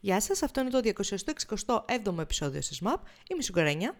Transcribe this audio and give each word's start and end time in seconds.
Γεια 0.00 0.20
σας, 0.20 0.42
αυτό 0.42 0.60
είναι 0.60 0.70
το 0.70 0.80
267ο 0.84 2.18
επεισόδιο 2.18 2.60
σε 2.62 2.74
ΣΜΑΠ. 2.74 3.06
Είμαι 3.28 3.40
η 3.40 3.42
Σουγκαρένια. 3.42 3.94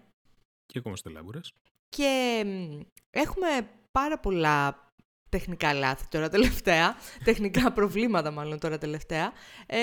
Και 0.67 0.79
εγώ 0.79 0.89
είμαστε 0.89 1.11
Λάμπουρες. 1.11 1.53
Και 1.89 2.45
έχουμε 3.11 3.71
πάρα 3.91 4.19
πολλά 4.19 4.90
τεχνικά 5.31 5.73
λάθη 5.73 6.05
τώρα 6.09 6.29
τελευταία, 6.29 6.97
τεχνικά 7.25 7.73
προβλήματα 7.73 8.31
μάλλον 8.31 8.59
τώρα 8.59 8.79
τελευταία, 8.79 9.33
ε, 9.67 9.79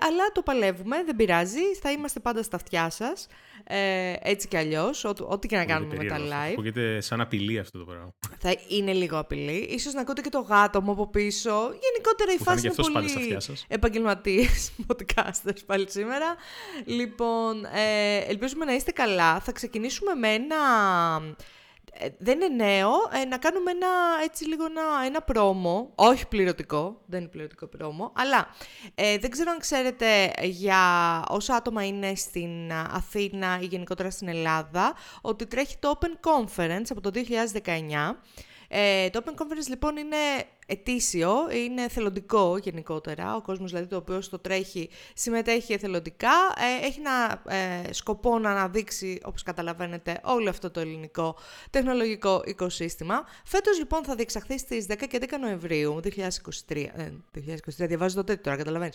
αλλά 0.00 0.24
το 0.32 0.42
παλεύουμε, 0.42 1.04
δεν 1.04 1.16
πειράζει, 1.16 1.74
θα 1.80 1.90
είμαστε 1.90 2.20
πάντα 2.20 2.42
στα 2.42 2.56
αυτιά 2.56 2.90
σας, 2.90 3.26
ε, 3.64 4.12
έτσι 4.22 4.48
κι 4.48 4.56
αλλιώς, 4.56 5.04
ό,τι 5.04 5.48
και 5.48 5.56
να 5.56 5.64
κάνουμε 5.64 5.96
με 5.96 6.04
τα 6.04 6.18
live. 6.18 6.50
Ακούγεται 6.52 7.00
σαν 7.00 7.20
απειλή 7.20 7.58
αυτό 7.58 7.78
το 7.78 7.84
πράγμα. 7.84 8.14
Θα 8.38 8.56
είναι 8.68 8.92
λίγο 8.92 9.18
απειλή, 9.18 9.58
ίσως 9.70 9.92
να 9.92 10.00
ακούτε 10.00 10.20
και 10.20 10.28
το 10.28 10.40
γάτο 10.40 10.82
μου 10.82 10.90
από 10.90 11.10
πίσω, 11.10 11.50
γενικότερα 11.50 12.32
η 12.32 12.38
φάση 12.38 12.66
είναι 12.66 12.74
πολύ 12.74 13.38
επαγγελματίες 13.68 14.72
podcasters 14.88 15.64
πάλι 15.66 15.90
σήμερα. 15.90 16.36
Λοιπόν, 16.84 17.64
ε, 17.64 18.16
ελπίζουμε 18.28 18.64
να 18.64 18.74
είστε 18.74 18.90
καλά, 18.90 19.40
θα 19.40 19.52
ξεκινήσουμε 19.52 20.14
με 20.14 20.28
ένα 20.28 20.56
ε, 21.98 22.08
δεν 22.18 22.40
είναι 22.40 22.64
νέο, 22.64 22.90
ε, 23.22 23.24
να 23.24 23.38
κάνουμε 23.38 23.70
ένα, 23.70 23.88
έτσι 24.24 24.48
λίγο 24.48 24.64
ένα, 24.64 24.82
ένα 25.06 25.22
πρόμο, 25.22 25.92
όχι 25.94 26.26
πληρωτικό, 26.28 27.00
δεν 27.06 27.20
είναι 27.20 27.28
πληρωτικό 27.28 27.66
πρόμο, 27.66 28.12
αλλά 28.16 28.48
ε, 28.94 29.18
δεν 29.18 29.30
ξέρω 29.30 29.50
αν 29.50 29.58
ξέρετε 29.58 30.32
για 30.42 30.82
όσα 31.28 31.54
άτομα 31.54 31.86
είναι 31.86 32.14
στην 32.14 32.72
Αθήνα 32.72 33.58
ή 33.60 33.64
γενικότερα 33.64 34.10
στην 34.10 34.28
Ελλάδα, 34.28 34.94
ότι 35.20 35.46
τρέχει 35.46 35.76
το 35.78 35.98
Open 36.00 36.30
Conference 36.30 36.86
από 36.90 37.00
το 37.00 37.10
2019, 37.14 38.14
ε, 38.76 39.10
το 39.10 39.22
Open 39.24 39.30
Conference 39.30 39.68
λοιπόν 39.68 39.96
είναι 39.96 40.16
ετήσιο, 40.66 41.34
είναι 41.64 41.88
θελοντικό 41.88 42.58
γενικότερα, 42.58 43.36
ο 43.36 43.40
κόσμος 43.40 43.70
δηλαδή 43.70 43.88
το 43.88 43.96
οποίο 43.96 44.20
το 44.30 44.38
τρέχει 44.38 44.90
συμμετέχει 45.14 45.72
εθελοντικά, 45.72 46.30
ε, 46.82 46.86
έχει 46.86 47.00
ένα 47.00 47.42
ε, 47.48 47.92
σκοπό 47.92 48.38
να 48.38 48.50
αναδείξει 48.50 49.20
όπως 49.24 49.42
καταλαβαίνετε 49.42 50.20
όλο 50.24 50.50
αυτό 50.50 50.70
το 50.70 50.80
ελληνικό 50.80 51.36
τεχνολογικό 51.70 52.42
οικοσύστημα. 52.44 53.24
Φέτος 53.44 53.78
λοιπόν 53.78 54.04
θα 54.04 54.14
διεξαχθεί 54.14 54.58
στις 54.58 54.86
10 54.88 54.94
και 55.08 55.18
10 55.20 55.38
Νοεμβρίου 55.40 56.00
2023, 56.04 56.86
ε, 56.94 57.10
2023 57.34 57.40
διαβάζω 57.66 58.16
το 58.16 58.24
τέτοιο 58.24 58.42
τώρα 58.42 58.56
καταλαβαίνεις, 58.56 58.94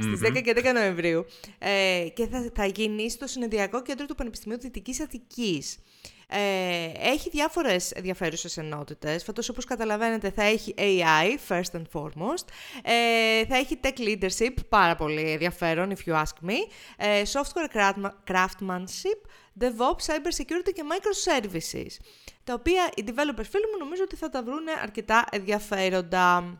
στις 0.00 0.20
10 0.20 0.40
και 0.40 0.54
10 0.56 0.72
Νοεμβρίου 0.74 1.26
ε, 1.58 2.06
και 2.14 2.26
θα, 2.26 2.50
θα 2.54 2.66
γίνει 2.66 3.10
στο 3.10 3.26
Συνεδριακό 3.26 3.82
Κέντρο 3.82 4.06
του 4.06 4.14
Πανεπιστημίου 4.14 4.58
Δυτικής 4.58 5.00
Αττικής. 5.00 5.78
Ε, 6.32 7.10
έχει 7.10 7.30
διάφορες 7.30 7.90
ενδιαφέρουσες 7.90 8.56
ενότητες. 8.56 9.24
Φέτος, 9.24 9.48
όπως 9.48 9.64
καταλαβαίνετε, 9.64 10.30
θα 10.30 10.42
έχει 10.42 10.74
AI, 10.78 11.38
first 11.48 11.78
and 11.78 11.84
foremost. 11.92 12.44
Ε, 12.82 13.44
θα 13.46 13.56
έχει 13.56 13.80
tech 13.82 13.98
leadership, 13.98 14.54
πάρα 14.68 14.96
πολύ 14.96 15.30
ενδιαφέρον, 15.30 15.92
if 15.92 16.10
you 16.10 16.14
ask 16.14 16.48
me. 16.48 16.56
Ε, 16.96 17.22
software 17.32 17.76
craftsmanship, 18.30 19.20
DevOps, 19.60 20.04
cyber 20.06 20.32
security 20.36 20.72
και 20.74 20.82
microservices. 20.90 21.96
Τα 22.44 22.54
οποία 22.54 22.90
οι 22.96 23.04
developers 23.06 23.48
φίλοι 23.50 23.64
μου 23.72 23.78
νομίζω 23.78 24.02
ότι 24.02 24.16
θα 24.16 24.28
τα 24.28 24.42
βρουν 24.42 24.68
αρκετά 24.82 25.24
ενδιαφέροντα. 25.30 26.54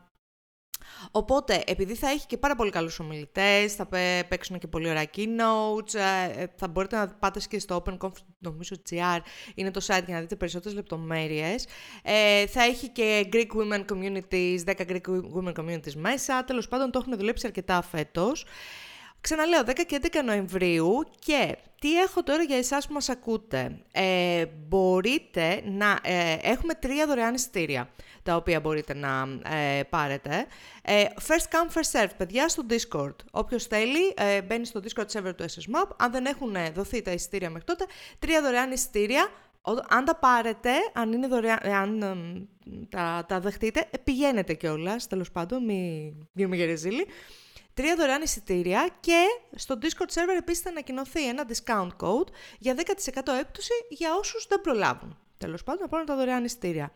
Οπότε, 1.11 1.63
επειδή 1.65 1.95
θα 1.95 2.09
έχει 2.09 2.25
και 2.25 2.37
πάρα 2.37 2.55
πολύ 2.55 2.71
καλούς 2.71 2.99
ομιλητές, 2.99 3.75
θα 3.75 3.87
παίξουν 4.27 4.59
και 4.59 4.67
πολύ 4.67 4.89
ωραία 4.89 5.05
keynotes, 5.15 5.93
ε, 5.93 6.45
θα 6.55 6.67
μπορείτε 6.67 6.95
να 6.95 7.07
πάτε 7.07 7.39
και 7.49 7.59
στο 7.59 7.83
OpenConf, 7.85 8.11
νομίζω 8.39 8.75
GR, 8.89 9.19
είναι 9.55 9.71
το 9.71 9.79
site 9.87 10.03
για 10.05 10.15
να 10.15 10.19
δείτε 10.19 10.35
περισσότερες 10.35 10.75
λεπτομέρειες. 10.75 11.67
Ε, 12.03 12.47
θα 12.47 12.63
έχει 12.63 12.89
και 12.89 13.29
Greek 13.33 13.47
Women 13.55 13.85
Communities, 13.85 14.57
10 14.65 14.73
Greek 14.87 15.01
Women 15.35 15.53
Communities 15.53 15.93
μέσα, 15.95 16.43
τέλος 16.43 16.67
πάντων 16.67 16.91
το 16.91 16.99
έχουν 17.01 17.17
δουλέψει 17.17 17.45
αρκετά 17.45 17.81
φέτος. 17.81 18.45
Ξαναλέω, 19.21 19.63
10 19.65 19.73
και 19.87 19.99
11 20.01 20.23
Νοεμβρίου 20.25 21.03
και 21.19 21.57
τι 21.81 21.99
έχω 21.99 22.23
τώρα 22.23 22.43
για 22.43 22.57
εσάς 22.57 22.87
που 22.87 22.93
μας 22.93 23.09
ακούτε. 23.09 23.77
Ε, 23.91 24.45
μπορείτε 24.67 25.63
να... 25.65 25.99
Ε, 26.03 26.37
έχουμε 26.41 26.73
τρία 26.73 27.07
δωρεάν 27.07 27.33
εισιτήρια 27.33 27.89
τα 28.23 28.35
οποία 28.35 28.59
μπορείτε 28.59 28.93
να 28.93 29.39
ε, 29.55 29.83
πάρετε. 29.83 30.45
Ε, 30.81 31.03
first 31.27 31.45
come, 31.51 31.77
first 31.77 32.01
serve, 32.01 32.09
παιδιά, 32.17 32.47
στο 32.47 32.63
Discord. 32.69 33.15
Όποιος 33.31 33.65
θέλει, 33.65 34.13
ε, 34.15 34.41
μπαίνει 34.41 34.65
στο 34.65 34.79
Discord 34.83 35.05
server 35.05 35.35
του 35.35 35.43
SSMAP. 35.43 35.89
Αν 35.97 36.11
δεν 36.11 36.25
έχουν 36.25 36.55
δοθεί 36.73 37.01
τα 37.01 37.11
εισιτήρια 37.11 37.49
μέχρι 37.49 37.65
τότε, 37.65 37.85
τρία 38.19 38.41
δωρεάν 38.41 38.71
εισιτήρια. 38.71 39.27
Αν 39.89 40.05
τα 40.05 40.15
πάρετε, 40.15 40.71
αν, 40.93 41.11
είναι 41.11 41.27
δωρεάν, 41.27 41.59
αν 41.63 41.99
τα, 42.89 43.25
τα 43.27 43.39
δεχτείτε, 43.39 43.89
πηγαίνετε 44.03 44.53
κιόλας, 44.53 45.07
τέλος 45.07 45.31
πάντων, 45.31 45.65
μην 45.65 46.13
γίνουμε 46.33 46.55
γερεζίλοι 46.55 47.07
τρία 47.81 47.95
δωρεάν 47.95 48.21
εισιτήρια 48.21 48.89
και 48.99 49.25
στο 49.55 49.77
Discord 49.81 50.13
server 50.13 50.37
επίσης 50.37 50.61
θα 50.61 50.69
ανακοινωθεί 50.69 51.27
ένα 51.27 51.45
discount 51.47 52.05
code 52.05 52.27
για 52.59 52.75
10% 52.75 52.79
έπτωση 53.39 53.71
για 53.89 54.15
όσους 54.19 54.47
δεν 54.47 54.61
προλάβουν. 54.61 55.17
Τέλος 55.37 55.63
πάντων, 55.63 55.81
να 55.81 55.87
πάρουν 55.87 56.05
τα 56.05 56.15
δωρεάν 56.15 56.43
εισιτήρια. 56.43 56.91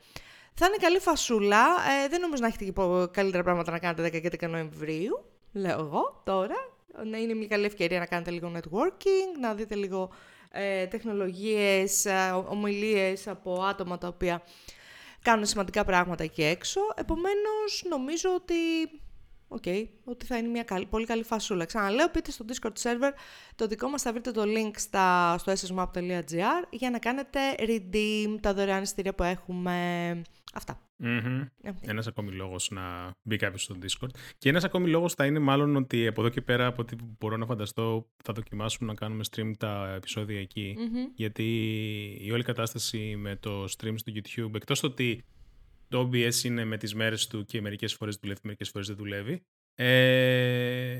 Θα 0.54 0.66
είναι 0.66 0.76
καλή 0.80 1.00
φασούλα. 1.00 1.66
Ε, 2.04 2.08
δεν 2.08 2.22
νομίζω 2.22 2.42
να 2.42 2.48
έχετε 2.48 2.66
και 2.66 2.72
καλύτερα 3.12 3.44
πράγματα 3.44 3.72
να 3.72 3.80
κάνετε 3.80 4.18
10 4.18 4.22
και 4.22 4.46
11 4.46 4.50
Νοεμβρίου, 4.50 5.26
λέω 5.54 5.80
εγώ 5.80 6.22
τώρα. 6.26 6.56
Να 7.04 7.18
είναι 7.18 7.34
μια 7.34 7.48
καλή 7.48 7.66
ευκαιρία 7.66 8.00
να 8.00 8.06
κάνετε 8.06 8.32
λίγο 8.32 8.52
networking, 8.56 9.40
να 9.40 9.54
δείτε 9.54 9.76
λίγο 9.76 10.10
ε, 10.52 10.86
τεχνολογίες, 10.86 12.06
ε, 12.06 12.44
ομιλίες 12.48 13.28
από 13.28 13.64
άτομα 13.64 13.98
τα 13.98 14.08
οποία 14.08 14.42
κάνουν 15.22 15.46
σημαντικά 15.46 15.84
πράγματα 15.84 16.24
εκεί 16.24 16.44
έξω. 16.44 16.82
Επομένως, 16.96 17.84
νομίζω 17.90 18.30
ότι 18.36 18.56
okay, 19.64 19.88
ότι 20.04 20.26
θα 20.26 20.38
είναι 20.38 20.48
μια 20.48 20.64
καλή, 20.64 20.86
πολύ 20.86 21.06
καλή 21.06 21.24
φασούλα. 21.24 21.66
Ξαναλέω, 21.66 22.10
πείτε 22.10 22.32
στο 22.32 22.46
Discord 22.48 22.82
server 22.82 23.12
το 23.56 23.68
δικό 23.68 23.90
μας 23.90 24.02
θα 24.02 24.12
βρείτε 24.12 24.32
το 24.32 24.44
link 24.46 24.72
στα, 24.76 25.38
στο 25.38 25.54
ssmap.gr 25.54 26.64
για 26.70 26.90
να 26.90 27.00
κάνετε 27.00 27.40
redeem 27.60 28.38
τα 28.42 28.54
δωρεάν 28.54 28.84
εισιτήρια 28.84 29.14
που 29.16 29.24
έχουμε. 29.24 30.22
Αυτά. 30.54 30.80
Mm-hmm. 31.04 31.48
Ένας 31.82 32.08
ακόμη 32.08 32.32
λόγος 32.32 32.70
να 32.72 33.12
μπει 33.22 33.36
κάποιος 33.38 33.64
στο 33.64 33.76
Discord. 33.82 34.10
Και 34.38 34.50
ένας 34.50 34.64
ακόμη 34.64 34.90
λόγος 34.90 35.14
θα 35.14 35.26
είναι 35.26 35.40
μάλλον 35.40 35.76
ότι 35.76 36.08
από 36.08 36.22
εδώ 36.22 36.30
και 36.30 36.42
πέρα, 36.42 36.66
από 36.66 36.82
ό,τι 36.82 36.96
μπορώ 37.20 37.38
να 37.38 37.46
φανταστώ, 37.46 38.10
θα 38.24 38.34
δοκιμάσουμε 38.34 38.90
να 38.92 38.98
κάνουμε 38.98 39.24
stream 39.32 39.52
τα 39.58 39.94
επεισόδια 39.96 40.40
εκεί. 40.40 40.76
Mm-hmm. 40.78 41.12
Γιατί 41.16 41.44
η 42.22 42.32
όλη 42.32 42.44
κατάσταση 42.44 43.16
με 43.18 43.36
το 43.36 43.64
stream 43.64 43.94
στο 43.96 44.12
YouTube, 44.16 44.56
εκτός 44.56 44.84
ότι 44.84 45.24
το 45.96 46.10
OBS 46.12 46.44
είναι 46.44 46.66
με 46.66 46.78
τις 46.78 46.96
μέρες 46.96 47.28
του 47.28 47.46
και 47.46 47.62
μερικές 47.62 47.94
φορές 47.94 48.18
δουλεύει, 48.22 48.40
μερικές 48.44 48.70
φορές 48.70 48.88
δεν 48.88 48.96
δουλεύει. 48.96 49.42
Ε, 49.76 51.00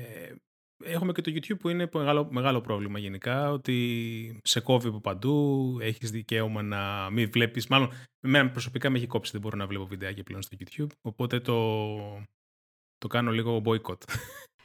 έχουμε 0.84 1.12
και 1.12 1.20
το 1.20 1.32
YouTube 1.34 1.58
που 1.58 1.68
είναι 1.68 1.88
μεγάλο, 1.92 2.28
μεγάλο 2.30 2.60
πρόβλημα 2.60 2.98
γενικά, 2.98 3.52
ότι 3.52 4.40
σε 4.44 4.60
κόβει 4.60 4.88
από 4.88 5.00
παντού, 5.00 5.78
έχεις 5.80 6.10
δικαίωμα 6.10 6.62
να 6.62 7.10
μην 7.10 7.30
βλέπεις, 7.30 7.66
μάλλον 7.66 7.92
εμένα 8.20 8.50
προσωπικά 8.50 8.90
με 8.90 8.96
έχει 8.98 9.06
κόψει, 9.06 9.32
δεν 9.32 9.40
μπορώ 9.40 9.56
να 9.56 9.66
βλέπω 9.66 9.86
βιντεάκια 9.86 10.22
πλέον 10.22 10.42
στο 10.42 10.56
YouTube, 10.60 10.90
οπότε 11.00 11.40
το, 11.40 11.98
το 12.98 13.06
κάνω 13.08 13.30
λίγο 13.30 13.62
boycott. 13.64 14.02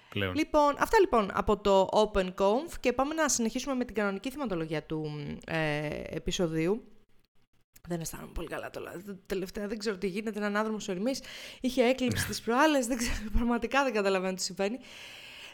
Πλέον. 0.09 0.35
Λοιπόν, 0.35 0.75
αυτά 0.79 0.99
λοιπόν 0.99 1.29
από 1.33 1.57
το 1.57 1.89
OpenConf 1.91 2.73
και 2.79 2.93
πάμε 2.93 3.13
να 3.13 3.29
συνεχίσουμε 3.29 3.75
με 3.75 3.85
την 3.85 3.95
κανονική 3.95 4.31
θεματολογία 4.31 4.83
του 4.83 5.05
ε, 5.45 6.01
επεισοδίου. 6.03 6.90
Δεν 7.87 7.99
αισθάνομαι 7.99 8.31
πολύ 8.31 8.47
καλά 8.47 8.69
τώρα. 8.69 8.91
Τελευταία 9.25 9.67
δεν 9.67 9.77
ξέρω 9.77 9.97
τι 9.97 10.07
γίνεται. 10.07 10.39
Έναν 10.39 10.55
άνθρωπο 10.55 10.77
ορμή 10.89 11.11
είχε 11.61 11.83
έκλειψει 11.83 12.27
τι 12.27 12.41
προάλλες. 12.45 12.87
Δεν 12.87 12.97
ξέρω, 12.97 13.29
πραγματικά 13.37 13.83
δεν 13.83 13.93
καταλαβαίνω 13.93 14.33
τι 14.33 14.41
συμβαίνει. 14.41 14.79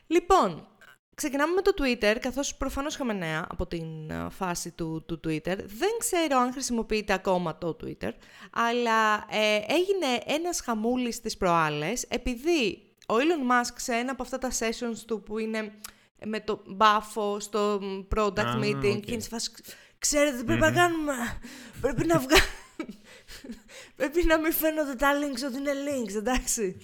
Λοιπόν, 0.07 0.67
ξεκινάμε 1.15 1.53
με 1.53 1.61
το 1.61 1.73
Twitter, 1.77 2.17
καθώς 2.19 2.55
προφανώς 2.55 2.93
είχαμε 2.93 3.13
νέα 3.13 3.47
από 3.49 3.67
την 3.67 4.09
ε, 4.09 4.27
φάση 4.29 4.71
του, 4.71 5.03
του 5.07 5.19
Twitter. 5.23 5.57
Δεν 5.65 5.89
ξέρω 5.99 6.38
αν 6.39 6.51
χρησιμοποιείται 6.51 7.13
ακόμα 7.13 7.57
το 7.57 7.77
Twitter, 7.83 8.11
αλλά 8.51 9.15
ε, 9.29 9.55
έγινε 9.67 10.21
ένας 10.25 10.61
χαμούλης 10.61 11.15
στι 11.15 11.35
προάλλες, 11.38 12.03
επειδή 12.03 12.81
ο 13.07 13.13
Elon 13.13 13.51
Musk 13.51 13.73
σε 13.75 13.94
ένα 13.94 14.11
από 14.11 14.23
αυτά 14.23 14.38
τα 14.38 14.51
sessions 14.59 14.97
του 15.07 15.23
που 15.23 15.38
είναι 15.38 15.71
με 16.25 16.39
το 16.39 16.63
μπάφο 16.67 17.39
στο 17.39 17.81
product 18.15 18.62
meeting 18.63 18.95
okay. 18.95 19.01
και 19.06 19.12
είναι 19.12 19.21
σε 19.21 19.29
φάση 19.29 19.51
Ξέρετε 19.99 20.38
τι 20.38 20.44
πρέπει 20.44 20.61
να 20.61 20.71
κάνουμε; 20.71 21.13
Πρέπει 21.81 22.05
να 22.05 22.19
βγάλουμε. 22.19 22.47
πρέπει 23.97 24.25
να 24.25 24.39
μην 24.39 24.53
φαίνονται 24.53 24.95
τα 24.95 25.11
links 25.13 25.47
ότι 25.47 25.57
είναι 25.57 25.71
links, 25.71 26.15
εντάξει. 26.15 26.77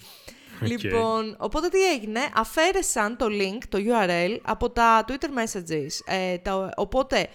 Λοιπόν, 0.60 1.36
οπότε 1.38 1.68
τι 1.68 1.92
έγινε, 1.92 2.20
αφαίρεσαν 2.34 3.16
το 3.16 3.26
link, 3.30 3.58
το 3.68 3.78
URL, 3.78 4.38
από 4.42 4.70
τα 4.70 5.04
Twitter 5.08 5.28
messages. 5.38 6.14
Ε, 6.14 6.36
οπότε, 6.76 7.28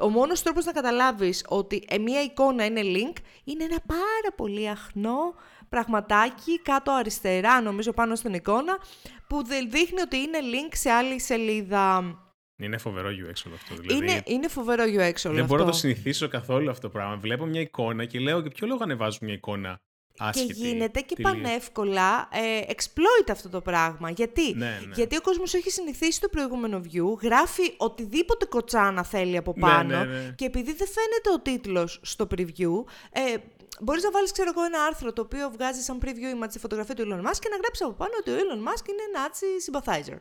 ο 0.00 0.08
μόνος 0.08 0.42
τρόπος 0.42 0.64
να 0.64 0.72
καταλάβεις 0.72 1.44
ότι 1.48 1.84
ε, 1.88 1.98
μία 1.98 2.22
εικόνα 2.22 2.64
είναι 2.64 2.80
link, 2.84 3.16
είναι 3.44 3.64
ένα 3.64 3.78
πάρα 3.86 4.34
πολύ 4.36 4.68
αχνό 4.68 5.34
πραγματάκι 5.68 6.60
κάτω 6.62 6.92
αριστερά, 6.92 7.60
νομίζω 7.60 7.92
πάνω 7.92 8.14
στην 8.14 8.34
εικόνα, 8.34 8.78
που 9.26 9.44
δείχνει 9.44 10.00
ότι 10.00 10.16
είναι 10.16 10.38
link 10.42 10.72
σε 10.72 10.90
άλλη 10.90 11.20
σελίδα. 11.20 12.16
Είναι 12.62 12.78
φοβερό 12.78 13.08
UX 13.08 13.42
όλο 13.46 13.54
αυτό. 13.54 13.74
Δηλαδή. 13.80 13.94
Είναι, 13.96 14.22
είναι 14.24 14.48
φοβερό 14.48 14.84
UX 14.84 14.96
όλο 14.96 15.08
αυτό. 15.14 15.32
Δεν 15.32 15.44
μπορώ 15.44 15.64
να 15.64 15.70
το 15.70 15.76
συνηθίσω 15.76 16.28
καθόλου 16.28 16.70
αυτό 16.70 16.86
το 16.86 16.92
πράγμα. 16.92 17.16
Βλέπω 17.16 17.44
μια 17.44 17.60
εικόνα 17.60 18.04
και 18.04 18.18
λέω 18.18 18.38
για 18.38 18.50
ποιο 18.50 18.66
λόγο 18.66 18.80
ανεβάζω 18.82 19.18
μια 19.20 19.34
εικόνα 19.34 19.80
Άσχετη, 20.18 20.54
και 20.54 20.66
γίνεται 20.68 21.00
και 21.00 21.16
πανεύκολα 21.22 22.28
ε, 22.32 22.72
exploit 22.72 23.30
αυτό 23.30 23.48
το 23.48 23.60
πράγμα. 23.60 24.10
Γιατί, 24.10 24.54
ναι, 24.54 24.66
ναι. 24.66 24.94
Γιατί 24.94 25.16
ο 25.16 25.20
κόσμος 25.20 25.54
έχει 25.54 25.70
συνηθίσει 25.70 26.20
το 26.20 26.28
προηγούμενο 26.28 26.80
view, 26.84 27.22
γράφει 27.22 27.74
οτιδήποτε 27.76 28.44
κοτσάνα 28.44 29.04
θέλει 29.04 29.36
από 29.36 29.52
Ναι, 29.56 29.60
πάνω 29.60 29.98
ναι, 29.98 30.04
ναι. 30.04 30.32
και 30.36 30.44
επειδή 30.44 30.72
δεν 30.72 30.88
φαίνεται 30.88 31.30
ο 31.34 31.40
τίτλος 31.40 32.00
στο 32.02 32.26
preview, 32.30 32.84
ε, 33.12 33.34
Μπορείς 33.80 34.02
να 34.02 34.10
βάλεις, 34.10 34.32
ξέρω 34.32 34.50
εγώ, 34.56 34.64
ένα 34.64 34.84
άρθρο 34.84 35.12
το 35.12 35.22
οποίο 35.22 35.50
βγάζει 35.50 35.80
σαν 35.80 35.98
preview 36.02 36.44
image 36.44 36.48
τη 36.50 36.58
φωτογραφία 36.58 36.94
του 36.94 37.02
Elon 37.02 37.28
Musk 37.28 37.38
και 37.38 37.48
να 37.48 37.56
γράψεις 37.56 37.80
από 37.86 37.92
πάνω 37.92 38.12
ότι 38.18 38.30
ο 38.30 38.34
Elon 38.34 38.68
Musk 38.68 38.88
είναι 38.88 39.02
Nazi 39.14 39.48
sympathizer. 39.66 40.16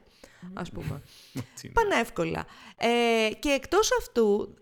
Α 0.53 0.63
πούμε. 0.63 1.01
Πανεύκολα. 1.73 2.45
Ε, 2.77 3.29
και 3.39 3.49
εκτός 3.49 3.89
αυτού, 3.99 4.53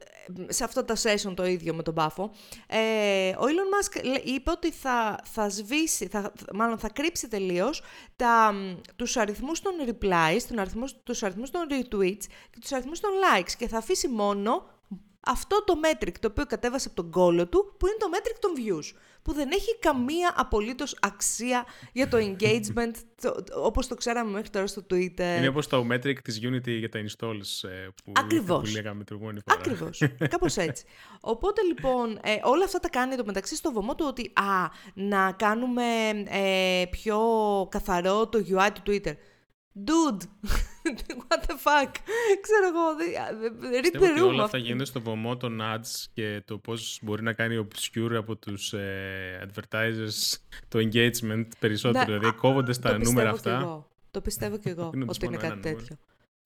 σε 0.47 0.63
αυτό 0.63 0.83
το 0.83 0.93
session 1.03 1.33
το 1.35 1.45
ίδιο 1.45 1.73
με 1.73 1.83
τον 1.83 1.93
Πάφο, 1.93 2.31
ε, 2.67 3.29
ο 3.29 3.43
Elon 3.43 3.99
Musk 3.99 4.01
είπε 4.23 4.51
ότι 4.51 4.71
θα, 4.71 5.19
θα 5.23 5.49
σβήσει, 5.49 6.07
θα, 6.07 6.33
μάλλον 6.53 6.79
θα 6.79 6.89
κρύψει 6.89 7.27
τελείως 7.27 7.81
τα, 8.15 8.53
τους 8.95 9.17
αριθμούς 9.17 9.61
των 9.61 9.73
replies, 9.87 10.41
τον 10.47 10.59
αριθμούς, 10.59 10.95
τους 11.03 11.23
αριθμούς 11.23 11.49
των 11.49 11.61
retweets 11.69 12.23
και 12.49 12.59
τους 12.61 12.71
αριθμούς 12.71 12.99
των 12.99 13.11
likes 13.11 13.51
και 13.57 13.67
θα 13.67 13.77
αφήσει 13.77 14.07
μόνο 14.07 14.78
αυτό 15.19 15.63
το 15.63 15.73
metric 15.83 16.13
το 16.19 16.27
οποίο 16.31 16.45
κατέβασε 16.45 16.87
από 16.87 17.01
τον 17.01 17.11
κόλο 17.11 17.47
του, 17.47 17.75
που 17.77 17.87
είναι 17.87 17.97
το 17.99 18.07
metric 18.13 18.37
των 18.39 18.51
views, 18.57 18.97
που 19.21 19.33
δεν 19.33 19.51
έχει 19.51 19.77
καμία 19.79 20.33
απολύτως 20.35 20.97
αξία 21.01 21.65
για 21.93 22.07
το 22.07 22.17
engagement, 22.17 22.93
το, 23.21 23.43
όπως 23.55 23.87
το 23.87 23.95
ξέραμε 23.95 24.31
μέχρι 24.31 24.49
τώρα 24.49 24.67
στο 24.67 24.85
Twitter. 24.89 25.37
Είναι 25.37 25.47
όπως 25.47 25.67
το 25.67 25.87
metric 25.91 26.15
της 26.23 26.39
Unity 26.43 26.69
για 26.69 26.89
τα 26.89 26.99
installs 26.99 27.69
ε, 27.69 27.87
που, 28.03 28.11
Ακριβώς. 28.15 28.69
που 28.69 28.75
λέγαμε 28.75 28.97
την 28.97 29.05
προηγούμενη 29.05 29.39
φορά. 29.45 29.59
Ακριβώς, 29.59 30.01
κάπως 30.29 30.57
έτσι. 30.57 30.83
Οπότε 31.19 31.61
λοιπόν, 31.61 32.19
ε, 32.23 32.39
όλα 32.43 32.63
αυτά 32.63 32.79
τα 32.79 32.89
κάνει 32.89 33.15
το 33.15 33.25
μεταξύ 33.25 33.55
στο 33.55 33.71
βωμό 33.71 33.95
του 33.95 34.05
ότι 34.07 34.31
α, 34.33 34.69
να 34.93 35.31
κάνουμε 35.31 35.83
ε, 36.25 36.83
πιο 36.89 37.19
καθαρό 37.71 38.27
το 38.27 38.39
UI 38.49 38.69
του 38.73 38.81
Twitter. 38.91 39.13
Dude, 39.85 40.23
what 41.27 41.39
the 41.47 41.55
fuck, 41.65 41.91
ξέρω 42.41 42.67
εγώ, 42.67 42.95
read 43.81 44.01
the 44.01 44.19
room. 44.19 44.27
όλα 44.27 44.43
αυτά 44.43 44.57
γίνονται 44.57 44.85
στο 44.85 45.01
βωμό 45.01 45.37
των 45.37 45.59
ads 45.61 46.05
και 46.13 46.41
το 46.45 46.57
πώς 46.57 46.99
μπορεί 47.01 47.23
να 47.23 47.33
κάνει 47.33 47.67
obscure 47.67 48.13
από 48.17 48.35
τους 48.35 48.73
ε, 48.73 49.47
advertisers 49.47 50.37
το 50.67 50.79
engagement 50.79 51.47
περισσότερο, 51.59 52.05
Ναι, 52.05 52.17
δηλαδή 52.17 52.37
κόβονται 52.37 52.73
στα 52.73 52.97
νούμερα 52.97 53.29
αυτά. 53.29 53.57
Και 53.57 53.63
εγώ. 53.63 53.87
Το 54.11 54.21
πιστεύω 54.21 54.57
και 54.57 54.69
εγώ 54.69 54.91
Είναι 54.95 55.05
ότι 55.07 55.25
είναι 55.25 55.37
μόνο 55.37 55.49
κάτι 55.49 55.67
ένα 55.67 55.77
τέτοιο. 55.77 55.97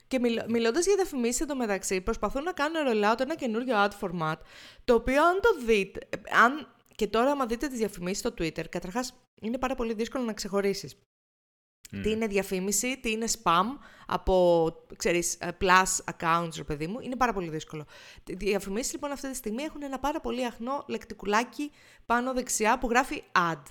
Και 0.08 0.20
μιλ, 0.20 0.42
μιλώντας 0.48 0.86
για 0.86 0.96
διαφημίσεις 0.96 1.42
εντωμεταξύ, 1.42 2.02
προσπαθούν 2.02 2.44
να 2.44 2.52
κάνουν 2.52 2.82
rollout 2.88 3.20
ένα 3.20 3.36
καινούριο 3.36 3.76
ad 3.78 3.92
format, 4.00 4.36
το 4.84 4.94
οποίο 4.94 5.24
αν 5.26 5.40
το 5.42 5.66
δείτε, 5.66 6.00
αν, 6.44 6.68
και 6.96 7.08
τώρα 7.08 7.32
άμα 7.32 7.46
δείτε 7.46 7.68
τις 7.68 7.78
διαφημίσεις 7.78 8.20
στο 8.20 8.34
Twitter, 8.38 8.70
καταρχάς 8.70 9.14
είναι 9.42 9.58
πάρα 9.58 9.76
πολύ 9.76 9.94
δύσκολο 9.94 10.24
να 10.24 10.34
ξεχωρίσεις. 11.92 12.04
Τι 12.04 12.12
είναι 12.12 12.28
διαφήμιση, 12.28 13.00
τι 13.02 13.12
είναι 13.12 13.26
spam 13.44 13.66
από, 14.08 14.66
ξέρεις, 14.98 15.38
ε, 15.40 15.48
plus 15.62 16.14
accounts, 16.14 16.52
ρε 16.58 16.64
παιδί 16.64 16.88
μου. 16.88 17.00
Είναι 17.00 17.16
πάρα 17.16 17.34
πολύ 17.34 17.50
δύσκολο. 17.50 17.86
Οι 18.26 18.34
διαφημίσεις 18.34 18.94
λοιπόν 18.94 19.12
αυτή 19.12 19.30
τη 19.30 19.36
στιγμή 19.36 19.64
έχουν 19.64 19.84
ένα 19.84 20.00
πάρα 20.00 20.20
πολύ 20.20 20.46
αχνό 20.46 20.84
λεκτικουλάκι 20.88 21.72
πάνω 22.06 22.34
δεξιά 22.34 22.78
που 22.78 22.90
γράφει 22.90 23.24
ad. 23.52 23.62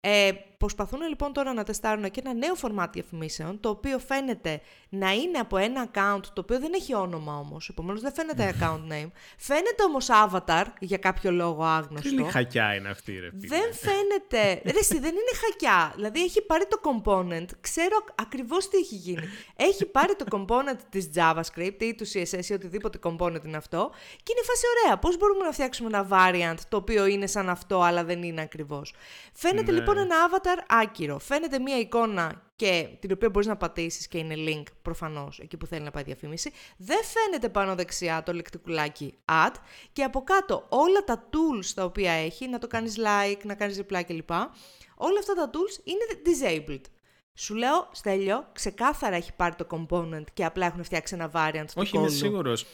Ε, 0.00 0.30
προσπαθούν 0.58 1.00
λοιπόν 1.08 1.32
τώρα 1.32 1.52
να 1.52 1.64
τεστάρουν 1.64 2.10
και 2.10 2.20
ένα 2.24 2.34
νέο 2.34 2.54
format 2.62 2.86
διαφημίσεων, 2.92 3.60
το 3.60 3.68
οποίο 3.68 3.98
φαίνεται 3.98 4.60
να 4.88 5.12
είναι 5.12 5.38
από 5.38 5.56
ένα 5.56 5.90
account, 5.92 6.20
το 6.32 6.40
οποίο 6.40 6.58
δεν 6.58 6.72
έχει 6.74 6.94
όνομα 6.94 7.38
όμως, 7.38 7.68
επομένως 7.68 8.00
δεν 8.00 8.12
φαίνεται 8.12 8.54
account 8.58 8.92
name. 8.92 9.10
Φαίνεται 9.36 9.82
όμως 9.86 10.06
avatar, 10.10 10.64
για 10.78 10.96
κάποιο 10.96 11.30
λόγο 11.30 11.64
άγνωστο. 11.64 12.16
Τι 12.16 12.22
χακιά 12.22 12.74
είναι 12.74 12.88
αυτή, 12.88 13.12
ρε 13.18 13.30
φίλε; 13.30 13.46
Δεν 13.48 13.74
φαίνεται. 13.74 14.60
Ρε, 14.70 14.78
εσύ, 14.78 14.98
δεν 14.98 15.10
είναι 15.10 15.32
χακιά. 15.46 15.92
Δηλαδή 15.94 16.22
έχει 16.22 16.42
πάρει 16.42 16.64
το 16.66 16.80
component. 16.82 17.46
Ξέρω 17.60 18.04
ακριβώς 18.14 18.68
τι 18.68 18.76
έχει 18.76 18.94
γίνει. 18.94 19.28
Έχει 19.56 19.86
πάρει 19.86 20.14
το 20.16 20.24
component 20.30 20.78
της 20.88 21.10
JavaScript 21.14 21.76
ή 21.82 21.94
του 21.94 22.06
CSS 22.06 22.44
ή 22.48 22.52
οτιδήποτε 22.52 22.98
component 23.02 23.44
είναι 23.44 23.56
αυτό 23.56 23.90
και 24.22 24.32
είναι 24.32 24.44
φάση 24.44 24.64
ωραία. 24.84 24.98
Πώς 24.98 25.16
μπορούμε 25.16 25.44
να 25.44 25.52
φτιάξουμε 25.52 25.88
ένα 25.88 26.08
variant 26.10 26.58
το 26.68 26.76
οποίο 26.76 27.06
είναι 27.06 27.26
σαν 27.26 27.48
αυτό 27.48 27.80
αλλά 27.80 28.04
δεν 28.04 28.22
είναι 28.22 28.40
ακριβώς. 28.40 28.94
Φαίνεται 29.32 29.72
Ναι. 29.72 29.78
λοιπόν 29.78 29.98
ένα 29.98 30.16
avatar 30.30 30.47
άκυρο. 30.68 31.18
Φαίνεται 31.18 31.58
μία 31.58 31.78
εικόνα 31.78 32.42
και 32.56 32.88
την 33.00 33.12
οποία 33.12 33.30
μπορείς 33.30 33.48
να 33.48 33.56
πατήσεις 33.56 34.08
και 34.08 34.18
είναι 34.18 34.34
link 34.38 34.62
προφανώς 34.82 35.38
εκεί 35.38 35.56
που 35.56 35.66
θέλει 35.66 35.82
να 35.84 35.90
πάει 35.90 36.02
διαφήμιση. 36.02 36.52
Δεν 36.76 36.98
φαίνεται 37.04 37.48
πάνω 37.48 37.74
δεξιά 37.74 38.22
το 38.22 38.32
λεκτικουλάκι 38.32 39.14
add 39.24 39.54
και 39.92 40.02
από 40.02 40.22
κάτω 40.24 40.66
όλα 40.68 41.04
τα 41.04 41.28
tools 41.30 41.66
τα 41.74 41.84
οποία 41.84 42.12
έχει, 42.12 42.48
να 42.48 42.58
το 42.58 42.66
κάνεις 42.66 42.96
like, 42.98 43.40
να 43.44 43.54
κάνεις 43.54 43.80
reply 43.82 44.02
κλπ. 44.06 44.30
Όλα 44.96 45.18
αυτά 45.18 45.34
τα 45.34 45.50
tools 45.52 45.80
είναι 45.84 46.04
disabled. 46.24 46.82
Σου 47.34 47.54
λέω, 47.54 47.88
Στέλιο, 47.92 48.48
ξεκάθαρα 48.52 49.16
έχει 49.16 49.32
πάρει 49.36 49.54
το 49.54 49.66
component 49.70 50.24
και 50.32 50.44
απλά 50.44 50.66
έχουν 50.66 50.84
φτιάξει 50.84 51.14
ένα 51.14 51.30
variant 51.34 51.64
του 51.66 51.72
Όχι, 51.74 51.90
κόλλου. 51.92 52.04
είμαι 52.06 52.14
σίγουρος. 52.14 52.66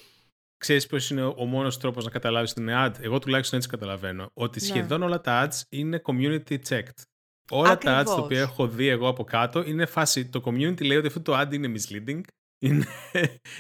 Ξέρεις 0.56 0.86
ποιος 0.86 1.10
είναι 1.10 1.24
ο 1.24 1.44
μόνος 1.44 1.78
τρόπος 1.78 2.04
να 2.04 2.10
καταλάβεις 2.10 2.52
την 2.52 2.68
ad. 2.70 2.92
Εγώ 3.00 3.18
τουλάχιστον 3.18 3.58
έτσι 3.58 3.70
καταλαβαίνω. 3.70 4.30
Ότι 4.34 4.60
Ναι. 4.60 4.66
σχεδόν 4.66 5.02
όλα 5.02 5.20
τα 5.20 5.48
ads 5.48 5.60
είναι 5.68 6.02
community 6.06 6.56
checked. 6.68 7.02
Όλα 7.50 7.78
τα 7.78 7.90
ads 7.90 7.94
Ακριβώς. 7.94 8.14
τα 8.14 8.22
οποία 8.22 8.40
έχω 8.40 8.68
δει 8.68 8.88
εγώ 8.88 9.08
από 9.08 9.24
κάτω 9.24 9.62
είναι 9.62 9.86
φάση. 9.86 10.28
Το 10.28 10.42
community 10.44 10.84
λέει 10.84 10.96
ότι 10.96 11.06
αυτό 11.06 11.20
το 11.22 11.40
ad 11.40 11.52
είναι 11.52 11.72
misleading. 11.78 12.20
Είναι, 12.64 12.86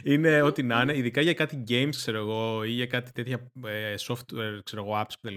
είναι 0.04 0.42
ό,τι 0.42 0.62
να 0.62 0.80
είναι, 0.80 0.96
ειδικά 0.96 1.20
για 1.20 1.34
κάτι 1.34 1.64
games, 1.68 1.88
ξέρω 1.90 2.18
εγώ, 2.18 2.64
ή 2.64 2.70
για 2.70 2.86
κάτι 2.86 3.12
τέτοια 3.12 3.50
ε, 3.66 3.94
software, 4.06 4.58
ξέρω 4.64 4.82
εγώ, 4.86 5.00
apps 5.00 5.12
κτλ. 5.20 5.34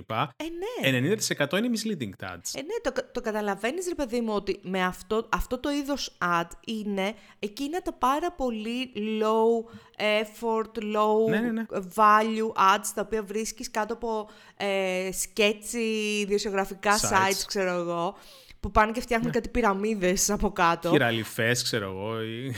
Ε, 0.84 0.90
ναι. 0.92 1.16
90% 1.38 1.58
είναι 1.58 1.70
misleading 1.74 2.10
τα 2.18 2.36
ads. 2.38 2.50
Ε, 2.54 2.62
ναι, 2.62 2.92
το, 2.92 2.92
το 3.12 3.22
καταλαβαίνεις 3.22 3.88
ρε 3.88 3.96
παιδί 3.96 4.22
μου 4.22 4.34
ότι 4.34 4.60
με 4.64 4.84
αυτό, 4.84 5.28
αυτό 5.32 5.60
το 5.60 5.70
είδος 5.72 6.18
ad 6.22 6.48
είναι 6.66 7.14
εκείνα 7.40 7.82
τα 7.82 7.94
πάρα 7.94 8.32
πολύ 8.32 8.92
low 8.96 9.72
effort, 10.02 10.84
low 10.96 11.30
Ναι, 11.30 11.40
ναι, 11.40 11.52
ναι. 11.52 11.66
value 11.96 12.76
ads 12.76 12.88
τα 12.96 13.02
οποία 13.02 13.24
βρίσκεις 13.24 13.72
κάτω 13.72 13.94
από 13.94 14.30
ε, 14.58 15.10
sketchy 15.10 16.20
ιδιοσιογραφικά 16.22 16.98
Sites. 17.00 17.12
sites, 17.12 17.44
ξέρω 17.48 17.72
εγώ, 17.72 18.16
που 18.60 18.72
πάνε 18.72 18.92
και 18.92 19.02
φτιάχνουν 19.02 19.32
κάτι 19.32 19.50
πυραμίδες 19.50 20.30
από 20.30 20.52
κάτω. 20.52 20.90
Χειραλιφές, 20.90 21.64
ξέρω 21.64 21.86
εγώ. 21.86 22.22
ή- 22.22 22.54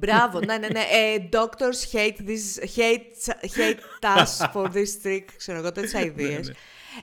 Μπράβο, 0.00 0.40
ναι, 0.40 0.58
ναι, 0.58 0.68
ναι. 0.68 0.84
Ε, 0.90 1.28
doctors 1.32 1.96
hate, 1.96 2.16
this, 2.28 2.64
hate, 2.76 3.32
hate 3.56 4.16
us 4.16 4.52
for 4.52 4.66
this 4.72 5.06
trick, 5.06 5.24
ξέρω 5.36 5.58
εγώ, 5.58 5.72
τέτοιες 5.72 5.94
αηδίες. 5.94 6.48
ναι. 6.48 6.54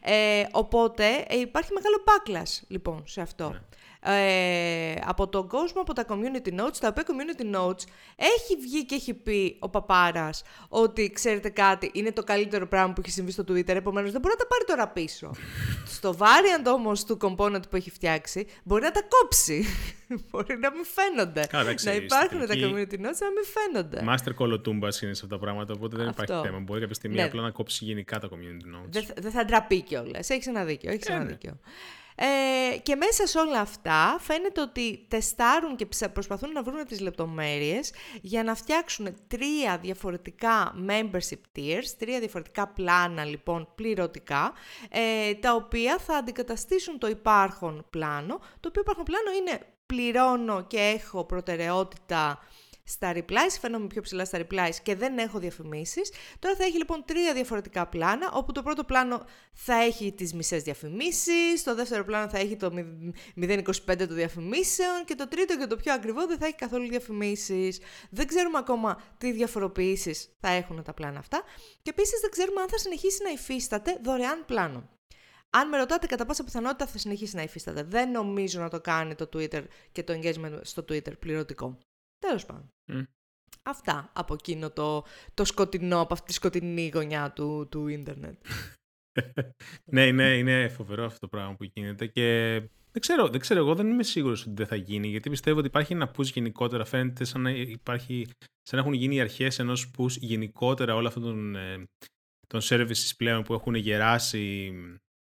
Ε, 0.02 0.48
οπότε 0.52 1.26
ε, 1.28 1.40
υπάρχει 1.40 1.72
μεγάλο 1.74 2.04
backlash, 2.06 2.64
λοιπόν, 2.68 3.04
σε 3.08 3.22
αυτό. 3.22 3.50
Ναι. 3.50 3.60
Ε, 4.02 4.94
από 5.06 5.28
τον 5.28 5.48
κόσμο, 5.48 5.82
από 5.82 5.94
τα 5.94 6.06
community 6.10 6.60
notes, 6.60 6.78
τα 6.80 6.88
οποία 6.88 7.04
community 7.08 7.56
notes 7.56 7.84
έχει 8.16 8.56
βγει 8.62 8.86
και 8.86 8.96
έχει 8.96 9.14
πει 9.14 9.58
ο 9.60 9.70
παπάρας 9.70 10.44
ότι 10.70 11.12
ξέρετε 11.12 11.50
κάτι, 11.50 11.90
είναι 11.94 12.12
το 12.12 12.24
καλύτερο 12.24 12.68
πράγμα 12.68 12.94
που 12.94 13.02
έχει 13.06 13.12
συμβεί 13.14 13.32
στο 13.32 13.44
Twitter, 13.48 13.68
επομένως 13.76 14.12
δεν 14.12 14.22
μπορεί 14.22 14.34
να 14.38 14.44
τα 14.44 14.48
πάρει 14.48 14.64
τώρα 14.68 14.88
πίσω. 14.88 15.32
στο 15.86 16.16
variant 16.20 16.66
όμως 16.74 17.04
του 17.06 17.18
component 17.22 17.70
που 17.70 17.76
έχει 17.76 17.92
φτιάξει, 17.92 18.48
μπορεί 18.64 18.84
να 18.84 18.92
τα 18.92 19.02
κόψει. 19.10 19.66
μπορεί 20.32 20.58
να 20.58 20.72
μην 20.72 20.86
φαίνονται. 20.86 21.46
Καλά, 21.50 21.64
εντάξει, 21.64 21.86
να 21.86 21.92
στην 21.92 22.04
υπάρχουν 22.06 22.40
τα 22.40 22.46
τελική- 22.46 22.72
community 22.74 22.94
notes, 23.06 23.20
να 23.20 23.32
μην 23.32 23.46
φαίνονται. 23.56 24.04
Master 24.14 24.34
κολοτούμπα 24.36 24.88
είναι 24.88 25.14
σε 25.14 25.22
αυτά 25.24 25.28
τα 25.28 25.40
πράγματα, 25.40 25.74
οπότε 25.74 25.98
δεν 25.98 26.08
Αυτό. 26.08 26.24
υπάρχει 26.24 26.48
θέμα. 26.48 26.60
Μπορεί 26.60 26.80
κάποια 26.80 26.96
στιγμή 26.96 27.16
Ναι. 27.16 27.24
απλά 27.24 27.42
να 27.42 27.52
κόψει 27.52 27.86
γενικά 27.86 28.20
τα 28.20 28.28
community 28.32 28.76
notes. 28.76 28.90
Δεν 28.90 29.04
θα- 29.06 29.14
δεν 29.18 29.32
θα 29.32 29.46
ντραπεί 29.46 29.82
κιόλας. 29.82 30.30
Έχεις 30.30 30.48
ένα 30.48 30.64
δίκιο. 30.64 30.92
Έχεις 30.92 31.08
Ε, 31.08 31.14
ένα 31.14 31.24
ναι. 31.24 31.30
δίκιο. 31.30 31.50
Ε, 31.50 31.60
και 32.84 32.96
μέσα 32.96 33.28
σε 33.28 33.40
όλα 33.40 33.60
αυτά 33.60 34.18
φαίνεται 34.20 34.62
ότι 34.62 35.06
τεστάρουν 35.08 35.76
και 35.76 35.86
ψα- 35.86 36.10
προσπαθούν 36.10 36.52
να 36.52 36.64
βρουν 36.64 36.86
τις 36.86 37.00
λεπτομέρειες 37.00 37.94
για 38.22 38.44
να 38.44 38.56
φτιάξουν 38.56 39.16
τρία 39.28 39.78
διαφορετικά 39.78 40.76
membership 40.90 41.60
tiers, 41.60 41.86
τρία 41.98 42.20
διαφορετικά 42.20 42.68
πλάνα 42.68 43.26
λοιπόν 43.26 43.68
πληρωτικά, 43.76 44.54
ε, 44.90 45.34
τα 45.34 45.54
οποία 45.54 45.98
θα 45.98 46.16
αντικαταστήσουν 46.18 46.98
το 46.98 47.08
υπάρχον 47.08 47.86
πλάνο. 47.90 48.40
Το 48.60 48.68
οποίο 48.68 48.82
υπάρχον 48.82 49.04
πλάνο 49.04 49.32
είναι 49.32 49.60
πληρώνω 49.86 50.64
και 50.64 50.78
έχω 50.78 51.26
προτεραιότητα 51.26 52.40
στα 52.88 53.14
replies, 53.16 53.58
φαίνομαι 53.62 53.88
πιο 53.88 54.02
ψηλά 54.02 54.26
στα 54.26 54.40
replies 54.40 54.76
και 54.84 54.96
δεν 54.96 55.18
έχω 55.18 55.40
διαφημίσεις. 55.40 56.12
Τώρα 56.40 56.56
θα 56.56 56.64
έχει 56.64 56.78
λοιπόν 56.78 57.04
τρία 57.06 57.34
διαφορετικά 57.34 57.88
πλάνα, 57.88 58.32
όπου 58.34 58.52
το 58.52 58.64
πρώτο 58.64 58.84
πλάνο 58.84 59.26
θα 59.54 59.76
έχει 59.76 60.12
τις 60.12 60.34
μισές 60.34 60.64
διαφημίσεις, 60.64 61.64
το 61.64 61.76
δεύτερο 61.76 62.04
πλάνο 62.04 62.30
θα 62.30 62.38
έχει 62.38 62.56
το 62.56 62.72
0,25 63.36 63.98
των 63.98 64.16
διαφημίσεων 64.16 65.06
και 65.06 65.16
το 65.16 65.28
τρίτο 65.28 65.58
και 65.58 65.66
το 65.66 65.76
πιο 65.76 65.94
ακριβό 65.94 66.28
δεν 66.28 66.38
θα 66.38 66.46
έχει 66.46 66.56
καθόλου 66.56 66.88
διαφημίσεις. 66.88 67.80
Δεν 68.10 68.28
ξέρουμε 68.28 68.58
ακόμα 68.58 69.02
τι 69.18 69.32
διαφοροποιήσεις 69.32 70.30
θα 70.40 70.50
έχουν 70.50 70.84
τα 70.84 70.94
πλάνα 70.94 71.20
αυτά 71.20 71.42
και 71.82 71.90
επίσης 71.90 72.20
δεν 72.20 72.30
ξέρουμε 72.30 72.62
αν 72.62 72.70
θα 72.70 72.78
συνεχίσει 72.78 73.24
να 73.24 73.30
υφίσταται 73.30 74.00
δωρεάν 74.04 74.46
πλάνο. 74.46 74.90
Αν 75.50 75.68
με 75.68 75.78
ρωτάτε, 75.78 76.08
κατά 76.08 76.26
πάσα 76.26 76.44
πιθανότητα 76.44 76.88
θα 76.88 76.98
συνεχίσει 76.98 77.36
να 77.36 77.42
υφίσταται. 77.42 77.84
Δεν 77.84 78.12
νομίζω 78.12 78.60
να 78.60 78.70
το 78.70 78.82
κάνει 78.82 79.16
το 79.16 79.30
Twitter 79.34 79.64
και 79.92 80.04
το 80.04 80.14
engagement 80.14 80.60
στο 80.62 80.86
Twitter 80.90 81.20
πληρωτικό. 81.20 81.78
Τέλος 82.20 82.46
πάντων. 82.46 82.72
Μμ. 82.92 83.04
Αυτά 83.64 84.12
από 84.14 84.34
εκείνο 84.34 84.72
το, 84.72 85.06
το 85.34 85.46
σκοτεινό, 85.46 86.00
από 86.00 86.14
αυτή 86.14 86.26
τη 86.26 86.34
σκοτεινή 86.34 86.92
γωνιά 86.94 87.32
του, 87.32 87.68
του 87.72 87.88
ίντερνετ. 87.88 88.46
ναι, 89.96 90.12
ναι, 90.12 90.38
είναι 90.38 90.68
φοβερό 90.68 91.06
αυτό 91.06 91.20
το 91.20 91.28
πράγμα 91.28 91.56
που 91.56 91.64
γίνεται 91.74 92.08
και 92.08 92.56
δεν 92.92 93.02
ξέρω, 93.02 93.30
δεν 93.30 93.40
ξέρω, 93.40 93.60
εγώ 93.60 93.76
δεν 93.76 93.90
είμαι 93.90 94.04
σίγουρος 94.04 94.42
ότι 94.42 94.54
δεν 94.56 94.68
θα 94.68 94.76
γίνει, 94.76 95.08
γιατί 95.08 95.30
πιστεύω 95.30 95.58
ότι 95.58 95.68
υπάρχει 95.68 95.94
ένα 95.94 96.12
push 96.18 96.26
γενικότερα, 96.26 96.86
φαίνεται 96.86 97.24
σαν 97.24 97.42
να, 97.42 97.50
υπάρχει, 97.50 98.28
σαν 98.62 98.80
να 98.80 98.80
έχουν 98.80 98.94
γίνει 98.94 99.16
οι 99.16 99.20
αρχές 99.20 99.60
ενός 99.60 99.92
push 99.98 100.18
γενικότερα 100.20 100.96
όλα 100.96 101.08
αυτών 101.08 101.24
των, 101.24 101.56
ε, 101.56 101.88
των 102.48 102.62
services 102.64 103.12
πλέον 103.18 103.44
που 103.44 103.54
έχουν 103.54 103.76
γεράσει 103.76 104.74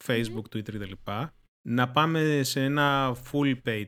Facebook, 0.06 0.44
Twitter 0.56 0.74
κτλ. 0.74 1.12
Να 1.68 1.92
πάμε 1.92 2.44
σε 2.44 2.64
ένα 2.64 3.18
full 3.32 3.56
paid 3.66 3.86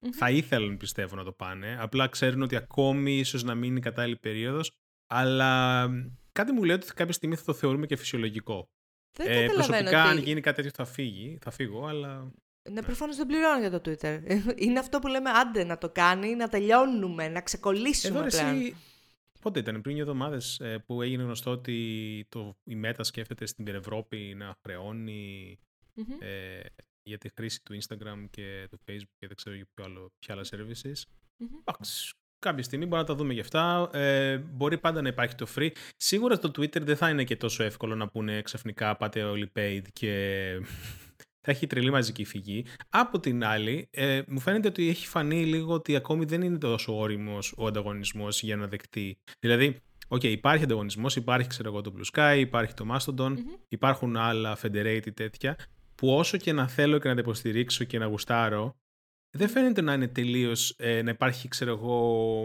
μοντελο 0.00 0.18
Θα 0.18 0.30
ήθελαν 0.30 0.76
πιστεύω 0.76 1.16
να 1.16 1.24
το 1.24 1.32
πάνε, 1.32 1.76
απλά 1.80 2.08
ξέρουν 2.08 2.42
ότι 2.42 2.56
ακόμη 2.56 3.18
ίσως 3.18 3.42
να 3.42 3.54
μείνει 3.54 3.80
κατάλληλη 3.80 4.16
περίοδος, 4.16 4.70
αλλά 5.06 5.86
κάτι 6.32 6.52
μου 6.52 6.64
λέει 6.64 6.76
ότι 6.76 6.94
κάποια 6.94 7.12
στιγμή 7.12 7.36
θα 7.36 7.44
το 7.44 7.52
θεωρούμε 7.52 7.86
και 7.86 7.96
φυσιολογικό. 7.96 8.68
Δεν 9.12 9.26
ε, 9.26 9.46
προσωπικά, 9.46 9.80
ότι... 9.84 9.94
αν 9.94 10.18
γίνει 10.18 10.40
κάτι 10.40 10.56
τέτοιο, 10.56 10.70
θα, 10.74 10.84
φύγει, 10.84 11.38
θα 11.40 11.50
φύγω, 11.50 11.86
αλλά. 11.86 12.32
Ναι, 12.70 12.82
προφανώς 12.82 13.16
δεν 13.16 13.26
πληρώνω 13.26 13.58
για 13.60 13.80
το 13.80 13.90
Twitter. 13.90 14.20
Είναι 14.64 14.78
αυτό 14.78 14.98
που 14.98 15.06
λέμε 15.06 15.30
άντε 15.30 15.64
να 15.64 15.78
το 15.78 15.90
κάνει, 15.90 16.34
να 16.34 16.48
τελειώνουμε, 16.48 17.28
να 17.28 17.40
ξεκολλήσουμε 17.40 18.18
Εδώ, 18.18 18.26
Εσύ... 18.26 18.76
Πότε 19.40 19.58
ήταν, 19.58 19.80
πριν 19.80 19.94
δύο 19.94 20.02
εβδομάδες 20.02 20.60
ε, 20.60 20.78
που 20.78 21.02
έγινε 21.02 21.22
γνωστό 21.22 21.50
ότι 21.50 22.26
το, 22.28 22.56
η 22.64 22.80
Meta 22.84 23.00
σκέφτεται 23.00 23.46
στην 23.46 23.66
Ευρώπη 23.68 24.34
να 24.36 24.56
χρεωνει 24.62 25.58
ε, 26.18 26.60
για 27.02 27.18
τη 27.18 27.28
χρήση 27.36 27.62
του 27.62 27.78
Instagram 27.82 28.24
και 28.30 28.66
του 28.70 28.78
Facebook 28.88 29.14
και 29.18 29.26
δεν 29.26 29.36
ξέρω 29.36 29.56
για 29.56 29.66
ποιο 29.74 29.84
άλλο, 29.84 30.12
ποια 30.18 30.34
άλλα 30.34 30.44
services. 30.50 31.02
mm 31.38 31.72
Κάποια 32.38 32.62
στιγμή 32.62 32.86
μπορεί 32.86 33.00
να 33.00 33.06
τα 33.06 33.14
δούμε 33.14 33.32
γι' 33.32 33.40
αυτά. 33.40 33.90
Ε, 33.92 34.38
μπορεί 34.38 34.78
πάντα 34.78 35.02
να 35.02 35.08
υπάρχει 35.08 35.34
το 35.34 35.46
free. 35.56 35.70
Σίγουρα 35.96 36.34
στο 36.34 36.48
Twitter 36.48 36.80
δεν 36.80 36.96
θα 36.96 37.08
είναι 37.08 37.24
και 37.24 37.36
τόσο 37.36 37.62
εύκολο 37.62 37.94
να 37.94 38.08
πούνε 38.08 38.42
ξαφνικά 38.42 38.96
πάτε 38.96 39.22
όλοι 39.22 39.52
paid 39.56 39.82
και 39.92 40.12
θα 41.44 41.50
έχει 41.50 41.66
τρελή 41.66 41.90
μαζική 41.90 42.24
φυγή. 42.24 42.64
Από 42.88 43.20
την 43.20 43.44
άλλη, 43.44 43.88
ε, 43.90 44.22
μου 44.26 44.40
φαίνεται 44.40 44.68
ότι 44.68 44.88
έχει 44.88 45.06
φανεί 45.06 45.44
λίγο 45.44 45.74
ότι 45.74 45.96
ακόμη 45.96 46.24
δεν 46.24 46.42
είναι 46.42 46.58
τόσο 46.58 46.98
όριμος 46.98 47.54
ο 47.56 47.66
ανταγωνισμός 47.66 48.42
για 48.42 48.56
να 48.56 48.66
δεκτεί. 48.66 49.18
Δηλαδή, 49.40 49.80
OK, 50.12 50.20
okay, 50.20 50.24
υπάρχει 50.24 50.64
ανταγωνισμός, 50.64 51.16
υπάρχει 51.16 51.48
ξέρω 51.48 51.68
εγώ 51.68 51.80
το 51.80 51.92
Blue 51.96 52.18
Sky, 52.18 52.38
υπάρχει 52.38 52.74
το 52.74 52.86
Mastodon, 52.94 53.34
υπάρχουν 53.68 54.16
άλλα 54.16 54.58
federated 54.62 55.14
τέτοια, 55.14 55.56
που 56.00 56.14
όσο 56.14 56.36
και 56.36 56.52
να 56.52 56.68
θέλω 56.68 56.98
και 56.98 57.08
να 57.08 57.14
τα 57.14 57.20
υποστηρίξω 57.20 57.84
και 57.84 57.98
να 57.98 58.06
γουστάρω, 58.06 58.76
δεν 59.30 59.48
φαίνεται 59.48 59.80
να 59.80 59.92
είναι 59.92 60.08
τελείως 60.08 60.74
ε, 60.78 61.02
να 61.02 61.10
υπάρχει, 61.10 61.48
ξέρω 61.48 61.70
εγώ, 61.70 62.44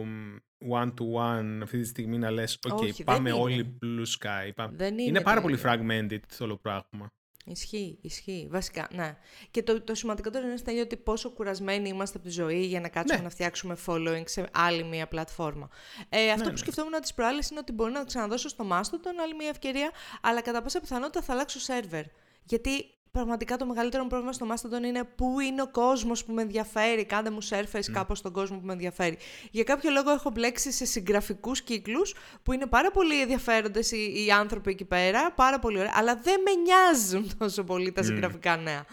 one-to-one 0.71 1.59
αυτή 1.63 1.79
τη 1.79 1.87
στιγμή 1.87 2.17
να 2.17 2.31
λες 2.31 2.59
«OK, 2.71 3.03
πάμε 3.03 3.31
όλοι 3.31 3.77
blue 3.81 4.05
sky». 4.19 4.67
Δεν 4.71 4.93
είναι, 4.93 5.03
είναι 5.03 5.21
πάρα 5.21 5.41
πολύ 5.41 5.59
fragmented 5.63 6.19
το 6.37 6.43
όλο 6.43 6.57
πράγμα. 6.57 7.11
Ισχύει, 7.45 7.97
ισχύει. 8.01 8.47
Βασικά, 8.51 8.87
ναι. 8.91 9.17
Και 9.51 9.63
το, 9.63 9.81
το 9.81 9.95
σημαντικότερο 9.95 10.47
είναι 10.47 10.57
στην 10.57 10.79
ότι 10.79 10.97
πόσο 10.97 11.29
κουρασμένοι 11.29 11.89
είμαστε 11.89 12.17
από 12.17 12.27
τη 12.27 12.33
ζωή 12.33 12.65
για 12.65 12.79
να 12.79 12.89
κάτσουμε 12.89 13.17
ναι. 13.17 13.23
να 13.23 13.29
φτιάξουμε 13.29 13.77
following 13.85 14.23
σε 14.25 14.49
άλλη 14.51 14.83
μία 14.83 15.07
πλατφόρμα. 15.07 15.69
Ε, 16.09 16.29
αυτό 16.29 16.37
ναι, 16.37 16.43
που 16.43 16.51
ναι. 16.51 16.57
σκεφτόμουν 16.57 17.01
τις 17.01 17.13
προάλλες 17.13 17.49
είναι 17.49 17.59
ότι 17.59 17.71
μπορεί 17.71 17.91
να 17.91 17.99
το 17.99 18.05
ξαναδώσω 18.05 18.49
στο 18.49 18.67
Mastodon 18.71 19.21
άλλη 19.23 19.35
μία 19.35 19.49
ευκαιρία, 19.49 19.91
αλλά 20.21 20.41
κατά 20.41 20.61
πάσα 20.61 20.79
πιθανότητα 20.79 21.21
θα 21.21 21.33
αλλάξω 21.33 21.59
σερβερ. 21.59 22.03
Γιατί 22.43 22.94
πραγματικά 23.15 23.57
το 23.57 23.65
μεγαλύτερο 23.65 24.07
πρόβλημα 24.07 24.33
στο 24.33 24.47
Mastodon 24.51 24.83
είναι 24.83 25.03
πού 25.15 25.39
είναι 25.39 25.61
ο 25.61 25.67
κόσμος 25.67 26.25
που 26.25 26.33
με 26.33 26.41
ενδιαφέρει. 26.41 27.05
Κάντε 27.05 27.29
μου 27.29 27.43
surface 27.49 27.77
mm. 27.77 27.91
κάπως 27.93 28.17
στον 28.17 28.31
κόσμο 28.31 28.57
που 28.59 28.65
με 28.65 28.73
ενδιαφέρει. 28.73 29.17
Για 29.51 29.63
κάποιο 29.63 29.91
λόγο 29.91 30.11
έχω 30.11 30.29
μπλέξει 30.29 30.71
σε 30.71 30.85
συγγραφικούς 30.85 31.61
κύκλους 31.61 32.13
που 32.43 32.53
είναι 32.53 32.65
πάρα 32.65 32.91
πολύ 32.91 33.21
ενδιαφέροντες 33.21 33.91
οι, 33.91 34.25
οι 34.25 34.31
άνθρωποι 34.31 34.71
εκεί 34.71 34.85
πέρα, 34.85 35.31
πάρα 35.31 35.59
πολύ 35.59 35.77
ωραία, 35.77 35.93
αλλά 35.95 36.19
δεν 36.23 36.41
με 36.41 36.51
νοιάζουν 36.51 37.37
τόσο 37.37 37.63
πολύ 37.63 37.91
τα 37.91 38.03
συγγραφικά 38.03 38.57
νέα. 38.57 38.85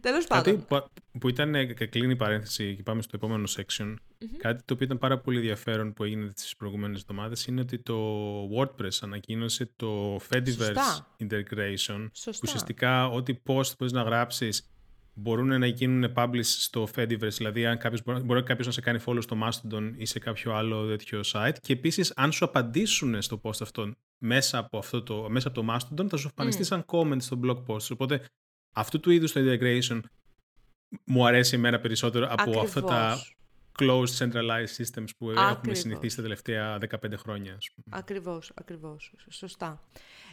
Τέλος 0.00 0.26
πάντων. 0.26 0.66
Κάτι 0.68 0.84
που 1.18 1.28
ήταν 1.28 1.54
ε, 1.54 1.64
και 1.64 1.86
κλείνει 1.86 2.12
η 2.12 2.16
παρένθεση 2.16 2.74
και 2.76 2.82
πάμε 2.82 3.02
στο 3.02 3.12
επόμενο 3.14 3.44
section. 3.56 3.94
Κάτι 4.38 4.62
το 4.64 4.74
οποίο 4.74 4.86
ήταν 4.86 4.98
πάρα 4.98 5.18
πολύ 5.18 5.36
ενδιαφέρον 5.36 5.92
που 5.92 6.04
έγινε 6.04 6.32
τις 6.32 6.56
προηγούμενες 6.56 7.00
εβδομάδες 7.00 7.46
είναι 7.46 7.60
ότι 7.60 7.78
το 7.78 7.96
WordPress 8.56 8.98
ανακοίνωσε 9.00 9.70
το 9.76 10.16
Fediverse 10.16 10.76
Integration. 11.18 12.08
Σωστά. 12.12 12.30
Που 12.30 12.38
ουσιαστικά 12.42 13.08
ό,τι 13.08 13.34
post 13.46 13.72
μπορείς 13.78 13.92
να 13.92 14.02
γράψεις 14.02 14.68
μπορούν 15.14 15.58
να 15.58 15.66
γίνουν 15.66 16.12
publish 16.16 16.40
στο 16.42 16.88
Fediverse. 16.94 17.32
Δηλαδή, 17.36 17.66
αν 17.66 17.78
κάποιος, 17.78 18.02
μπορεί 18.24 18.42
κάποιος 18.42 18.66
να 18.66 18.72
σε 18.72 18.80
κάνει 18.80 18.98
follow 19.06 19.22
στο 19.22 19.38
Mastodon 19.42 19.92
ή 19.96 20.04
σε 20.04 20.18
κάποιο 20.18 20.54
άλλο 20.54 20.88
τέτοιο 20.88 21.20
site. 21.24 21.54
Και 21.60 21.72
επίσης, 21.72 22.12
αν 22.16 22.32
σου 22.32 22.44
απαντήσουν 22.44 23.22
στο 23.22 23.40
post 23.42 23.60
αυτό 23.60 23.92
μέσα 24.18 24.58
από, 24.58 24.78
αυτό 24.78 25.02
το, 25.02 25.30
μέσα 25.30 25.48
από 25.48 25.60
το 25.62 25.66
Mastodon, 25.74 26.08
θα 26.08 26.16
σου 26.16 26.28
εμφανιστεί 26.28 26.62
mm. 26.62 26.66
σαν 26.66 26.84
comment 26.86 27.16
στο 27.20 27.40
blog 27.44 27.64
post. 27.66 27.90
Οπότε 27.90 28.24
αυτού 28.74 29.00
του 29.00 29.10
είδους 29.10 29.32
το 29.32 29.40
integration 29.44 30.00
μου 31.04 31.26
αρέσει 31.26 31.54
εμένα 31.54 31.80
περισσότερο 31.80 32.26
από 32.30 32.60
αυτά 32.60 32.82
τα 32.82 33.22
closed 33.78 34.16
centralized 34.18 34.76
systems 34.78 35.08
που 35.18 35.30
έχουμε 35.30 35.74
συνηθίσει 35.74 36.16
τα 36.16 36.22
τελευταία 36.22 36.78
15 36.90 37.12
χρόνια. 37.16 37.58
Ακριβώς, 37.90 38.52
ακριβώς. 38.54 39.12
Σωστά. 39.30 39.82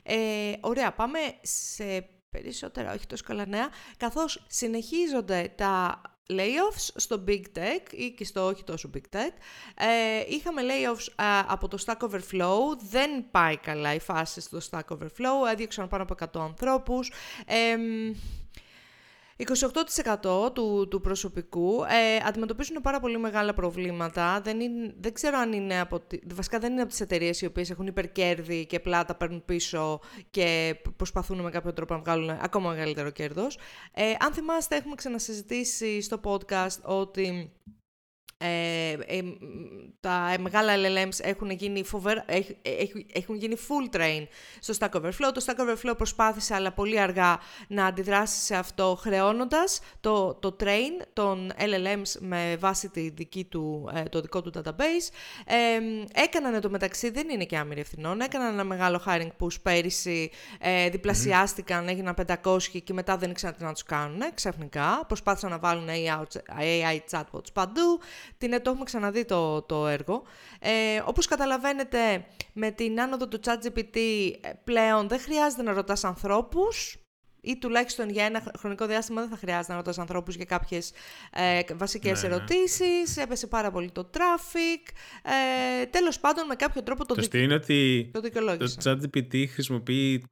Ε, 0.04 0.54
ωραία, 0.60 0.92
πάμε 0.92 1.20
σε 1.42 2.10
περισσότερα, 2.30 2.94
όχι 2.94 3.08
τόσο 3.08 3.24
καλά 3.24 3.46
νέα, 3.46 3.70
καθώς 3.98 4.46
συνεχίζονται 4.48 5.54
τα 5.58 6.02
layoffs 6.30 6.90
στο 6.96 7.24
Big 7.28 7.42
Tech 7.58 7.92
ή 7.92 8.12
και 8.12 8.26
στο 8.26 8.46
όχι 8.46 8.64
τόσο 8.64 8.90
Big 8.94 9.16
Tech. 9.16 9.32
Ε, 9.76 10.24
είχαμε 10.28 10.62
layoffs 10.62 11.14
από 11.48 11.68
το 11.68 11.84
Stack 11.86 12.10
Overflow, 12.10 12.78
δεν 12.90 13.32
πάει 13.32 13.58
καλά 13.58 13.94
η 13.94 14.00
φάση 14.00 14.42
στο 14.42 14.58
Stack 14.70 14.98
Overflow, 14.98 15.52
έδιωξαν 15.52 15.88
πάνω 15.88 16.04
από 16.04 16.16
100 16.40 16.42
ανθρώπους. 16.42 17.12
28% 19.48 20.54
του, 20.54 20.88
του 20.90 21.02
προσωπικού 21.02 21.84
ε, 21.84 22.28
αντιμετωπίζουν 22.28 22.82
πάρα 22.82 23.00
πολύ 23.00 23.18
μεγάλα 23.18 23.54
προβλήματα. 23.54 24.42
Δεν, 24.42 24.60
είναι, 24.60 24.94
δεν 25.00 25.14
ξέρω 25.14 25.38
αν 25.38 25.54
είναι 25.54 25.80
από... 25.80 26.02
Βασικά 26.34 26.60
δεν 26.60 26.72
είναι 26.72 26.82
από 26.82 26.90
τις 26.90 27.00
εταιρείες 27.00 27.42
οι 27.42 27.46
οποίες 27.46 27.70
έχουν 27.70 27.88
υπερκέρδη 27.88 28.66
και 28.66 28.80
πλάτα 28.80 29.16
παίρνουν 29.16 29.46
πίσω 29.46 30.00
και 30.30 30.76
προσπαθούν 30.96 31.40
με 31.42 31.50
κάποιο 31.50 31.74
τρόπο 31.74 31.94
να 31.94 32.00
βγάλουν 32.00 32.30
ακόμα 32.30 32.70
μεγαλύτερο 32.70 33.10
κέρδος. 33.10 33.58
Ε, 33.94 34.14
αν 34.20 34.34
θυμάστε 34.34 34.76
έχουμε 34.76 34.96
ξανασυζητήσει 34.96 36.02
στο 36.02 36.20
podcast 36.24 36.80
ότι 36.84 37.52
ε, 38.42 38.92
ε, 38.92 39.22
τα 40.00 40.36
μεγάλα 40.40 40.74
LLMs 40.76 41.20
έχουν 41.22 41.50
γίνει, 41.50 41.84
φοβερ, 41.84 42.18
έχουν, 43.14 43.36
γίνει 43.36 43.56
full 43.68 43.96
train 43.96 44.28
στο 44.60 44.74
Stack 44.80 45.02
Overflow. 45.02 45.32
Το 45.34 45.46
Stack 45.46 45.60
Overflow 45.60 45.98
προσπάθησε 45.98 46.54
αλλά 46.54 46.72
πολύ 46.72 47.00
αργά 47.00 47.40
να 47.68 47.86
αντιδράσει 47.86 48.42
σε 48.42 48.56
αυτό 48.56 48.98
χρεώνοντας 49.02 49.80
το, 50.00 50.34
το 50.34 50.56
train 50.60 51.06
των 51.14 51.52
LLMs 51.58 52.20
με 52.20 52.56
βάση 52.60 52.90
τη 52.90 53.10
δική 53.10 53.44
του, 53.44 53.90
ε, 53.96 54.04
το 54.04 54.22
δικό 54.22 54.42
του 54.42 54.52
database. 54.56 55.14
Ε, 55.46 55.80
έκαναν 56.22 56.62
το 56.62 56.70
μεταξύ, 56.70 57.10
δεν 57.10 57.30
είναι 57.30 57.46
και 57.46 57.58
άμυροι 57.58 57.80
ευθυνών, 57.80 58.22
έκαναν 58.22 58.54
ένα 58.54 58.64
μεγάλο 58.64 59.02
hiring 59.06 59.32
push 59.40 59.62
πέρυσι, 59.62 60.32
ε, 60.60 60.90
διπλασιάστηκαν, 60.90 61.86
mm-hmm. 61.86 61.90
έγιναν 61.90 62.16
500 62.44 62.58
και 62.84 62.94
μετά 62.94 63.18
δεν 63.18 63.30
ήξεραν 63.30 63.56
τι 63.58 63.64
να 63.64 63.74
τους 63.74 63.84
κάνουν 63.84 64.20
ξαφνικά. 64.34 65.04
Προσπάθησαν 65.08 65.50
να 65.50 65.60
βάλουν 65.60 65.88
AI, 65.88 66.24
AI 66.60 67.00
chatbots 67.12 67.54
παντού, 67.54 68.00
την, 68.38 68.62
το 68.62 68.70
έχουμε 68.70 68.84
ξαναδεί 68.84 69.26
το, 69.26 69.62
το 69.62 69.88
έργο. 69.88 70.24
Ε, 70.60 71.02
όπως 71.06 71.28
καταλαβαίνετε, 71.28 72.26
με 72.54 72.72
την 72.72 73.02
άνοδο 73.02 73.28
του 73.28 73.40
ChatGPT 73.46 73.96
ε, 74.42 74.50
πλέον 74.64 75.08
δεν 75.08 75.20
χρειάζεται 75.20 75.62
να 75.62 75.74
ρωτάς 75.74 76.04
ανθρώπους, 76.04 77.02
ή 77.42 77.58
τουλάχιστον 77.58 78.10
για 78.10 78.26
ένα 78.26 78.44
χρονικό 78.58 78.86
διάστημα 78.86 79.22
δεν 79.22 79.30
θα 79.30 79.38
χρειάζεται 79.38 79.72
να 79.72 79.78
ρωτάς 79.78 80.00
ανθρώπους 80.00 80.36
για 80.36 80.46
κάποιες 80.46 80.92
ε, 81.34 81.60
βασικές 81.74 82.22
ναι, 82.24 82.30
ναι. 82.30 82.36
ερωτήσεις. 82.36 83.18
Έπεσε 83.18 83.48
πάρα 83.48 83.72
πολύ 83.72 83.92
το 83.92 84.10
traffic. 84.14 84.94
Ε, 85.82 85.86
τέλος 85.86 86.20
πάντων, 86.20 86.46
με 86.46 86.56
κάποιο 86.56 86.84
τρόπο 86.84 87.06
το, 87.06 87.16
το 87.16 87.38
είναι 87.38 87.54
ότι 87.54 88.10
το, 88.14 88.22
το 88.58 88.74
ChatGPT 88.84 89.48
χρησιμοποιεί 89.48 90.24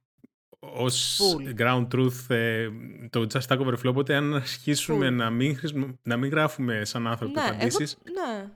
ως 0.60 1.20
ground 1.58 1.86
truth 1.94 2.34
ε, 2.34 2.68
το 3.10 3.26
Just 3.32 3.40
Stack 3.48 3.58
Overflow. 3.58 3.84
Οπότε, 3.84 4.14
αν 4.14 4.34
αρχίσουμε 4.34 5.10
να 5.10 5.30
μην, 5.30 5.58
να 6.02 6.16
μην 6.16 6.30
γράφουμε 6.30 6.84
σαν 6.84 7.06
άνθρωποι 7.06 7.32
ναι, 7.32 7.40
απαντήσεις. 7.40 7.98
Ναι. 8.04 8.50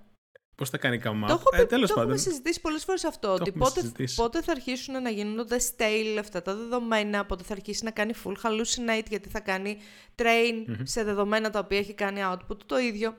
Πώς 0.54 0.70
θα 0.70 0.78
κάνει 0.78 0.98
καμά; 0.98 1.26
Το, 1.26 1.32
έχω, 1.32 1.62
ε, 1.62 1.64
τέλος 1.64 1.92
το 1.92 2.00
έχουμε 2.00 2.16
συζητήσει 2.16 2.60
πολλές 2.60 2.84
φορές 2.84 3.04
αυτό. 3.04 3.32
ότι 3.32 3.52
πότε, 3.52 3.92
πότε 4.14 4.42
θα 4.42 4.52
αρχίσουν 4.52 5.02
να 5.02 5.10
γίνονται 5.10 5.56
stale 5.56 6.18
αυτά 6.18 6.42
τα 6.42 6.54
δεδομένα, 6.54 7.24
πότε 7.26 7.42
θα 7.42 7.52
αρχίσει 7.52 7.84
να 7.84 7.90
κάνει 7.90 8.12
full 8.24 8.34
hallucinate, 8.42 9.06
γιατί 9.08 9.28
θα 9.28 9.40
κάνει 9.40 9.78
train 10.16 10.74
σε 10.82 11.04
δεδομένα 11.04 11.50
τα 11.50 11.58
οποία 11.58 11.78
έχει 11.78 11.94
κάνει 11.94 12.20
output 12.32 12.58
το 12.66 12.78
ίδιο. 12.78 13.14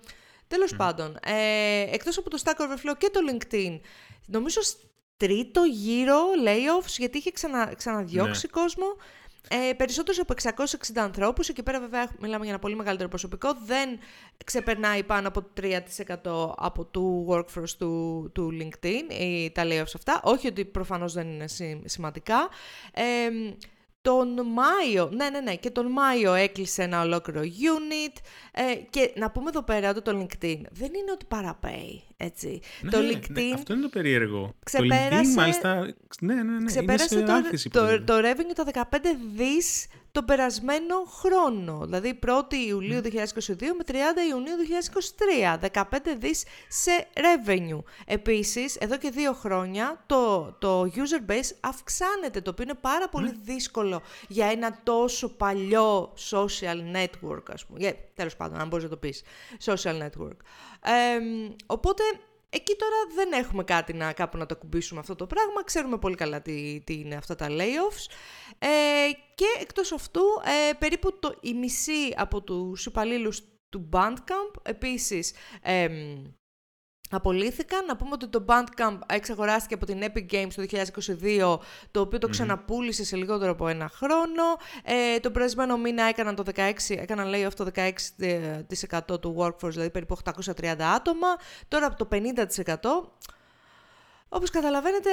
Τέλος 0.48 0.76
πάντων, 0.76 1.18
ε, 1.26 1.82
εκτός 1.92 2.18
από 2.18 2.30
το 2.30 2.42
Stack 2.44 2.62
Overflow 2.62 2.96
και 2.98 3.10
το 3.14 3.20
LinkedIn, 3.32 3.80
νομίζω 4.26 4.60
τρίτο 5.18 5.64
γύρο 5.64 6.22
layoffs, 6.46 6.96
γιατί 6.98 7.18
είχε 7.18 7.32
ξανα, 7.32 7.74
ξαναδιώξει 7.78 8.50
ναι. 8.54 8.62
κόσμο. 8.62 8.86
Ε, 9.50 9.74
περισσότερους 9.74 10.20
από 10.20 10.34
660 10.34 10.66
ανθρώπους, 10.96 11.50
εκεί 11.50 11.64
πέρα 11.64 11.80
βέβαια 11.80 12.10
μιλάμε 12.20 12.44
για 12.44 12.54
ένα 12.54 12.62
πολύ 12.62 12.76
μεγαλύτερο 12.76 13.10
προσωπικό, 13.10 13.54
δεν 13.66 14.00
ξεπερνάει 14.46 15.04
πάνω 15.04 15.28
από 15.28 15.44
3% 15.62 16.54
από 16.56 16.86
το 16.86 17.28
workforce 17.30 17.70
του, 17.78 18.30
του 18.34 18.52
LinkedIn, 18.52 19.14
ή 19.20 19.52
τα 19.52 19.64
layoffs 19.66 19.94
αυτά. 19.96 20.22
Όχι 20.24 20.48
ότι 20.48 20.66
προφανώς 20.66 21.14
δεν 21.14 21.28
είναι 21.28 21.46
σημαντικά. 21.86 22.50
Ε, 22.94 23.30
τον 24.06 24.42
Μάιο, 24.46 25.10
ναι, 25.14 25.30
ναι, 25.30 25.40
ναι, 25.40 25.56
και 25.56 25.70
τον 25.70 25.92
Μάιο 25.92 26.34
έκλεισε 26.34 26.84
ένα 26.84 27.02
ολόκληρο 27.02 27.42
unit 27.42 28.18
ε, 28.52 28.76
και 28.90 29.12
να 29.16 29.32
πούμε 29.32 29.50
εδώ 29.50 29.64
πέρα 29.64 29.90
ότι 29.90 30.02
το 30.02 30.12
LinkedIn 30.12 30.62
δεν 30.72 30.92
είναι 30.94 31.12
ότι 31.14 31.26
παραπέει, 31.28 32.04
έτσι. 32.18 32.60
Ναι, 32.82 32.90
το 32.90 33.02
ναι, 33.02 33.10
LinkedIn 33.12 33.52
αυτό 33.54 33.74
είναι 33.74 33.82
το 33.82 33.90
περίεργο. 33.90 34.56
Ξεπέρασε, 34.66 35.10
το 35.10 35.18
LinkedIn 35.18 35.36
μάλιστα, 35.36 35.94
ναι, 36.22 36.34
ναι, 36.34 36.44
ναι, 36.44 36.66
ξεπέρασε 36.66 37.20
είναι 37.20 37.58
σε 37.58 37.70
το, 37.70 37.86
το, 37.86 38.04
το 38.04 38.14
revenue 38.18 38.72
τα 38.74 38.88
15 38.92 38.98
δις 39.36 39.88
τον 40.16 40.26
περασμένο 40.26 40.96
χρόνο, 41.08 41.82
δηλαδή 41.84 42.20
1η 42.26 42.54
Ιουλίου 42.68 43.02
2022 43.04 43.10
με 43.78 43.84
30 43.88 43.94
Ιουνίου 44.30 44.54
2023, 45.62 45.70
15 45.72 45.84
δις 46.18 46.44
σε 46.68 47.08
revenue. 47.14 47.84
Επίσης, 48.06 48.76
εδώ 48.76 48.98
και 48.98 49.10
δύο 49.10 49.34
χρόνια 49.34 50.04
το, 50.06 50.56
το 50.60 50.82
user 50.82 51.32
base 51.32 51.52
αυξάνεται, 51.60 52.42
το 52.42 52.50
οποίο 52.50 52.64
είναι 52.64 52.78
πάρα 52.82 53.10
πολύ 53.10 53.28
ναι. 53.28 53.54
δύσκολο 53.54 54.02
για 54.28 54.46
ένα 54.46 54.80
τόσο 54.84 55.30
παλιό 55.30 56.14
social 56.32 56.96
network, 56.96 57.44
ας 57.52 57.66
πούμε. 57.66 57.80
Yeah, 57.82 57.94
τέλος 58.14 58.36
πάντων, 58.36 58.60
αν 58.60 58.68
μπορείς 58.68 58.84
να 58.84 58.90
το 58.90 58.98
πεις, 58.98 59.24
social 59.66 60.02
network. 60.02 60.38
οπότε, 61.66 62.04
Εκεί 62.50 62.76
τώρα 62.76 62.96
δεν 63.16 63.32
έχουμε 63.44 63.64
κάτι 63.64 63.94
να, 63.94 64.14
κάπου 64.14 64.38
να 64.38 64.46
το 64.46 64.56
κουμπίσουμε 64.56 65.00
αυτό 65.00 65.16
το 65.16 65.28
πράγμα. 65.28 65.64
Ξέρουμε 65.64 65.98
πολύ 65.98 66.16
καλά 66.16 66.42
τι, 66.42 66.82
τι 66.84 66.94
είναι 66.94 67.16
αυτά 67.16 67.36
τα 67.36 67.48
layoffs. 67.50 68.12
Ε, 68.60 68.68
και 69.36 69.46
εκτός 69.62 69.92
αυτού, 69.92 70.22
ε, 70.70 70.74
περίπου 70.74 71.20
το, 71.20 71.38
η 71.42 71.54
μισή 71.54 72.14
από 72.16 72.42
τους 72.42 72.86
υπαλλήλους 72.86 73.42
του 73.70 73.90
Bandcamp 73.94 74.62
επίσης 74.64 75.34
ε, 75.62 75.88
απολύθηκαν. 77.10 77.86
Να 77.86 77.96
πούμε 77.96 78.10
ότι 78.14 78.28
το 78.28 78.46
Bandcamp 78.48 78.98
εξαγοράστηκε 79.06 79.74
από 79.74 79.86
την 79.86 80.02
Epic 80.02 80.34
Games 80.34 80.52
το 80.56 80.66
2022, 81.22 81.58
το 81.92 82.00
οποίο 82.00 82.20
το 82.20 82.28
ξαναπούλησε 82.28 83.04
σε 83.04 83.16
λιγότερο 83.16 83.52
από 83.52 83.68
ένα 83.68 83.90
χρόνο. 83.90 84.44
Ε, 84.84 85.20
το 85.20 85.32
περασμένο 85.32 85.78
μήνα 85.78 86.04
έκαναν 86.04 86.36
το 86.36 86.44
16, 86.56 86.72
έκαναν 86.88 87.28
λέει 87.28 87.44
αυτό 87.46 87.64
το 87.64 87.72
16% 89.10 89.22
του 89.22 89.36
workforce, 89.40 89.70
δηλαδή 89.70 89.90
περίπου 89.90 90.18
830 90.24 90.76
άτομα. 90.96 91.28
Τώρα 91.68 91.86
από 91.86 91.96
το 91.96 92.08
50%. 92.12 92.76
Όπως 94.30 94.50
καταλαβαίνετε 94.50 95.10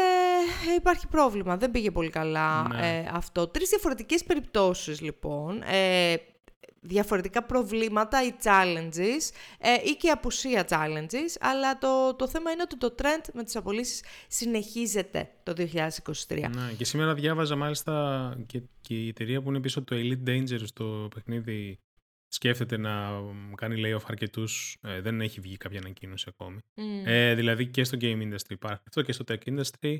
υπάρχει 0.76 1.06
πρόβλημα, 1.06 1.56
δεν 1.56 1.70
πήγε 1.70 1.90
πολύ 1.90 2.10
καλά 2.10 2.68
ναι. 2.68 2.96
ε, 2.98 3.10
αυτό. 3.12 3.48
Τρεις 3.48 3.68
διαφορετικές 3.68 4.24
περιπτώσεις 4.24 5.00
λοιπόν. 5.00 5.62
Ε, 5.62 6.14
διαφορετικά 6.82 7.42
προβλήματα 7.42 8.26
ή 8.26 8.34
challenges 8.42 9.30
ε, 9.58 9.90
ή 9.90 9.96
και 9.98 10.10
απουσία 10.10 10.66
challenges, 10.68 11.36
αλλά 11.40 11.78
το, 11.78 12.14
το 12.14 12.28
θέμα 12.28 12.50
είναι 12.50 12.62
ότι 12.62 12.78
το 12.78 12.94
trend 12.98 13.24
με 13.32 13.44
τις 13.44 13.56
απολύσεις 13.56 14.02
συνεχίζεται 14.28 15.30
το 15.42 15.54
2023. 15.56 15.64
Ναι, 16.28 16.72
και 16.76 16.84
σήμερα 16.84 17.14
διάβαζα 17.14 17.56
μάλιστα 17.56 18.36
και, 18.46 18.62
και 18.80 18.94
η 18.94 19.08
εταιρεία 19.08 19.42
που 19.42 19.48
είναι 19.48 19.60
πίσω 19.60 19.82
το 19.82 19.96
Elite 19.98 20.28
Dangerous 20.28 20.68
το 20.74 21.08
παιχνίδι 21.14 21.78
σκέφτεται 22.28 22.76
να 22.76 23.10
κάνει 23.54 23.82
layoff 23.84 24.04
αρκετούς. 24.06 24.78
Ε, 24.82 25.00
δεν 25.00 25.20
έχει 25.20 25.40
βγει 25.40 25.56
κάποια 25.56 25.78
ανακοίνωση 25.78 26.26
ακόμη. 26.28 26.58
Ε, 27.04 27.34
δηλαδή 27.34 27.66
και 27.66 27.84
στο 27.84 27.98
game 28.00 28.22
industry 28.22 28.50
υπάρχει 28.50 28.82
αυτό 28.86 29.02
και 29.02 29.12
στο 29.12 29.24
tech 29.28 29.38
industry. 29.44 29.96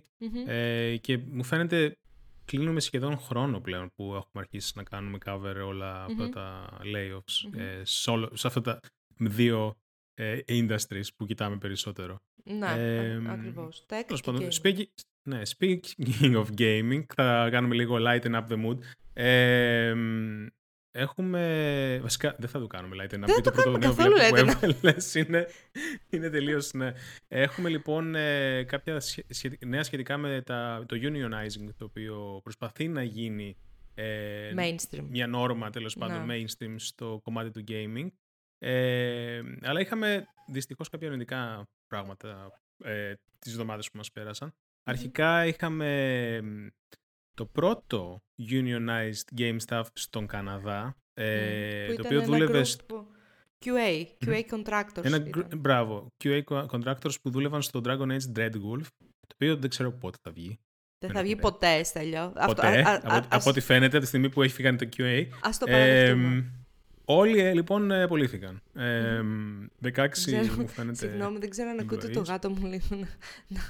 Ε, 0.47 0.97
και 0.97 1.19
μου 1.19 1.45
φαίνεται 1.45 1.97
κλείνουμε 2.45 2.81
σχεδόν 2.81 3.19
χρόνο 3.19 3.61
πλέον 3.61 3.91
που 3.95 4.05
έχουμε 4.05 4.45
αρχίσει 4.45 4.73
να 4.75 4.83
κάνουμε 4.83 5.19
cover 5.25 5.57
όλα 5.67 6.05
αυτά 6.05 6.29
τα 6.29 6.79
layoffs 6.83 7.59
ε, 7.59 7.81
σε, 7.85 8.11
όλο, 8.11 8.31
σε 8.33 8.47
αυτά 8.47 8.61
τα 8.61 8.81
δύο 9.17 9.77
ε, 10.15 10.39
industries 10.49 11.07
που 11.17 11.27
κοιτάμε 11.27 11.57
περισσότερο. 11.57 12.21
Ναι, 12.45 12.75
ε, 12.77 13.23
ακριβώς. 13.27 13.87
speaking, 14.63 14.85
ναι, 15.23 15.41
speaking 15.59 16.35
of 16.43 16.47
gaming, 16.57 17.03
θα 17.15 17.49
κάνουμε 17.51 17.75
λίγο 17.75 17.97
lighten 17.99 18.35
up 18.35 18.47
the 18.49 18.65
mood. 18.65 18.79
Ε, 19.13 19.95
Έχουμε. 20.93 21.99
Βασικά 22.03 22.37
δεν 22.39 22.49
θα 22.49 22.59
το 22.59 22.67
κάνουμε 22.67 22.97
light 22.99 23.15
up. 23.15 23.19
Δεν 23.19 23.43
το, 23.43 23.51
πρώτο 23.51 23.79
νέο 23.79 23.95
που 23.95 24.37
έβαλε 24.37 24.75
είναι, 25.15 25.49
είναι 26.11 26.31
τελείως. 26.31 26.73
Ναι. 26.73 26.93
Έχουμε 27.29 27.69
λοιπόν 27.69 28.15
ε, 28.15 28.65
κάποια 28.65 29.01
νέα 29.67 29.83
σχετικά 29.83 30.17
με 30.17 30.43
τα, 30.43 30.85
το 30.89 30.97
unionizing 31.01 31.69
το 31.77 31.85
οποίο 31.85 32.41
προσπαθεί 32.43 32.89
να 32.89 33.03
γίνει 33.03 33.57
ε, 33.95 34.53
mainstream. 34.57 35.07
μια 35.09 35.27
νόρμα 35.27 35.71
τέλος 35.71 35.97
πάντων 35.97 36.27
ναι. 36.27 36.37
mainstream 36.37 36.75
στο 36.77 37.21
κομμάτι 37.23 37.51
του 37.51 37.65
gaming. 37.69 38.09
Ε, 38.59 39.43
αλλά 39.63 39.81
είχαμε 39.81 40.27
δυστυχώς 40.47 40.89
κάποια 40.89 41.09
αρνητικά 41.09 41.69
πράγματα 41.87 42.61
ε, 42.85 43.15
τις 43.39 43.53
εβδομάδες 43.53 43.91
που 43.91 43.97
μας 43.97 44.13
περασαν 44.13 44.55
Αρχικά 44.85 45.47
είχαμε 45.47 46.41
το 47.35 47.47
πρώτο 47.47 48.23
unionized 48.51 49.39
game 49.39 49.59
staff 49.67 49.85
στον 49.93 50.27
Καναδά, 50.27 50.97
ε, 51.15 51.95
το 51.95 52.03
οποίο 52.05 52.23
δούλευε... 52.23 52.63
QA, 53.65 54.27
QA 54.27 54.43
contractors. 54.51 55.05
Ένα, 55.05 55.25
μπράβο, 55.57 56.07
QA 56.25 56.43
contractors 56.47 57.15
που 57.23 57.31
δούλευαν 57.31 57.63
στο 57.63 57.81
Dragon 57.85 58.09
Age 58.11 58.39
Dreadwolf, 58.39 58.87
το 58.99 59.35
οποίο 59.35 59.57
δεν 59.57 59.71
ξέρω 59.71 59.93
πότε 59.93 60.19
θα 60.23 60.31
βγει. 60.31 60.61
Δεν 60.99 61.11
θα 61.11 61.23
βγει 61.23 61.37
ποτέ, 61.37 61.83
Στέλιο. 61.83 62.33
Ποτέ, 62.47 63.01
από, 63.29 63.51
ό,τι 63.51 63.61
φαίνεται, 63.61 63.97
από 63.97 63.99
τη 63.99 64.07
στιγμή 64.07 64.31
που 64.31 64.43
έχει 64.43 64.55
φύγει 64.55 64.77
το 64.77 64.89
QA. 64.97 65.27
Ας 65.43 65.59
το 65.59 65.67
παραδεχτούμε. 65.67 66.62
Όλοι 67.05 67.39
ε, 67.39 67.53
λοιπόν 67.53 67.91
ε, 67.91 68.03
απολύθηκαν. 68.03 68.63
Ε, 68.75 69.21
16 69.83 70.09
μου 70.59 70.69
φαίνεται. 70.69 70.97
Συγγνώμη, 70.97 71.39
δεν 71.39 71.51
ξέρω 71.51 71.71
αν 71.71 71.79
ακούτε 71.79 72.09
το 72.09 72.21
γάτο 72.21 72.51
μου 72.51 72.67
λίγο 72.67 72.85
να, 72.89 73.09
να 73.47 73.61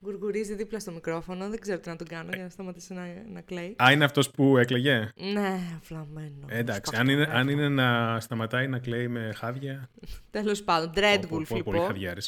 γουργουρίζει 0.00 0.54
δίπλα 0.54 0.78
στο 0.78 0.92
μικρόφωνο. 0.92 1.48
Δεν 1.48 1.60
ξέρω 1.60 1.78
τι 1.78 1.88
να 1.88 1.96
τον 1.96 2.06
κάνω 2.06 2.30
για 2.34 2.42
να 2.42 2.48
σταματήσει 2.48 2.92
να, 2.94 3.06
να 3.32 3.40
κλαίει. 3.40 3.76
Α, 3.82 3.92
είναι 3.92 4.04
αυτός 4.04 4.30
που 4.30 4.58
έκλαιγε; 4.58 5.12
Ναι, 5.32 5.58
αφλαμμένο. 5.76 6.46
Ε, 6.48 6.58
εντάξει, 6.58 6.96
αν 6.96 7.08
είναι, 7.08 7.28
αν 7.30 7.48
είναι 7.48 7.68
να 7.68 8.20
σταματάει 8.20 8.68
να 8.68 8.78
κλαίει 8.78 9.08
με 9.08 9.32
χάδια. 9.36 9.90
Τέλος 10.30 10.62
πάντων, 10.62 10.92
Dreadwolf 10.94 11.38
λοιπόν. 11.38 11.62
Πολύ 11.62 11.78
χαδιάρη. 11.78 12.20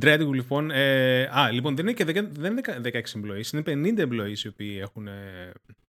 Dreadwolf 0.00 0.32
λοιπόν. 0.32 0.70
Ε, 0.70 1.22
α, 1.22 1.50
λοιπόν, 1.50 1.76
δεν 1.76 1.86
είναι 1.86 1.94
και 1.94 2.04
10, 2.04 2.28
δεν 2.32 2.52
είναι 2.52 2.62
16 2.82 2.90
employees, 2.90 3.52
είναι 3.52 3.94
50 3.96 4.08
employees 4.08 4.38
οι 4.44 4.48
οποίοι 4.48 4.78
έχουν 4.80 5.08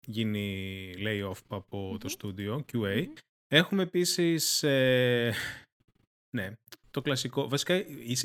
γίνει 0.06 0.90
layoff 0.98 1.42
από 1.48 1.98
το 2.00 2.16
studio 2.18 2.56
QA. 2.74 3.06
Έχουμε 3.52 3.82
επίσης, 3.82 4.64
ε, 4.64 5.34
ναι, 6.30 6.52
το 6.92 7.02
κλασικό. 7.02 7.48
Βασικά 7.48 7.76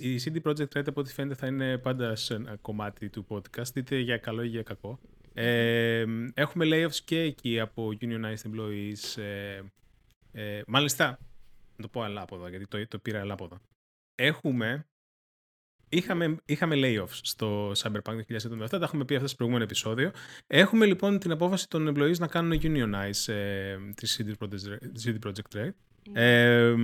η 0.01 0.21
CD 0.25 0.43
Projekt 0.43 0.79
Red 0.79 0.87
από 0.87 1.01
ό,τι 1.01 1.13
φαίνεται 1.13 1.35
θα 1.35 1.47
είναι 1.47 1.79
πάντα 1.79 2.17
σε 2.17 2.35
ένα 2.35 2.57
κομμάτι 2.57 3.11
του 3.11 3.27
podcast, 3.29 3.75
είτε 3.75 3.99
για 3.99 4.19
καλό 4.19 4.43
ή 4.43 4.49
για 4.49 4.63
κακό. 4.63 4.99
Ε, 5.35 6.05
έχουμε 6.35 6.65
layoffs 6.69 6.97
και 7.05 7.21
εκεί 7.21 7.61
από 7.61 7.93
unionized 8.01 8.43
employees. 8.51 9.23
Ε, 9.23 9.63
ε, 10.33 10.63
μάλιστα, 10.67 11.19
να 11.77 11.83
το 11.83 11.89
πω 11.89 12.03
αλάποδα, 12.03 12.49
γιατί 12.49 12.67
το, 12.67 12.89
το 12.89 12.99
πήρα 12.99 13.21
αλάποδα. 13.21 13.61
Έχουμε 14.15 14.87
Είχαμε, 15.95 16.37
είχαμε 16.45 16.75
layoffs 16.79 17.19
στο 17.23 17.73
Cyberpunk 17.77 18.19
2077, 18.63 18.69
τα 18.69 18.79
έχουμε 18.83 19.05
πει 19.05 19.15
αυτά 19.15 19.27
στο 19.27 19.37
προηγούμενο 19.37 19.65
επεισόδιο. 19.65 20.11
Έχουμε 20.47 20.87
λοιπόν 20.87 21.19
την 21.19 21.31
απόφαση 21.31 21.69
των 21.69 21.89
employees 21.89 22.19
να 22.19 22.27
κάνουν 22.27 22.61
unionize 22.63 23.33
ε, 23.33 23.77
τη 23.95 24.17
CD 24.17 24.45
Projekt, 24.45 25.05
CD 25.05 25.29
Projekt 25.29 25.59
Red. 25.59 25.71
Ε, 26.13 26.75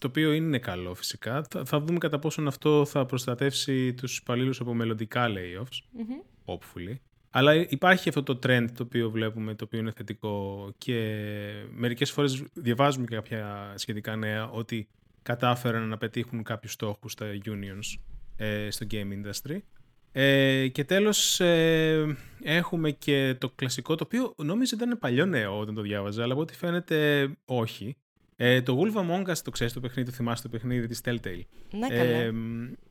το 0.00 0.06
οποίο 0.06 0.32
είναι 0.32 0.58
καλό 0.58 0.94
φυσικά. 0.94 1.44
Θα, 1.50 1.64
θα 1.64 1.80
δούμε 1.80 1.98
κατά 1.98 2.18
πόσον 2.18 2.46
αυτό 2.46 2.84
θα 2.84 3.06
προστατεύσει 3.06 3.94
τους 3.94 4.18
υπαλλήλους 4.18 4.60
από 4.60 4.74
μελλοντικά 4.74 5.26
layoffs, 5.28 6.00
mm-hmm. 6.00 6.52
hopefully. 6.52 6.94
Αλλά 7.30 7.54
υπάρχει 7.54 8.08
αυτό 8.08 8.22
το 8.22 8.38
trend 8.42 8.66
το 8.74 8.82
οποίο 8.82 9.10
βλέπουμε, 9.10 9.54
το 9.54 9.64
οποίο 9.64 9.78
είναι 9.78 9.92
θετικό 9.96 10.68
και 10.78 11.24
μερικές 11.74 12.10
φορές 12.10 12.44
διαβάζουμε 12.52 13.06
και 13.06 13.14
κάποια 13.14 13.72
σχετικά 13.76 14.16
νέα 14.16 14.50
ότι 14.50 14.88
κατάφεραν 15.28 15.88
να 15.88 15.98
πετύχουν 15.98 16.42
κάποιους 16.42 16.72
στόχους 16.72 17.12
στα 17.12 17.26
unions 17.44 18.00
ε, 18.36 18.70
στο 18.70 18.86
game 18.90 18.96
industry. 18.96 19.58
Ε, 20.12 20.68
και 20.68 20.84
τέλος 20.84 21.40
ε, 21.40 22.16
έχουμε 22.42 22.90
και 22.90 23.34
το 23.38 23.50
κλασικό, 23.50 23.94
το 23.94 24.04
οποίο 24.04 24.34
νόμιζα 24.36 24.76
ήταν 24.76 24.98
παλιό 24.98 25.26
νέο 25.26 25.58
όταν 25.58 25.74
το 25.74 25.82
διάβαζα, 25.82 26.22
αλλά 26.22 26.32
από 26.32 26.42
ό,τι 26.42 26.54
φαίνεται 26.54 27.28
όχι. 27.44 27.96
Ε, 28.36 28.62
το 28.62 28.80
Wolf 28.80 28.96
Among 28.96 29.30
Us 29.30 29.38
το 29.44 29.50
ξέρεις 29.50 29.72
το 29.72 29.80
παιχνίδι, 29.80 30.10
το 30.10 30.16
θυμάσαι 30.16 30.42
το 30.42 30.48
παιχνίδι 30.48 30.86
της 30.86 31.00
Telltale. 31.04 31.42
Ναι, 31.70 31.88
καλά. 31.88 32.02
Ε, 32.02 32.32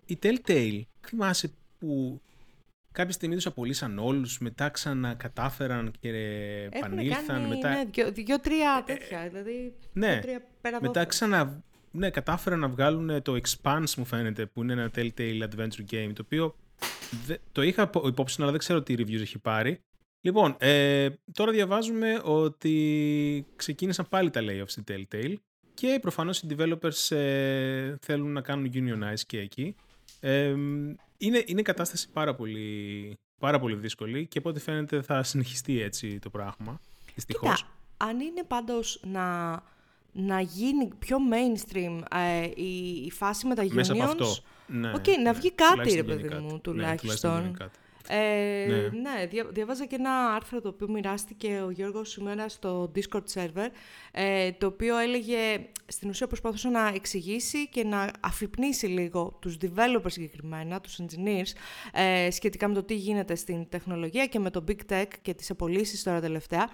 η 0.06 0.20
Telltale, 0.22 0.82
θυμάσαι 1.08 1.52
που 1.78 2.22
κάποια 2.92 3.14
στιγμή 3.14 3.36
τους 3.36 3.46
απολύσαν 3.46 4.00
όλους, 4.00 4.40
μετά 4.40 4.70
ξανακατάφεραν 4.70 5.92
και 6.00 6.10
επανήλθαν. 6.72 7.26
Κάνει, 7.28 7.48
μετά... 7.48 7.70
Ναι, 7.70 8.10
δύο-τρία 8.12 8.84
τέτοια, 8.86 9.28
δηλαδή 9.28 9.74
ναι, 9.94 10.12
δύο-τρία 10.12 10.42
πέρα 10.62 10.82
μετά 10.82 11.06
ξανα, 11.06 11.64
ναι, 11.98 12.10
κατάφεραν 12.10 12.60
να 12.60 12.68
βγάλουν 12.68 13.22
το 13.22 13.40
Expanse 13.44 13.94
μου 13.98 14.06
φαίνεται, 14.06 14.46
που 14.46 14.64
είναι 14.64 14.74
ένα 14.74 14.92
Telltale 14.96 15.42
Adventure 15.42 15.92
Game, 15.92 16.12
το 16.14 16.22
οποίο 16.26 16.56
το 17.52 17.62
είχα 17.62 17.90
υπόψη, 18.06 18.42
αλλά 18.42 18.52
δεν 18.52 18.60
ξέρω 18.60 18.82
τι 18.82 18.96
reviews 18.98 19.22
έχει 19.22 19.40
πάρει. 19.40 19.80
Λοιπόν, 20.22 20.56
ε, 20.60 21.10
τώρα 21.34 21.52
διαβάζουμε 21.52 22.22
ότι 22.24 23.46
ξεκίνησαν 23.56 24.08
πάλι 24.10 24.30
τα 24.30 24.42
layoffs 24.44 24.70
στην 24.70 24.84
Telltale 24.88 25.34
και 25.74 25.98
προφανώς 26.02 26.42
οι 26.42 26.48
developers 26.58 27.16
ε, 27.16 27.96
θέλουν 28.02 28.32
να 28.32 28.42
κάνουν 28.42 28.72
unionize 28.74 29.20
και 29.28 29.40
εκεί. 29.40 29.76
Ε, 30.20 30.56
είναι, 31.18 31.44
είναι 31.46 31.62
κατάσταση 31.62 32.10
πάρα 32.10 32.36
πολύ, 32.36 33.18
πάρα 33.40 33.60
πολύ 33.60 33.76
δύσκολη 33.76 34.28
και 34.28 34.38
από 34.38 34.50
ό,τι 34.50 34.60
φαίνεται 34.60 35.02
θα 35.02 35.24
συνεχιστεί 35.24 35.82
έτσι 35.82 36.20
το 36.20 36.30
πράγμα. 36.30 36.82
Δυστυχώς. 37.16 37.62
Κοίτα, 37.62 37.72
αν 37.98 38.20
είναι 38.20 38.44
πάντως 38.44 39.02
να, 39.04 39.54
να 40.20 40.42
γίνει 40.42 40.90
πιο 41.00 41.18
mainstream 41.32 42.00
ε, 42.16 42.46
η, 42.56 43.04
η 43.06 43.12
φάση 43.12 43.48
με 43.48 43.56
τα 43.56 43.64
unions... 43.64 43.72
Μέσα 43.72 43.94
από 43.94 44.04
αυτό. 44.04 44.36
Ναι, 44.68 44.92
okay, 44.96 45.16
να 45.16 45.22
ναι, 45.22 45.32
βγει 45.32 45.52
κάτι, 45.52 45.94
ρε 45.94 46.04
τουλάχιστον 46.04 46.06
παιδί 46.06 46.28
γίνει 46.28 46.42
μου, 46.42 46.50
κάτι. 46.50 46.62
τουλάχιστον. 46.62 47.42
Ναι, 47.44 47.52
κάτι. 47.58 47.78
Ε, 48.10 48.66
Ναι. 48.68 48.76
ναι, 48.76 49.26
δια, 49.30 49.46
διαβάζα 49.50 49.86
και 49.86 49.96
ένα 49.96 50.34
άρθρο 50.36 50.62
το 50.62 50.68
οποίο 50.68 50.90
μοιράστηκε 50.90 51.62
ο 51.66 51.70
Γιώργος 51.70 52.10
σήμερα 52.10 52.50
στο 52.50 52.92
Discord 52.96 53.24
server, 53.34 53.68
ε, 54.12 54.52
το 54.52 54.66
οποίο 54.66 54.98
έλεγε, 54.98 55.38
στην 55.88 56.10
ουσία 56.10 56.28
προσπαθούσε 56.28 56.70
να 56.70 56.88
εξηγήσει 56.96 57.68
και 57.68 57.84
να 57.84 58.12
αφυπνίσει 58.20 58.86
λίγο 58.86 59.38
τους 59.42 59.58
developers 59.62 60.12
συγκεκριμένα, 60.12 60.82
τους 60.82 61.00
engineers, 61.02 61.52
ε, 61.94 62.32
σχετικά 62.32 62.68
με 62.68 62.74
το 62.74 62.84
τι 62.84 62.96
γίνεται 62.96 63.36
στην 63.36 63.70
τεχνολογία 63.70 64.26
και 64.26 64.40
με 64.40 64.50
το 64.50 64.64
big 64.68 64.92
tech 64.94 65.08
και 65.22 65.34
τις 65.34 65.50
απολύσεις 65.50 66.04
τώρα 66.04 66.22
τελευταία. 66.22 66.70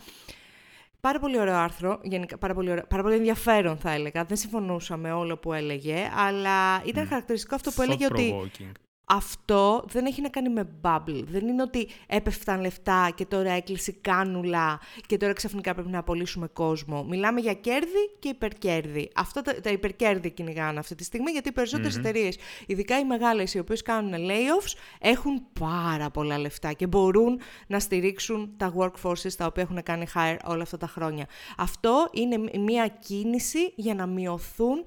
Πάρα 1.08 1.20
πολύ 1.20 1.39
ωραίο 1.39 1.56
άρθρο, 1.56 2.00
γενικά, 2.04 2.38
πάρα, 2.38 2.54
πολύ 2.54 2.72
ωραίο, 2.72 2.84
πάρα 2.88 3.04
πολύ 3.04 3.16
ενδιαφέρον 3.16 3.78
θα 3.78 3.92
έλεγα. 3.92 4.24
Δεν 4.24 4.38
συμφωνούσα 4.38 4.98
με 4.98 5.12
όλο 5.12 5.38
που 5.38 5.54
έλεγε, 5.54 6.12
αλλά 6.16 6.84
ήταν 6.86 7.08
χαρακτηριστικό 7.08 7.56
αυτό 7.56 7.72
που 7.72 7.82
έλεγε 7.82 8.06
ότι 8.06 8.34
Thought-provoking. 8.36 8.72
Αυτό 9.06 9.86
δεν 9.88 10.06
έχει 10.06 10.22
να 10.22 10.30
κάνει 10.30 10.50
με 10.50 10.70
bubble. 10.82 11.24
Δεν 11.28 11.48
είναι 11.48 11.62
ότι 11.62 11.88
έπεφταν 12.08 12.62
λεφτά 12.62 13.12
και 13.16 13.26
τώρα 13.26 13.52
έκλεισε 13.52 13.92
η 13.92 13.98
κάνουλα 14.02 14.80
και 15.06 15.18
τώρα 15.18 15.34
ξαφνικά 15.34 15.74
πρέπει 15.74 15.89
να 15.89 16.00
απολύσουμε 16.00 16.48
κόσμο. 16.48 17.04
Μιλάμε 17.04 17.39
για 17.39 17.54
κέρδη 17.54 18.10
και 18.20 18.28
υπερκέρδη. 18.28 19.10
Αυτά 19.16 19.42
τα, 19.42 19.62
τα 19.62 19.70
υπερκέρδη 19.70 20.32
κυνηγάνε 20.32 20.80
αυτή 20.80 20.96
τη 20.96 21.04
στιγμή 21.04 21.32
γιατί 21.32 21.50
οι 21.50 21.52
περισσότερες 21.52 21.98
εταιρείες, 21.98 22.38
ειδικά 22.66 23.00
οι 23.00 23.06
μεγάλες 23.06 23.54
οι 23.54 23.60
οποίες 23.60 23.82
κάνουν 23.82 24.13
layoffs, 24.13 24.74
έχουν 25.00 25.42
πάρα 25.60 26.10
πολλά 26.10 26.38
λεφτά 26.38 26.74
και 26.74 26.88
μπορούν 26.88 27.39
να 27.68 27.80
στηρίξουν 27.80 28.54
τα 28.58 28.74
workforces 28.78 29.32
τα 29.38 29.46
οποία 29.46 29.63
έχουν 29.63 29.84
κάνει 29.84 30.06
hire 30.16 30.38
όλα 30.46 30.62
αυτά 30.62 30.78
τα 30.78 30.88
χρόνια. 30.88 31.26
Αυτό 31.58 32.10
είναι 32.12 32.60
μια 32.60 32.88
κίνηση 32.88 33.74
για 33.76 33.96
να 33.96 34.06
μειωθούν 34.06 34.84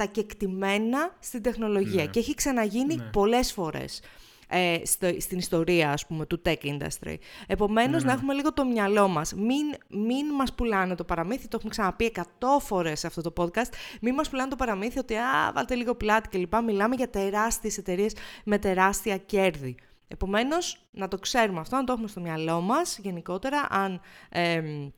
τα 0.00 0.06
κεκτημένα 0.06 1.16
στην 1.20 1.42
τεχνολογία 1.42 2.04
Ναι. 2.04 2.10
και 2.10 2.18
έχει 2.18 2.34
ξαναγίνει 2.34 2.94
Ναι. 2.94 3.02
πολλές 3.04 3.52
φορές 3.52 4.02
ε, 4.48 4.76
στο, 4.84 5.06
στην 5.18 5.38
ιστορία, 5.38 5.90
ας 5.92 6.06
πούμε, 6.06 6.26
του 6.26 6.42
tech 6.44 6.56
industry. 6.62 7.14
Επομένως, 7.46 7.90
Ναι, 7.90 7.98
να 7.98 8.04
ναι. 8.06 8.12
έχουμε 8.12 8.34
λίγο 8.34 8.52
το 8.52 8.64
μυαλό 8.64 9.08
μας. 9.08 9.34
Μην, 9.34 9.66
μην 9.88 10.26
μας 10.26 10.54
πουλάνε 10.54 10.94
το 10.94 11.04
παραμύθι, 11.04 11.42
το 11.48 11.56
έχουμε 11.56 11.70
ξαναπεί 11.70 12.12
100 12.16 12.22
φορές 12.60 12.98
σε 12.98 13.06
αυτό 13.06 13.20
το 13.20 13.32
podcast, 13.36 13.72
μην 14.00 14.14
μας 14.14 14.28
πουλάνε 14.30 14.50
το 14.50 14.56
παραμύθι 14.56 14.98
ότι 14.98 15.14
«Α, 15.14 15.52
βάλτε 15.54 15.74
λίγο 15.74 15.94
πλάτη» 15.94 16.28
κλπ. 16.28 16.54
Μιλάμε 16.64 16.94
για 16.94 17.10
τεράστιες 17.10 17.78
εταιρείες 17.78 18.12
με 18.44 18.58
τεράστια 18.58 19.16
κέρδη. 19.16 19.74
Επομένως, 20.08 20.86
να 20.90 21.08
το 21.08 21.18
ξέρουμε 21.18 21.60
αυτό, 21.60 21.76
να 21.76 21.84
το 21.84 21.92
έχουμε 21.92 22.08
στο 22.08 22.20
μυαλό 22.20 22.60
μας 22.60 22.98
γενικότερα, 22.98 23.66
αν... 23.70 24.00
εμ, 24.28 24.88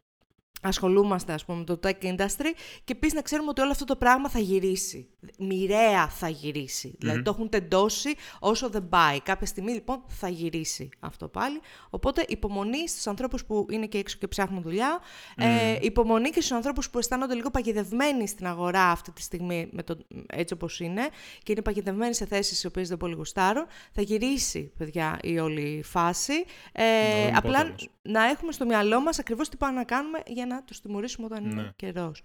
ασχολούμαστε 0.62 1.32
ας 1.32 1.44
πούμε 1.44 1.58
με 1.58 1.64
το 1.64 1.80
tech 1.82 2.04
industry 2.04 2.52
και 2.84 2.92
επίσης 2.92 3.14
να 3.14 3.22
ξέρουμε 3.22 3.48
ότι 3.48 3.60
όλο 3.60 3.70
αυτό 3.70 3.84
το 3.84 3.96
πράγμα 3.96 4.28
θα 4.28 4.38
γυρίσει. 4.38 5.08
Μοιραία 5.38 6.08
θα 6.08 6.28
γυρίσει. 6.28 6.96
Δηλαδή 6.98 7.22
το 7.22 7.30
έχουν 7.30 7.48
τεντώσει 7.48 8.14
όσο 8.38 8.70
δεν 8.70 8.88
πάει. 8.88 9.20
Κάποια 9.20 9.46
στιγμή 9.46 9.72
λοιπόν 9.72 10.02
θα 10.08 10.28
γυρίσει 10.28 10.88
αυτό 11.00 11.28
πάλι. 11.28 11.60
Οπότε 11.90 12.24
υπομονή 12.28 12.88
στους 12.88 13.06
ανθρώπους 13.06 13.44
που 13.44 13.66
είναι 13.70 13.86
και 13.86 13.98
έξω 13.98 14.16
και 14.18 14.28
ψάχνουν 14.28 14.62
δουλειά. 14.62 15.00
Ε, 15.36 15.76
υπομονή 15.80 16.30
και 16.30 16.40
στους 16.40 16.52
ανθρώπους 16.52 16.90
που 16.90 16.98
αισθάνονται 16.98 17.34
λίγο 17.34 17.50
παγιδευμένοι 17.50 18.28
στην 18.28 18.46
αγορά 18.46 18.90
αυτή 18.90 19.12
τη 19.12 19.22
στιγμή 19.22 19.68
με 19.72 19.82
το, 19.82 19.96
έτσι 20.26 20.54
όπως 20.54 20.80
είναι 20.80 21.08
και 21.42 21.52
είναι 21.52 21.62
παγιδευμένοι 21.62 22.14
σε 22.14 22.26
θέσεις 22.26 22.62
οι 22.62 22.66
οποίες 22.66 22.88
δεν 22.88 22.96
πολύ 22.96 23.14
γουστάρουν. 23.14 23.66
Θα 23.92 24.02
γυρίσει 24.02 24.72
παιδιά 24.78 25.18
η 25.22 25.38
όλη 25.38 25.82
φάση. 25.84 26.44
Ε, 26.72 27.26
δούμε 27.26 27.36
απλά 27.36 27.58
πότε 27.58 27.68
όμως. 27.68 27.88
Να 28.08 28.24
έχουμε 28.24 28.52
στο 28.52 28.64
μυαλό 28.66 29.00
μας 29.00 29.18
ακριβώς 29.18 29.48
τι 29.48 29.56
πάμε 29.56 29.72
να 29.78 29.84
κάνουμε 29.84 30.18
για 30.26 30.46
να 30.46 30.64
τους 30.64 30.80
τιμωρήσουμε 30.80 31.26
όταν 31.26 31.44
είναι 31.44 31.62
Ναι. 31.62 31.70
καιρός. 31.76 32.22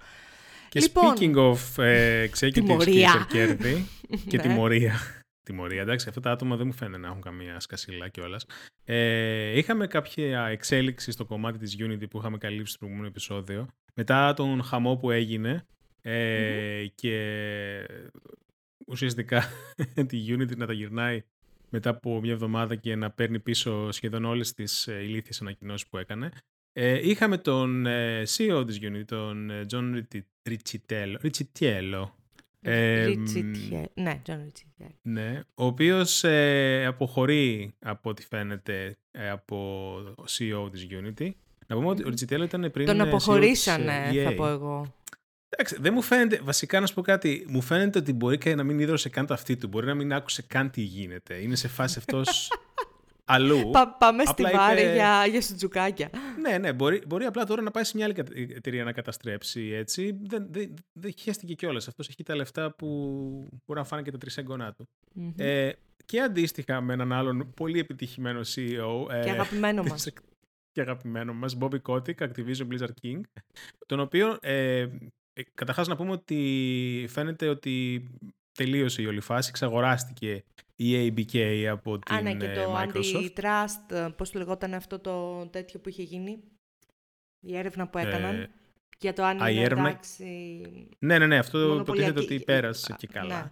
Και 0.69 0.79
Λοιπόν, 0.79 1.13
speaking 1.17 1.35
of 1.35 1.83
ε, 1.83 2.25
executives 2.29 2.37
και 2.39 2.51
τιμωρία. 2.51 3.11
υπερκέρδη 3.13 3.87
και 4.29 4.37
Ναι. 4.37 4.41
τιμωρία. 4.43 4.95
τιμωρία. 5.43 5.81
Εντάξει, 5.81 6.09
αυτά 6.09 6.21
τα 6.21 6.31
άτομα 6.31 6.55
δεν 6.55 6.65
μου 6.67 6.73
φαίνεται 6.73 6.97
να 6.97 7.07
έχουν 7.07 7.21
καμία 7.21 7.59
σκασίλα 7.59 8.07
κιόλας. 8.07 8.45
Ε, 8.85 9.57
είχαμε 9.57 9.87
κάποια 9.87 10.45
εξέλιξη 10.47 11.11
στο 11.11 11.25
κομμάτι 11.25 11.57
της 11.57 11.75
Unity 11.79 12.09
που 12.09 12.17
είχαμε 12.17 12.37
καλύψει 12.37 12.69
στο 12.69 12.77
προηγούμενο 12.77 13.07
επεισόδιο. 13.09 13.67
Μετά 13.93 14.33
τον 14.33 14.63
χαμό 14.63 14.95
που 14.95 15.11
έγινε 15.11 15.65
ε, 16.01 16.85
και 16.95 17.15
ουσιαστικά 18.87 19.43
τη 20.07 20.25
Unity 20.29 20.57
να 20.57 20.65
τα 20.65 20.73
γυρνάει 20.73 21.23
μετά 21.69 21.89
από 21.89 22.19
μια 22.21 22.31
εβδομάδα 22.31 22.75
και 22.75 22.95
να 22.95 23.11
παίρνει 23.11 23.39
πίσω 23.39 23.91
σχεδόν 23.91 24.25
όλες 24.25 24.53
τις 24.53 24.87
ε, 24.87 25.03
ηλίθιες 25.03 25.41
ανακοινώσεις 25.41 25.87
που 25.87 25.97
έκανε. 25.97 26.31
Ε, 26.73 27.09
είχαμε 27.09 27.37
τον 27.37 27.85
ε, 27.85 28.23
CEO 28.37 28.63
της 28.67 28.79
Unity, 28.81 29.03
τον 29.05 29.49
ε, 29.49 29.65
John 29.73 29.91
Ριτσι- 29.93 30.25
Ριτσιτέλο. 30.47 31.17
Ριτσιτιέλο. 31.21 32.15
Ε, 32.61 33.05
Ριτσιτιέ. 33.05 33.85
Ναι, 33.93 34.21
John 34.25 34.37
Ριτσιτιέ. 34.43 34.87
ναι, 35.01 35.39
ο 35.55 35.65
οποίος 35.65 36.23
ε, 36.23 36.85
αποχωρεί 36.85 37.73
από 37.79 38.09
ό,τι 38.09 38.25
φαίνεται 38.25 38.97
ε, 39.11 39.29
από 39.29 39.95
CEO 40.27 40.69
της 40.71 40.87
Unity. 40.91 41.29
Να 41.67 41.75
πούμε 41.75 41.87
ότι 41.87 42.03
ο 42.05 42.09
Ριτσιτέλο 42.09 42.43
ήταν 42.43 42.71
πριν 42.71 42.85
Τον 42.85 42.99
ε, 42.99 43.03
CEO 43.03 43.05
της, 43.05 43.13
αποχωρήσανε, 43.13 44.09
ε, 44.13 44.23
θα 44.23 44.31
EA. 44.31 44.35
πω 44.35 44.47
εγώ. 44.47 44.95
Εντάξει, 45.49 45.77
δεν 45.79 45.93
μου 45.93 46.01
φαίνεται, 46.01 46.39
βασικά 46.43 46.79
να 46.79 46.85
σου 46.85 46.93
πω 46.93 47.01
κάτι, 47.01 47.45
μου 47.49 47.61
φαίνεται 47.61 47.99
ότι 47.99 48.13
μπορεί 48.13 48.37
και 48.37 48.55
να 48.55 48.63
μην 48.63 48.79
ίδρωσε 48.79 49.09
καν 49.09 49.25
το 49.25 49.33
αυτή 49.33 49.57
του, 49.57 49.67
μπορεί 49.67 49.85
να 49.85 49.93
μην 49.95 50.13
άκουσε 50.13 50.41
καν 50.41 50.69
τι 50.71 50.81
γίνεται. 50.81 51.35
Είναι 51.35 51.55
σε 51.55 51.67
φάση 51.67 51.97
αυτός 51.97 52.51
αλλού. 53.25 53.69
Πα- 53.71 53.95
πάμε 53.99 54.25
στη 54.25 54.43
Απλά 54.45 54.57
βάρη 54.59 54.81
είπε- 54.81 54.93
για, 54.93 55.25
για 55.25 55.41
σουτζουκάκια. 55.41 56.09
Ναι, 56.41 56.57
ναι, 56.57 56.73
μπορεί, 56.73 57.01
μπορεί 57.07 57.25
απλά 57.25 57.45
τώρα 57.45 57.61
να 57.61 57.71
πάει 57.71 57.83
σε 57.83 57.91
μια 57.95 58.05
άλλη 58.05 58.13
κατα- 58.13 58.33
εταιρεία 58.35 58.83
να 58.83 58.91
καταστρέψει 58.91 59.61
έτσι. 59.73 60.17
Δεν, 60.23 60.47
δεν, 60.51 60.73
δεν 60.93 61.13
χαίστηκε 61.19 61.53
κιόλας. 61.53 61.87
Αυτός 61.87 62.09
έχει 62.09 62.23
τα 62.23 62.35
λεφτά 62.35 62.71
που 62.71 62.87
μπορεί 63.65 63.79
να 63.79 63.85
φάνε 63.85 64.01
και 64.01 64.11
τα 64.11 64.17
τρισέγγονά 64.17 64.73
του. 64.73 64.87
Μμμ. 65.13 65.33
Ε, 65.37 65.71
και 66.05 66.19
αντίστοιχα 66.21 66.81
με 66.81 66.93
έναν 66.93 67.11
άλλον 67.13 67.53
πολύ 67.55 67.79
επιτυχημένο 67.79 68.39
CEO. 68.39 69.11
ε, 69.13 69.23
Και 69.23 69.29
αγαπημένο 69.29 69.81
της- 69.81 69.91
μας. 69.91 70.07
Και 70.71 70.81
αγαπημένο 70.81 71.33
μας, 71.33 71.57
Bobby 71.59 71.81
Kotick, 71.87 72.15
Activision 72.17 72.67
Blizzard 72.71 72.93
King, 73.01 73.21
τον 73.85 73.99
οποίο, 73.99 74.37
ε, 74.41 74.87
ε, 75.37 75.43
καταρχάς 75.53 75.87
να 75.87 75.95
πούμε 75.95 76.11
ότι 76.11 77.05
φαίνεται 77.09 77.47
ότι 77.47 78.07
τελείωσε 78.51 79.01
η 79.01 79.05
όλη 79.05 79.19
φάση, 79.21 79.49
εξαγοράστηκε 79.49 80.43
η 80.75 81.07
ABK 81.07 81.63
από 81.71 81.99
την 81.99 82.15
Α, 82.15 82.21
ναι, 82.21 82.35
και 82.35 82.45
ε, 82.45 82.53
το 82.63 82.75
Microsoft. 82.77 83.29
antitrust, 83.35 84.09
πώς 84.17 84.29
το 84.31 84.39
λεγόταν 84.39 84.73
αυτό 84.73 84.99
το 84.99 85.45
τέτοιο 85.47 85.79
που 85.79 85.89
είχε 85.89 86.03
γίνει. 86.03 86.39
Η 87.39 87.57
έρευνα 87.57 87.87
που 87.87 87.97
έκαναν. 87.97 88.35
Ε, 88.35 88.49
για 88.99 89.13
το 89.13 89.23
αν 89.23 89.41
α, 89.41 89.49
η 89.49 89.53
είναι 89.55 89.63
έρευνα- 89.63 89.89
εντάξει... 89.89 90.23
Ναι, 90.99 91.17
ναι, 91.19 91.27
ναι, 91.27 91.37
αυτό 91.37 91.57
μονοπωλιακή- 91.57 92.09
υποτίθεται 92.11 92.33
ότι 92.35 92.43
πέρασε 92.43 92.95
και 92.97 93.07
Α, 93.09 93.13
καλά. 93.13 93.41
Ναι, 93.43 93.51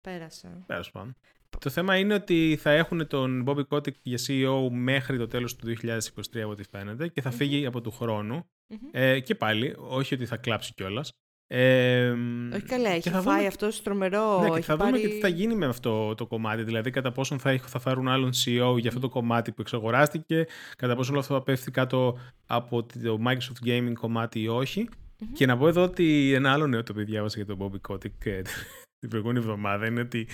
πέρασε. 0.00 0.62
Πέρασε 0.66 0.90
πάνω. 0.92 1.14
Το 1.58 1.70
θέμα 1.70 1.96
είναι 1.98 2.14
ότι 2.14 2.58
θα 2.60 2.70
έχουν 2.70 3.06
τον 3.06 3.44
Bobby 3.46 3.62
Kotick 3.68 3.94
για 4.02 4.18
CEO 4.26 4.68
μέχρι 4.70 5.18
το 5.18 5.26
τέλος 5.26 5.56
του 5.56 5.66
2023 5.82 5.98
από 6.40 6.50
ό,τι 6.50 6.62
φαίνεται 6.70 7.08
και 7.08 7.20
θα 7.22 7.30
φύγει 7.30 7.66
από 7.66 7.80
του 7.80 7.90
χρόνου. 7.90 8.46
Μμμ. 8.66 8.78
Ε, 8.92 9.20
και 9.20 9.34
πάλι, 9.34 9.74
όχι 9.78 10.14
ότι 10.14 10.26
θα 10.26 10.36
κλάψει 10.36 10.72
κιόλας. 10.74 11.12
Ε, 11.56 12.10
Όχι 12.54 12.62
καλά, 12.66 12.88
και 12.88 12.94
έχει 12.96 13.08
θα 13.08 13.20
φάει 13.20 13.34
δούμε- 13.36 13.46
αυτός 13.46 13.82
τρομερό. 13.82 14.40
Ναι, 14.40 14.48
και 14.48 14.54
έχει 14.56 14.62
θα 14.66 14.76
δούμε 14.76 14.90
πάρει... 14.90 15.02
και 15.02 15.08
τι 15.08 15.18
θα 15.20 15.28
γίνει 15.28 15.54
με 15.54 15.66
αυτό 15.66 16.14
το 16.14 16.26
κομμάτι. 16.26 16.62
Δηλαδή, 16.62 16.90
κατά 16.90 17.12
πόσον 17.12 17.38
θα, 17.38 17.50
έχ- 17.50 17.64
θα 17.68 17.78
φέρουν 17.78 18.08
άλλον 18.08 18.30
CEO 18.30 18.76
για 18.78 18.88
αυτό 18.88 19.00
το 19.00 19.08
κομμάτι 19.08 19.52
που 19.52 19.60
εξαγοράστηκε, 19.60 20.46
κατά 20.76 20.96
πόσον 20.96 21.12
όλο 21.12 21.20
αυτό 21.20 21.34
θα 21.34 21.42
πέφτει 21.42 21.70
κάτω 21.70 22.18
από 22.46 22.82
το 23.02 23.18
Microsoft 23.26 23.68
Gaming 23.68 23.92
κομμάτι 24.00 24.40
ή 24.40 24.48
όχι. 24.48 24.88
Και 25.32 25.46
να 25.46 25.56
πω 25.56 25.68
εδώ 25.68 25.82
ότι 25.82 26.32
ένα 26.34 26.52
άλλο 26.52 26.66
νέο 26.66 26.82
το 26.82 26.92
οποίο 26.92 27.04
διάβασα 27.04 27.36
για 27.42 27.46
τον 27.56 27.58
Bobby 27.60 27.90
Kotick 27.92 28.24
ε, 28.26 28.42
την 29.00 29.08
προηγούμενη 29.08 29.38
εβδομάδα 29.38 29.86
είναι 29.86 30.00
ότι 30.00 30.26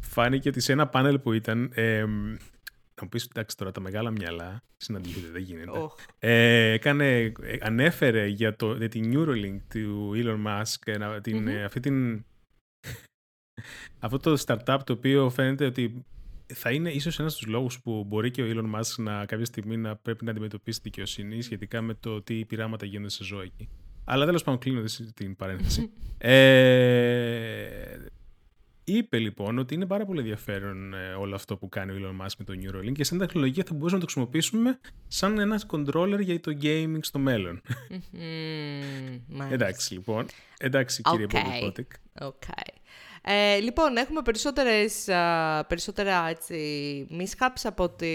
φάνηκε 0.00 0.48
ότι 0.48 0.60
σε 0.60 0.72
ένα 0.72 0.86
πάνελ 0.86 1.18
που 1.18 1.32
ήταν. 1.32 1.70
Ε, 1.74 2.04
να 2.96 3.02
μου 3.02 3.08
πεις, 3.08 3.24
εντάξει 3.24 3.56
τώρα 3.56 3.72
τα 3.72 3.80
μεγάλα 3.80 4.10
μυαλά 4.10 4.62
συναντιούνται, 4.76 5.28
δεν 5.28 5.42
γίνεται. 5.42 5.78
Οχ. 5.78 5.94
Ε, 6.18 6.70
έκανε, 6.72 7.20
ε, 7.42 7.56
ανέφερε 7.60 8.26
για, 8.26 8.56
το, 8.56 8.76
για 8.76 8.88
την 8.88 9.12
Neuralink 9.14 9.58
του 9.68 10.12
Elon 10.14 10.46
Musk, 10.46 10.80
ε, 10.84 10.98
να- 10.98 11.20
την, 11.20 11.36
Μμμ. 11.38 11.48
ε, 11.48 11.64
αυτή 11.64 11.80
την, 11.80 12.24
αυτό 13.98 14.18
το 14.18 14.42
startup 14.46 14.78
το 14.86 14.92
οποίο 14.92 15.30
φαίνεται 15.30 15.64
ότι 15.64 16.04
θα 16.54 16.70
είναι 16.72 16.90
ίσως 16.90 17.18
ένας 17.18 17.32
στους 17.32 17.46
λόγους 17.46 17.80
που 17.80 18.04
μπορεί 18.06 18.30
και 18.30 18.42
ο 18.42 18.46
Elon 18.48 18.74
Musk 18.74 18.94
να 18.96 19.26
κάποια 19.26 19.44
στιγμή 19.44 19.76
να 19.76 19.96
πρέπει 19.96 20.24
να 20.24 20.30
αντιμετωπίσει 20.30 20.80
δικαιοσύνη 20.82 21.42
σχετικά 21.42 21.82
με 21.82 21.94
το 21.94 22.22
τι 22.22 22.44
πειράματα 22.44 22.86
γίνονται 22.86 23.10
σε 23.10 23.24
ζώα 23.24 23.42
εκεί. 23.42 23.68
Αλλά 24.04 24.24
τέλος 24.24 24.42
πάντων 24.44 24.60
κλείνω 24.60 24.82
την 25.14 25.36
παρένθεση. 25.36 25.90
ε, 26.18 27.96
είπε 28.86 29.18
λοιπόν 29.18 29.58
ότι 29.58 29.74
είναι 29.74 29.86
πάρα 29.86 30.04
πολύ 30.04 30.18
ενδιαφέρον 30.18 30.94
ε, 30.94 31.14
όλο 31.14 31.34
αυτό 31.34 31.56
που 31.56 31.68
κάνει 31.68 31.92
ο 31.92 31.94
Elon 32.00 32.24
Musk 32.24 32.32
με 32.38 32.44
το 32.44 32.52
Neuralink 32.62 32.92
και 32.92 33.04
σαν 33.04 33.18
τεχνολογία 33.18 33.64
θα 33.66 33.74
μπορούσαμε 33.74 34.00
να 34.00 34.06
το 34.06 34.12
χρησιμοποιήσουμε 34.12 34.80
σαν 35.08 35.38
ένα 35.38 35.60
controller 35.70 36.20
για 36.20 36.40
το 36.40 36.56
gaming 36.62 36.98
στο 37.00 37.18
μέλλον. 37.18 37.62
Μμμ, 38.10 39.20
μάλιστα. 39.38 39.54
Εντάξει 39.54 39.92
λοιπόν. 39.92 40.26
Εντάξει 40.58 41.02
κύριε 41.02 41.24
OK. 41.24 41.30
Bobby 41.30 41.64
Kotick. 41.64 42.26
OK. 42.26 42.42
Ε, 43.28 43.58
λοιπόν, 43.58 43.96
έχουμε 43.96 44.22
περισσότερες, 44.22 45.08
α, 45.08 45.64
περισσότερα 45.68 46.28
έτσι, 46.28 47.06
mishaps 47.10 47.60
από, 47.62 47.88
τη, 47.88 48.06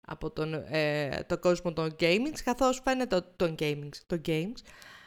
από 0.00 0.30
τον, 0.30 0.54
ε, 0.54 1.08
το 1.26 1.38
κόσμο 1.38 1.72
των 1.72 1.96
gaming, 2.00 2.38
καθώς 2.44 2.80
φαίνεται 2.84 3.20
τον 3.36 3.54
gaming, 3.58 3.88
το 4.06 4.20
games, 4.26 4.56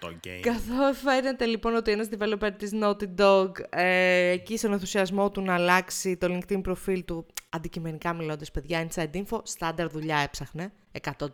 το 0.02 0.14
game. 0.28 0.40
Καθώς 0.42 1.02
φαίνεται 1.02 1.46
λοιπόν 1.46 1.76
ότι 1.76 1.92
ένας 1.92 2.08
developer 2.18 2.50
της 2.58 2.72
Naughty 2.82 3.08
Dog 3.18 3.52
ε, 3.70 4.30
εκεί 4.30 4.58
στον 4.58 4.72
ενθουσιασμό 4.72 5.32
του 5.32 5.42
να 5.42 5.54
αλλάξει 5.54 6.18
το 6.18 6.28
LinkedIn 6.30 6.62
προφίλ 6.62 7.06
του 7.06 7.26
αντικειμενικά 7.50 8.14
μιλώντας 8.14 8.52
παιδιά, 8.52 8.88
inside 8.88 9.12
info, 9.14 9.40
στάνταρ 9.44 9.90
δουλειά 9.90 10.18
έψαχνε. 10.18 10.72
100%. 11.02 11.32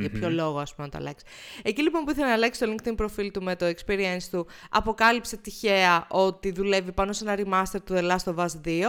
Για 0.00 0.10
ποιο 0.10 0.30
λόγο, 0.30 0.58
ας 0.58 0.74
πούμε, 0.74 0.86
να 0.86 0.92
το 0.92 0.98
αλλάξει. 0.98 1.24
Εκεί 1.62 1.82
λοιπόν 1.82 2.04
που 2.04 2.10
ήθελε 2.10 2.26
να 2.26 2.32
αλλάξει 2.32 2.60
το 2.60 2.74
LinkedIn 2.74 2.96
προφίλ 2.96 3.30
του 3.30 3.42
με 3.42 3.56
το 3.56 3.66
experience 3.66 4.22
του, 4.30 4.46
αποκάλυψε 4.70 5.36
τυχαία 5.36 6.06
ότι 6.10 6.52
δουλεύει 6.52 6.92
πάνω 6.92 7.12
σε 7.12 7.24
ένα 7.30 7.34
remaster 7.38 7.80
του 7.84 7.94
The 7.96 8.10
Last 8.10 8.34
of 8.34 8.36
Us 8.36 8.46
2 8.64 8.82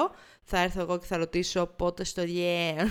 θα 0.49 0.59
έρθω 0.59 0.81
εγώ 0.81 0.99
και 0.99 1.05
θα 1.05 1.17
ρωτήσω 1.17 1.65
πότε 1.75 2.03
στο 2.03 2.23
yeah 2.25 2.87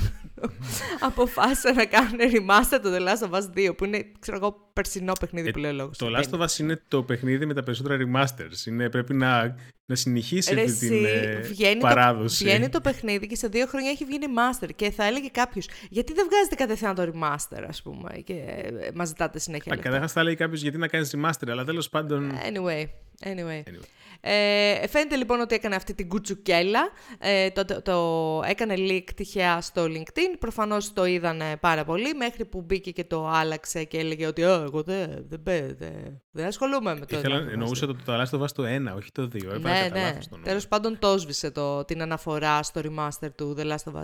αποφάσισα 1.09 1.73
να 1.73 1.85
κάνουν 1.85 2.19
remaster 2.19 2.79
το 2.83 2.95
The 2.95 3.01
Last 3.09 3.29
of 3.29 3.41
Us 3.41 3.69
2 3.69 3.77
που 3.77 3.85
είναι, 3.85 4.07
ξέρω 4.19 4.37
εγώ, 4.37 4.71
περσινό 4.73 5.13
παιχνίδι 5.21 5.49
ε, 5.49 5.51
που 5.51 5.59
λέει 5.59 5.71
ο 5.71 5.75
λόγος. 5.75 5.99
Το 5.99 6.07
Last 6.17 6.39
of 6.39 6.41
Us 6.41 6.59
είναι 6.59 6.83
το 6.89 7.03
παιχνίδι 7.03 7.47
με 7.47 7.55
τα 7.55 7.63
περισσότερα 7.63 7.97
remasters. 7.99 8.67
Είναι, 8.67 8.91
πρέπει 8.91 9.15
να, 9.15 9.57
να 9.87 9.95
συνεχίσει 9.95 10.55
Ρε, 10.55 10.63
αυτή 10.63 10.89
την 10.89 11.05
ε, 11.05 11.41
βγαίνει 11.41 11.81
παράδοση. 11.81 12.45
Το, 12.45 12.51
βγαίνει 12.51 12.69
το 12.69 12.81
παιχνίδι 12.81 13.27
και 13.27 13.37
σε 13.37 13.49
δύο 13.49 13.67
χρόνια 13.67 13.91
έχει 13.91 14.05
βγει 14.05 14.19
remaster 14.21 14.69
και 14.77 14.91
θα 14.91 15.05
έλεγε 15.05 15.29
κάποιος 15.29 15.69
γιατί 15.91 16.13
δεν 16.13 16.27
βγάζετε 16.31 16.55
κατευθείαν 16.55 16.95
το 16.95 17.03
remaster 17.03 17.65
ας 17.69 17.83
πούμε 17.83 18.11
και 18.25 18.33
ε, 18.33 18.91
μας 18.95 19.09
ζητάτε 19.09 19.39
συνέχεια. 19.39 19.77
Καταρχάς 19.77 20.13
θα 20.13 20.21
έλεγε 20.21 20.37
κάποιος 20.37 20.63
γιατί 20.63 20.79
να 20.79 20.89
κάνεις 20.89 21.15
remaster 21.17 21.49
αλλά 21.49 21.65
τέλος 21.65 21.89
πάντων... 21.89 22.31
Anyway, 22.31 22.85
anyway. 23.25 23.63
anyway. 23.63 23.97
Ε, 24.29 24.87
φαίνεται 24.89 25.17
λοιπόν 25.17 25.41
ότι 25.41 25.55
έκανε 25.55 25.75
αυτή 25.75 25.95
την 25.95 26.09
κουτσουκέλα. 26.09 26.89
Ε, 27.19 27.51
το, 27.51 27.65
το, 27.65 27.83
το, 27.83 28.43
έκανε 28.47 28.75
leak 28.79 29.05
τυχαία 29.15 29.61
στο 29.61 29.85
LinkedIn. 29.85 30.37
Προφανώς 30.39 30.93
το 30.93 31.05
είδανε 31.05 31.57
πάρα 31.61 31.85
πολύ 31.85 32.15
μέχρι 32.15 32.45
που 32.45 32.63
μπήκε 32.63 32.91
και 32.91 33.05
το 33.05 33.29
άλλαξε 33.29 33.85
και 33.85 33.99
έλεγε 33.99 34.27
ότι 34.27 34.43
εγώ 34.43 34.83
δεν 34.83 35.25
δε, 35.29 35.75
δε, 35.79 35.91
δε, 36.31 36.47
ασχολούμαι 36.47 36.95
με 36.95 37.07
το 37.07 37.19
Ήθελα, 37.19 37.37
Εννοούσε 37.37 37.87
το, 37.87 37.95
το 37.95 38.29
το 38.31 38.39
βάζεις 38.39 38.53
το 38.53 38.63
1, 38.93 38.97
όχι 38.97 39.13
το 39.13 39.23
2. 39.23 39.61
ναι, 39.61 39.89
ναι. 39.93 40.19
Τέλος 40.43 40.69
πάντων 40.69 40.99
το 40.99 41.09
έσβησε 41.09 41.51
το, 41.51 41.85
την 41.85 42.03
αναφορά 42.03 42.63
στο 42.63 42.81
remaster 42.85 43.29
του 43.35 43.55
The 43.59 43.63
Last 43.63 43.93
of 43.93 43.95
Us 43.95 44.01
2. 44.01 44.03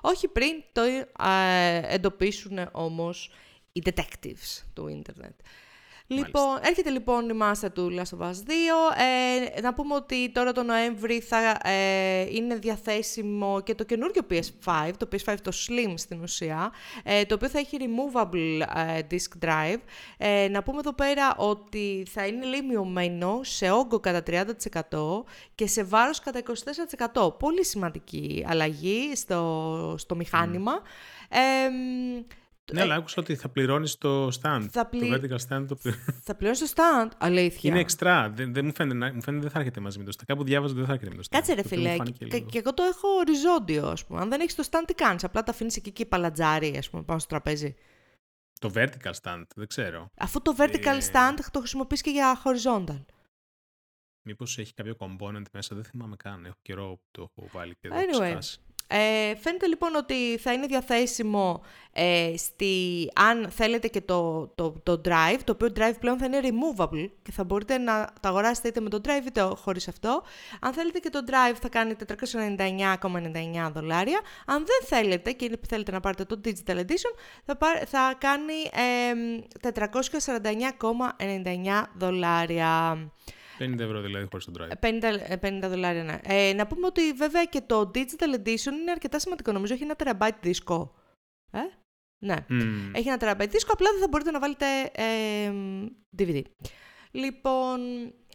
Όχι 0.00 0.28
πριν 0.28 0.62
το 0.72 0.82
ε, 0.82 1.94
εντοπίσουν 1.94 2.68
όμως 2.72 3.30
οι 3.72 3.82
detectives 3.84 4.64
του 4.72 4.88
ίντερνετ. 4.88 5.34
Λοιπόν, 6.06 6.58
έρχεται 6.62 6.90
λοιπόν 6.90 7.28
η 7.28 7.32
μάσα 7.32 7.72
του 7.72 7.90
Last 7.90 8.18
of 8.18 8.22
Us 8.22 8.30
2. 8.30 8.30
Ε, 9.56 9.60
να 9.60 9.74
πούμε 9.74 9.94
ότι 9.94 10.30
τώρα 10.30 10.52
το 10.52 10.62
Νοέμβρη 10.62 11.20
θα 11.20 11.58
ε, 11.62 12.20
είναι 12.30 12.54
διαθέσιμο 12.54 13.60
και 13.60 13.74
το 13.74 13.84
καινούργιο 13.84 14.22
PS5, 14.30 14.90
το 14.96 15.08
PS5 15.12 15.34
το 15.42 15.52
Slim 15.66 15.94
στην 15.96 16.22
ουσία, 16.22 16.72
ε, 17.02 17.24
το 17.24 17.34
οποίο 17.34 17.48
θα 17.48 17.58
έχει 17.58 17.76
removable 17.80 18.60
ε, 18.76 19.00
disk 19.10 19.46
drive. 19.46 19.80
Ε, 20.16 20.48
να 20.48 20.62
πούμε 20.62 20.78
εδώ 20.78 20.92
πέρα 20.92 21.34
ότι 21.36 22.06
θα 22.10 22.26
είναι 22.26 22.44
λίγο 22.44 22.66
μειωμένο 22.66 23.40
σε 23.42 23.70
όγκο 23.70 24.00
κατά 24.00 24.22
30% 24.26 24.44
και 25.54 25.66
σε 25.66 25.84
βάρος 25.84 26.20
κατά 26.20 26.40
24%. 27.14 27.38
Πολύ 27.38 27.64
σημαντική 27.64 28.44
αλλαγή 28.48 29.12
στο, 29.14 29.94
στο 29.98 30.14
μηχάνημα. 30.14 30.72
Mm. 31.30 32.24
Ναι, 32.72 32.80
αλλά 32.80 32.94
άκουσα 32.94 33.16
ότι 33.18 33.36
θα 33.36 33.48
πληρώνεις 33.48 33.98
το 33.98 34.26
stand. 34.26 34.66
Θα 34.70 34.86
πλη... 34.86 35.10
Το 35.10 35.14
vertical 35.14 35.48
stand 35.48 35.64
το 35.68 35.74
πληρώνει. 35.74 36.04
Θα 36.22 36.34
πληρώνεις 36.34 36.60
το 36.60 36.66
stand, 36.76 37.08
αλήθεια. 37.18 37.70
Είναι 37.70 37.80
εξτρά. 37.80 38.30
Δεν, 38.30 38.52
δεν 38.54 38.64
μου, 38.64 38.72
φαίνεται, 38.74 39.12
μου 39.12 39.22
φαίνεται 39.22 39.42
δεν 39.42 39.50
θα 39.50 39.58
έρχεται 39.58 39.80
μαζί 39.80 39.98
με 39.98 40.04
το 40.04 40.12
stand. 40.16 40.22
Κάπου 40.26 40.44
διάβαζα 40.44 40.72
ότι 40.72 40.80
δεν 40.80 40.88
θα 40.88 40.92
έρχεται 40.94 41.10
με 41.10 41.22
το 41.22 41.28
stand. 41.30 41.36
Κάτσε 41.36 41.54
ρε 41.54 41.62
φίλε. 41.62 41.96
Και, 41.98 42.40
και, 42.40 42.58
εγώ 42.58 42.74
το 42.74 42.82
έχω 42.82 43.08
οριζόντιο, 43.08 43.86
ας 43.86 44.04
πούμε. 44.04 44.20
Αν 44.20 44.28
δεν 44.28 44.40
έχεις 44.40 44.54
το 44.54 44.64
stand, 44.70 44.82
τι 44.86 44.94
κάνεις; 44.94 45.24
Απλά 45.24 45.42
τα 45.42 45.50
αφήνεις 45.50 45.76
εκεί 45.76 45.90
και 45.90 46.06
παλατζάρι, 46.06 46.76
ας 46.76 46.90
πούμε, 46.90 47.02
πάνω 47.02 47.18
στο 47.18 47.28
τραπέζι. 47.28 47.74
Το 48.60 48.70
vertical 48.74 49.12
stand, 49.22 49.42
δεν 49.54 49.66
ξέρω. 49.66 50.10
Αφού 50.16 50.42
το 50.42 50.54
vertical 50.58 50.98
ε... 51.00 51.10
stand 51.12 51.38
το 51.50 51.58
χρησιμοποιείς 51.58 52.00
και 52.00 52.10
για 52.10 52.42
horizontal. 52.44 53.04
Μήπως 54.26 54.58
έχει 54.58 54.74
κάποιο 54.74 54.96
component 54.98 55.44
μέσα, 55.52 55.74
δεν 55.74 55.84
θυμάμαι 55.84 56.16
καν. 56.16 56.44
Έχω 56.44 56.58
καιρό 56.62 56.88
που 56.88 57.08
το 57.10 57.22
έχω 57.22 57.48
βάλει 57.52 57.74
και 57.80 57.88
δεν 57.88 58.08
anyway, 58.12 58.38
ε, 58.86 59.36
φαίνεται 59.36 59.66
λοιπόν 59.66 59.94
ότι 59.94 60.38
θα 60.38 60.52
είναι 60.52 60.66
διαθέσιμο 60.66 61.62
ε, 61.92 62.32
στη, 62.36 63.10
αν 63.14 63.50
θέλετε 63.50 63.88
και 63.88 64.00
το, 64.00 64.46
το, 64.54 64.74
το 64.82 65.00
drive, 65.04 65.38
το 65.44 65.52
οποίο 65.52 65.68
drive 65.76 65.94
πλέον 66.00 66.18
θα 66.18 66.24
είναι 66.24 66.40
removable 66.42 67.10
και 67.22 67.32
θα 67.32 67.44
μπορείτε 67.44 67.78
να 67.78 68.12
το 68.20 68.28
αγοράσετε 68.28 68.68
είτε 68.68 68.80
με 68.80 68.88
το 68.88 69.00
drive 69.04 69.26
είτε 69.26 69.40
χωρίς 69.40 69.88
αυτό. 69.88 70.22
Αν 70.60 70.72
θέλετε 70.72 70.98
και 70.98 71.10
το 71.10 71.20
drive 71.26 71.56
θα 71.60 71.68
κάνει 71.68 71.96
499,99 72.06 73.70
δολάρια. 73.72 74.20
Αν 74.46 74.64
δεν 74.66 74.86
θέλετε 74.86 75.32
και 75.32 75.58
θέλετε 75.68 75.92
να 75.92 76.00
πάρετε 76.00 76.24
το 76.24 76.40
digital 76.44 76.76
edition 76.76 77.14
θα, 77.44 77.56
θα 77.86 78.14
κάνει 78.18 78.54
ε, 78.72 79.12
449,99 79.62 79.70
δολάρια. 81.94 82.98
50 83.58 83.78
ευρώ 83.78 84.00
δηλαδή 84.00 84.26
χωρίς 84.30 84.44
το 84.44 84.52
drive. 84.58 84.84
50, 84.84 85.38
50 85.40 85.62
ε, 85.62 85.68
δολάρια, 85.68 86.04
ναι. 86.04 86.18
Ε, 86.22 86.52
να 86.52 86.66
πούμε 86.66 86.86
ότι 86.86 87.12
βέβαια 87.12 87.44
και 87.44 87.60
το 87.60 87.90
digital 87.94 88.34
edition 88.34 88.72
είναι 88.72 88.90
αρκετά 88.90 89.18
σημαντικό. 89.18 89.52
Νομίζω 89.52 89.74
έχει 89.74 89.82
ένα 89.82 89.94
τεραμπάιτ 89.94 90.34
δίσκο. 90.40 90.94
Ε; 91.52 91.60
Ναι. 92.26 92.36
Mm. 92.48 92.90
Έχει 92.92 93.08
ένα 93.08 93.16
τεραμπάιτ 93.16 93.50
δίσκο, 93.50 93.72
απλά 93.72 93.90
δεν 93.90 94.00
θα 94.00 94.08
μπορείτε 94.08 94.30
να 94.30 94.38
βάλετε 94.38 94.66
ε, 94.94 95.52
DVD. 96.18 96.42
Λοιπόν, 97.10 97.80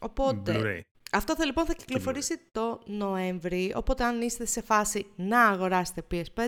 οπότε... 0.02 0.62
Blu-ray. 0.64 0.80
Αυτό 1.12 1.36
θα 1.36 1.46
λοιπόν 1.46 1.66
θα 1.66 1.74
κυκλοφορήσει 1.74 2.40
το 2.52 2.82
Νοέμβρη, 2.86 3.74
οπότε 3.76 4.04
αν 4.04 4.22
είστε 4.22 4.46
σε 4.46 4.62
φάση 4.62 5.06
να 5.16 5.42
αγοράσετε 5.48 6.08
PS5, 6.12 6.48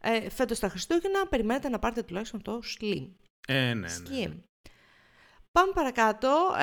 ες, 0.00 0.34
φέτος 0.34 0.58
τα 0.58 0.68
Χριστούγεννα 0.68 1.26
περιμένετε 1.26 1.68
να 1.68 1.78
πάρετε 1.78 2.02
τουλάχιστον 2.02 2.42
το 2.42 2.60
Slim. 2.64 3.10
Ε, 3.46 3.74
ναι, 3.74 3.88
ναι. 4.08 4.18
ναι. 4.18 4.34
Πάμε 5.52 5.72
παρακάτω 5.74 6.54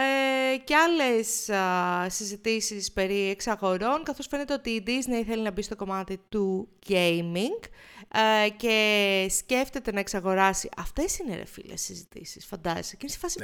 ε, 0.53 0.57
και 0.57 0.75
άλλες 0.75 1.49
α, 1.49 2.09
συζητήσεις 2.09 2.91
περί 2.91 3.29
εξαγορών, 3.29 4.03
καθώς 4.03 4.27
φαίνεται 4.27 4.53
ότι 4.53 4.69
η 4.69 4.83
Disney 4.87 5.23
θέλει 5.25 5.41
να 5.41 5.51
μπει 5.51 5.61
στο 5.61 5.75
κομμάτι 5.75 6.21
του 6.29 6.69
gaming 6.87 7.69
ε, 8.45 8.49
και 8.49 9.27
σκέφτεται 9.29 9.91
να 9.91 9.99
εξαγοράσει. 9.99 10.69
Αυτές 10.77 11.19
είναι 11.19 11.35
ρε 11.35 11.45
φίλε 11.45 11.75
συζητήσεις, 11.75 12.45
φαντάζεσαι. 12.45 12.95
Και 12.95 13.01
είναι 13.01 13.11
σε 13.11 13.17
φάση... 13.17 13.39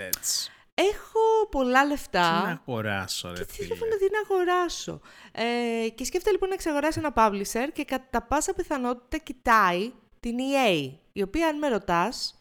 Έχω 0.78 1.48
πολλά 1.52 1.86
λεφτά. 1.86 2.40
Τι 2.42 2.48
να 2.48 2.62
αγοράσω, 2.66 3.28
ρε 3.28 3.46
φίλε. 3.46 3.74
Τι 3.74 3.80
να 3.80 3.98
την 3.98 4.12
αγοράσω. 4.24 5.02
Ε, 5.32 5.90
και 5.90 6.04
σκέφτεται 6.04 6.32
λοιπόν 6.32 6.50
να 6.50 6.56
εξαγοράσει 6.56 7.00
ένα 7.00 7.14
publisher 7.16 7.70
και 7.74 7.84
κατά 7.84 8.22
πάσα 8.22 8.54
πιθανότητα 8.54 9.18
κοιτάει 9.18 9.92
την 10.20 10.36
EA, 10.38 10.92
η 11.12 11.22
οποία 11.22 11.48
αν 11.48 11.58
με 11.58 11.68
ρωτάς, 11.68 12.40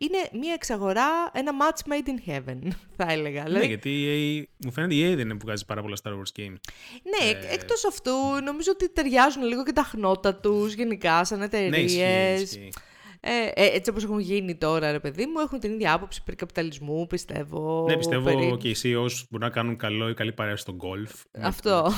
είναι 0.00 0.40
μια 0.40 0.52
εξαγορά, 0.52 1.30
ένα 1.32 1.52
match 1.60 1.92
made 1.92 2.08
in 2.08 2.30
heaven, 2.30 2.58
θα 2.96 3.06
έλεγα. 3.12 3.42
Ναι, 3.42 3.48
δηλαδή... 3.48 3.66
γιατί 3.66 3.90
η 3.90 4.40
EA, 4.40 4.64
μου 4.64 4.72
φαίνεται 4.72 4.94
η 4.94 5.12
EA 5.12 5.16
δεν 5.16 5.24
είναι 5.24 5.34
που 5.34 5.44
βγάζει 5.44 5.64
πάρα 5.64 5.82
πολλά 5.82 5.96
Star 6.02 6.10
Wars 6.10 6.40
games. 6.40 6.56
Ναι, 7.02 7.30
ε... 7.30 7.54
εκτός 7.54 7.84
αυτού 7.84 8.12
νομίζω 8.44 8.70
ότι 8.72 8.90
ταιριάζουν 8.92 9.42
λίγο 9.42 9.64
και 9.64 9.72
τα 9.72 9.82
χνότα 9.82 10.34
τους 10.34 10.72
γενικά 10.72 11.24
σαν 11.24 11.42
εταιρείε. 11.42 11.68
Ναι, 11.68 11.78
ισχύει, 11.78 12.42
ισχύει. 12.42 12.70
Ε, 13.20 13.46
ε, 13.54 13.66
έτσι 13.74 13.90
όπως 13.90 14.04
έχουν 14.04 14.18
γίνει 14.18 14.54
τώρα, 14.54 14.92
ρε 14.92 15.00
παιδί 15.00 15.26
μου, 15.26 15.40
έχουν 15.40 15.60
την 15.60 15.72
ίδια 15.72 15.92
άποψη 15.92 16.22
περί 16.22 16.36
καπιταλισμού, 16.36 17.06
πιστεύω. 17.06 17.84
Ναι, 17.88 17.96
πιστεύω 17.96 18.24
περί... 18.24 18.56
και 18.56 18.68
οι 18.68 18.76
CEOs 18.82 19.24
μπορούν 19.30 19.46
να 19.46 19.50
κάνουν 19.50 19.76
καλό 19.76 20.08
ή 20.08 20.14
καλή 20.14 20.32
παρέα 20.32 20.56
στο 20.56 20.72
γκολφ. 20.72 21.12
Αυτό. 21.40 21.84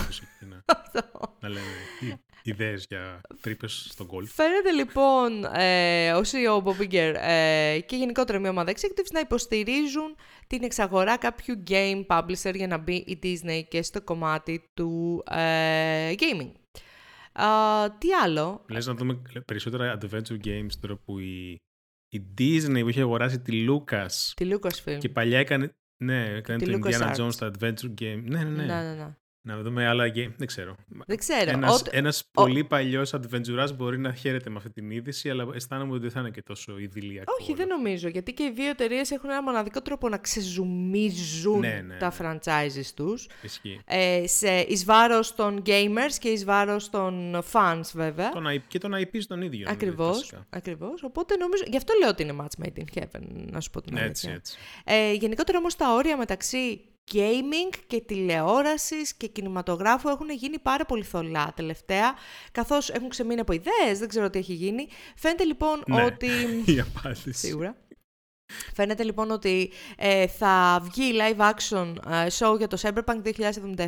Αυτό. 0.67 1.03
Να 1.41 1.49
λένε 1.49 1.67
ιδέες 2.43 2.87
για 2.89 3.21
τρύπες 3.41 3.87
στον 3.91 4.07
γκολφ. 4.07 4.33
Φαίνεται 4.33 4.71
λοιπόν 4.71 5.45
ε, 5.45 6.13
ο 6.13 6.21
CEO 6.21 6.63
Bob 6.63 6.83
Iger 6.83 7.15
ε, 7.21 7.79
και 7.87 7.97
γενικότερα 7.97 8.39
μια 8.39 8.51
ομάδα 8.51 8.73
executives 8.73 9.11
να 9.13 9.21
υποστηρίζουν 9.21 10.17
την 10.47 10.63
εξαγορά 10.63 11.17
κάποιου 11.17 11.63
game 11.71 12.07
publisher 12.07 12.55
για 12.55 12.67
να 12.67 12.79
μπει 12.79 12.95
η 12.95 13.19
Disney 13.23 13.63
και 13.69 13.83
στο 13.83 14.03
κομμάτι 14.03 14.71
του 14.75 15.23
ε, 15.31 16.13
gaming. 16.17 16.53
Uh, 17.35 17.89
τι 17.99 18.13
άλλο; 18.13 18.65
Λες 18.69 18.87
να 18.87 18.95
δούμε 18.95 19.23
περισσότερα 19.45 19.99
adventure 20.01 20.45
games 20.45 20.73
τώρα 20.81 20.97
που 20.97 21.19
η, 21.19 21.57
η 22.09 22.23
Disney 22.39 22.81
που 22.81 22.89
είχε 22.89 23.01
αγοράσει 23.01 23.41
τη 23.41 23.67
Lucas. 23.69 24.33
Τη 24.35 24.49
Lucasfilm. 24.51 24.99
Και 24.99 25.09
παλιά 25.09 25.39
έκανε, 25.39 25.75
ναι, 26.05 26.25
έκανε 26.25 26.65
το 26.65 26.79
Indiana 26.85 27.17
Jones 27.17 27.33
στα 27.33 27.51
adventure 27.51 27.95
game. 28.01 28.23
Ναι, 28.25 28.43
ναι, 28.43 28.51
ναι. 28.51 28.65
ναι, 28.65 28.83
ναι, 28.83 28.95
ναι. 28.95 29.17
Να 29.45 29.63
δούμε 29.63 29.87
άλλα 29.87 30.07
game. 30.07 30.33
Δεν 30.37 30.47
ξέρω. 30.47 30.77
Δεν 31.07 31.17
ξέρω. 31.17 31.51
Ένας, 31.51 31.83
ο... 31.83 31.85
ένας 31.91 32.25
πολύ 32.33 32.65
παλιός 32.65 33.15
adventurάς 33.15 33.77
μπορεί 33.77 33.99
να 33.99 34.13
χαίρεται 34.13 34.51
με 34.51 34.57
αυτή 34.57 34.71
την 34.71 34.91
είδηση, 34.91 35.31
αλλά 35.31 35.47
αισθάνομαι 35.55 35.93
ότι 35.93 36.01
δεν 36.01 36.11
θα 36.11 36.21
είναι 36.21 36.31
και 36.31 36.43
τόσο 36.43 36.79
ιδηλιακό. 36.79 37.33
Όχι, 37.41 37.55
δεν 37.55 37.67
νομίζω. 37.67 38.09
Γιατί 38.09 38.33
και 38.33 38.43
οι 38.43 38.51
δύο 38.51 38.69
εταιρείες 38.69 39.11
έχουν 39.11 39.31
ένα 39.31 39.43
μοναδικό 39.43 39.83
τρόπο 39.83 40.09
να 40.09 40.19
ξεζουμίζουν 40.19 41.59
ναι, 41.59 41.85
ναι, 41.87 41.97
τα 41.97 42.15
ναι. 42.21 42.39
franchises 42.39 42.87
τους. 42.95 43.29
Ε, 43.85 44.27
σε, 44.27 44.61
εις 44.61 44.85
βάρος 44.85 45.35
των 45.35 45.63
gamers 45.67 46.15
και 46.19 46.29
εις 46.29 46.45
βάρος 46.45 46.91
των 46.91 47.43
fans 47.53 47.91
βέβαια. 47.95 48.31
Τον, 48.31 48.63
και 48.69 48.79
τον 48.79 48.93
IP 48.95 49.19
τον 49.27 49.43
ίδιο. 49.43 49.67
Ακριβώς, 49.71 50.35
ακριβώς. 50.51 51.03
Οπότε 51.03 51.37
νομίζω, 51.37 51.63
γι' 51.67 51.77
αυτό 51.77 51.93
λέω 52.01 52.09
ότι 52.09 52.23
είναι 52.23 52.35
match 52.41 52.65
made 52.65 52.79
in 52.79 53.01
heaven, 53.01 53.23
να 53.51 53.61
σου 53.61 53.71
πω 53.71 53.81
την 53.81 53.99
αλήθεια. 53.99 54.31
Έτσι, 54.31 54.31
έτσι. 54.31 54.59
Ε, 54.85 55.13
γενικότερα 55.13 55.59
όμως 55.59 55.77
τα 55.77 55.95
όρια 55.95 56.17
μεταξύ 56.17 56.81
gaming 57.13 57.75
και 57.87 58.01
τηλεόρασης 58.01 59.15
και 59.15 59.27
κινηματογράφου 59.27 60.09
έχουν 60.09 60.31
γίνει 60.31 60.59
πάρα 60.59 60.85
πολύ 60.85 61.03
θολά 61.03 61.53
τελευταία, 61.57 62.15
καθώς 62.53 62.91
έχουν 62.91 63.09
ξεμείνει 63.09 63.41
από 63.41 63.53
ιδέες, 63.53 63.99
δεν 63.99 64.09
ξέρω 64.09 64.31
τι 64.31 64.39
έχει 64.39 64.53
γίνει. 64.53 64.89
Φαίνεται 65.17 65.45
λοιπόν 65.45 65.83
ναι, 65.87 66.05
ότι... 66.05 66.29
η 66.75 66.81
απάντηση. 66.81 67.33
Σίγουρα. 67.33 67.77
Φαίνεται 68.75 69.03
λοιπόν 69.03 69.31
ότι 69.31 69.71
ε, 69.97 70.27
θα 70.27 70.83
βγει 70.83 71.13
live 71.15 71.41
action 71.41 71.95
ε, 72.11 72.27
show 72.39 72.59
για 72.59 72.67
το 72.69 72.79
Cyberpunk 72.81 73.23
2077. 73.25 73.87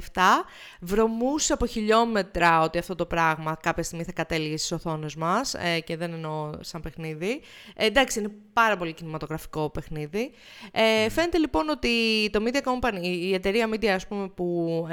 Βρωμούσε 0.81 1.53
από 1.53 1.66
χιλιόμετρα 1.66 2.61
ότι 2.62 2.79
αυτό 2.79 2.94
το 2.94 3.07
πράγμα 3.07 3.57
κάποια 3.62 3.83
στιγμή 3.83 4.05
θα 4.05 4.12
κατέληγε 4.12 4.57
στις 4.57 4.72
οθόνες 4.72 5.14
μας 5.14 5.55
ε, 5.55 5.81
και 5.81 5.96
δεν 5.96 6.12
εννοώ 6.12 6.50
σαν 6.61 6.81
παιχνίδι. 6.81 7.40
Ε, 7.77 7.87
εντάξει, 7.87 8.18
είναι 8.18 8.31
πάρα 8.53 8.77
πολύ 8.77 8.92
κινηματογραφικό 8.92 9.70
παιχνίδι. 9.70 10.31
Ε, 10.72 11.09
Φαίνεται 11.09 11.38
λοιπόν 11.38 11.68
ότι 11.68 11.90
το 12.33 12.44
Media 12.46 12.61
Company, 12.62 13.03
η 13.03 13.35
εταιρεία 13.35 13.68
Media 13.72 13.87
ας 13.87 14.07
πούμε, 14.07 14.29
που 14.29 14.87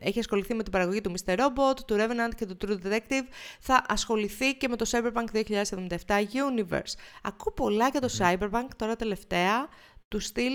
έχει 0.00 0.18
ασχοληθεί 0.18 0.54
με 0.54 0.62
την 0.62 0.72
παραγωγή 0.72 1.00
του 1.00 1.12
Mr. 1.12 1.32
Robot, 1.32 1.76
του 1.86 1.96
Revenant 1.98 2.34
και 2.36 2.46
του 2.46 2.56
True 2.66 2.86
Detective 2.86 3.26
θα 3.60 3.84
ασχοληθεί 3.88 4.54
και 4.54 4.68
με 4.68 4.76
το 4.76 4.90
Cyberpunk 4.90 5.36
2077 5.36 5.46
Universe. 6.08 6.94
Ακούω 7.22 7.52
πολλά 7.54 7.88
για 7.88 8.00
το 8.00 8.08
Cyberpunk, 8.18 8.68
τώρα 8.76 8.95
τελευταία, 8.96 9.68
του 10.08 10.20
στυλ 10.20 10.52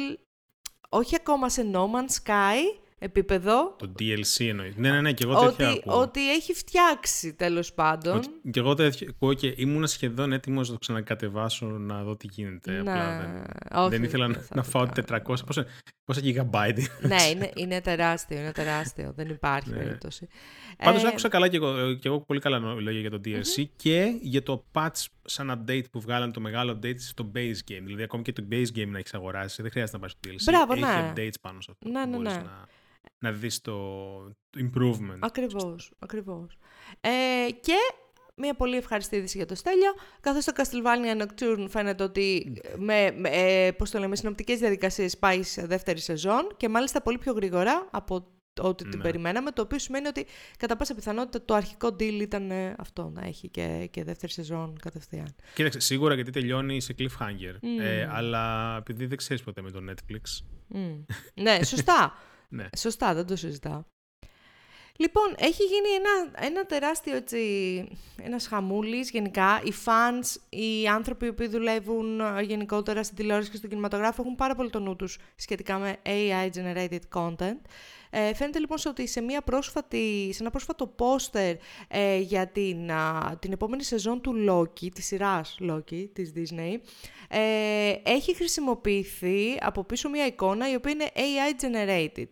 όχι 0.90 1.16
ακόμα 1.16 1.50
σε 1.50 1.72
No 1.74 1.80
Man's 1.80 2.26
Sky 2.26 2.82
επίπεδο. 3.04 3.76
Το 3.78 3.92
DLC 4.00 4.46
εννοείς. 4.48 4.76
Ναι, 4.76 4.92
ναι, 4.92 5.02
ναι, 5.02 5.14
και 5.14 5.24
εγώ 5.24 5.40
τέτοια 5.40 5.70
ότι, 5.70 5.80
ακούω. 5.80 6.02
Ότι 6.02 6.32
έχει 6.32 6.54
φτιάξει 6.54 7.34
τέλος 7.34 7.74
πάντων. 7.74 8.18
Ότι, 8.18 8.30
και 8.52 8.60
εγώ 8.60 8.74
τέτοια 8.74 9.08
ακούω 9.10 9.34
και 9.34 9.54
ήμουν 9.58 9.88
σχεδόν 9.88 10.32
έτοιμος 10.32 10.68
να 10.68 10.74
το 10.74 10.80
ξανακατεβάσω 10.80 11.66
να 11.66 12.04
δω 12.04 12.16
τι 12.16 12.28
γίνεται. 12.32 12.72
Ναι, 12.72 12.80
Απλά 12.80 13.18
δεν, 13.18 13.82
όχι, 13.82 13.90
δεν 13.90 14.04
ήθελα 14.04 14.28
δεν 14.28 14.36
να, 14.50 14.56
να 14.56 14.64
φάω 14.64 14.88
400. 15.10 15.20
Πόσα, 15.24 15.66
πόσα 16.06 16.22
gigabyte 16.24 16.84
Ναι, 17.02 17.24
είναι, 17.32 17.52
είναι 17.56 17.82
τεράστιο, 17.82 18.40
είναι 18.40 18.52
τεράστιο. 18.52 19.14
δεν 19.16 19.30
υπάρχει 19.30 19.70
ναι. 19.70 19.78
περίπτωση. 19.78 20.28
Πάντως 20.78 21.04
ε... 21.04 21.08
άκουσα 21.08 21.28
καλά 21.28 21.48
και 21.48 21.56
εγώ, 21.56 21.94
και 21.94 22.08
εγώ 22.08 22.22
πολύ 22.22 22.40
καλά 22.40 22.60
λόγια 22.60 23.00
για 23.00 23.12
το 23.12 23.22
DLC 23.26 23.66
και 23.76 24.18
για 24.22 24.44
το 24.44 24.66
patch 24.74 25.06
σαν 25.26 25.64
update 25.66 25.92
που 25.92 26.02
βγάλαν 26.02 26.32
το 26.32 26.40
μεγάλο 26.40 26.80
update 26.82 27.00
στο 27.00 27.32
base 27.36 27.72
game. 27.72 27.82
Δηλαδή, 27.84 28.04
ακόμη 28.04 28.24
και 28.24 28.34
το 28.34 28.44
base 28.52 28.68
game 28.76 28.88
να 28.88 28.98
έχεις 28.98 29.14
αγοράσει, 29.14 29.62
δεν 29.62 29.72
χρειάζεται 29.72 29.98
να 29.98 30.04
πάει 30.04 30.10
στο 30.10 30.20
DLC. 30.24 30.52
Μπράβο, 30.52 30.74
έχει 30.74 30.82
ναι. 30.82 31.14
updates 31.16 31.40
πάνω 31.42 31.62
σε 31.62 31.72
αυτό. 31.72 31.90
Ναι, 31.90 32.06
ναι, 32.06 32.18
ναι. 32.18 32.30
Να, 32.30 32.68
να 33.20 33.32
δεις 33.32 33.62
το, 33.62 33.74
improvement. 34.58 35.20
Ακριβώς, 35.20 35.92
ακριβώς. 36.00 36.58
Ε, 37.02 37.52
και 37.52 37.76
μια 38.36 38.54
πολύ 38.54 38.78
ευχαριστή 38.78 39.16
είδηση 39.16 39.38
για 39.38 39.46
το 39.46 39.56
Στέλιο, 39.56 39.94
καθώς 40.22 40.46
το 40.46 40.52
Castlevania 40.56 41.22
Nocturne 41.22 41.66
φαίνεται 41.70 42.04
ότι 42.04 42.54
με, 42.78 43.12
με 43.18 43.30
ε, 43.30 43.72
πώς 43.72 43.92
το 43.92 44.00
λέμε, 44.00 44.16
συνοπτικές 44.16 44.60
διαδικασίες 44.60 45.18
πάει 45.18 45.44
σε 45.44 45.66
δεύτερη 45.66 46.00
σεζόν 46.00 46.48
και 46.58 46.70
μάλιστα 46.70 47.02
πολύ 47.02 47.18
πιο 47.18 47.34
γρήγορα 47.34 47.88
από 47.92 48.28
ό,τι 48.60 48.84
την 48.84 48.98
ναι. 48.98 49.04
περιμέναμε, 49.04 49.52
το 49.52 49.62
οποίο 49.62 49.80
σημαίνει 49.80 50.08
ότι 50.08 50.26
κατά 50.58 50.76
πάσα 50.76 50.96
πιθανότητα 50.96 51.46
το 51.46 51.54
αρχικό 51.54 51.88
deal 51.88 52.20
ήταν 52.22 52.52
ε, 52.52 52.76
αυτό, 52.78 53.12
να 53.14 53.26
έχει 53.26 53.50
και, 53.50 53.88
και 53.92 54.04
δεύτερη 54.04 54.32
σεζόν 54.32 54.78
κατευθείαν. 54.82 55.36
Κοίταξε, 55.54 55.80
σίγουρα 55.80 56.14
γιατί 56.14 56.32
τελειώνει 56.32 56.82
σε 56.82 56.96
cliffhanger, 57.00 57.56
ε, 57.80 58.08
αλλά 58.12 58.76
επειδή 58.78 59.06
δεν 59.06 59.18
ξέρεις 59.18 59.44
ποτέ 59.44 59.62
με 59.62 59.72
το 59.72 59.80
Netflix. 59.90 60.46
ναι, 61.34 61.64
σωστά. 61.64 62.14
ναι. 62.50 62.70
Σωστά, 62.78 63.14
δεν 63.14 63.26
το 63.26 63.36
συζητάω. 63.36 63.84
Λοιπόν, 65.02 65.34
έχει 65.38 65.64
γίνει 65.64 65.88
ένα, 65.96 66.46
ένα 66.48 66.66
τεράστιο 66.66 67.16
έτσι, 67.16 67.38
ένας 68.22 68.48
χαμούλης 68.48 69.10
γενικά. 69.10 69.62
Οι 69.64 69.74
fans, 69.86 70.42
οι 70.50 70.88
άνθρωποι 70.88 71.34
που 71.34 71.50
δουλεύουν 71.50 72.20
ε, 72.20 72.42
γενικότερα 72.42 73.04
στην 73.04 73.16
τηλεόραση 73.16 73.50
και 73.50 73.58
στον 73.58 73.70
κινηματογράφο 73.70 74.22
έχουν 74.22 74.36
πάρα 74.36 74.56
πολύ 74.56 74.70
το 74.70 74.80
νου 74.80 74.96
τους 74.96 75.18
σχετικά 75.36 75.78
με 75.78 75.98
AI-generated 76.06 77.00
content. 77.14 77.62
Ε, 78.14 78.34
φαίνεται 78.34 78.60
λοιπόν 78.60 78.78
ότι 78.86 79.08
σε, 79.08 79.22
μια 79.22 79.42
πρόσφατη, 79.42 80.30
σε 80.34 80.42
ένα 80.42 80.50
πρόσφατο 80.50 80.88
πόστερ 80.88 81.56
ε, 81.88 82.18
για 82.18 82.48
την, 82.48 82.92
την 83.40 83.52
επόμενη 83.52 83.84
σεζόν 83.84 84.22
του 84.22 84.34
Loki, 84.50 84.90
της 84.94 85.06
σειράς 85.06 85.58
Loki 85.70 86.08
της 86.14 86.34
Disney, 86.36 86.76
ε, 87.30 87.94
έχει 88.04 88.36
χρησιμοποιηθεί 88.36 89.58
από 89.60 89.84
πίσω 89.84 90.10
μια 90.10 90.26
εικόνα 90.26 90.72
η 90.72 90.76
οποία 90.76 90.92
είναι 90.92 91.10
AI-generated. 91.16 92.28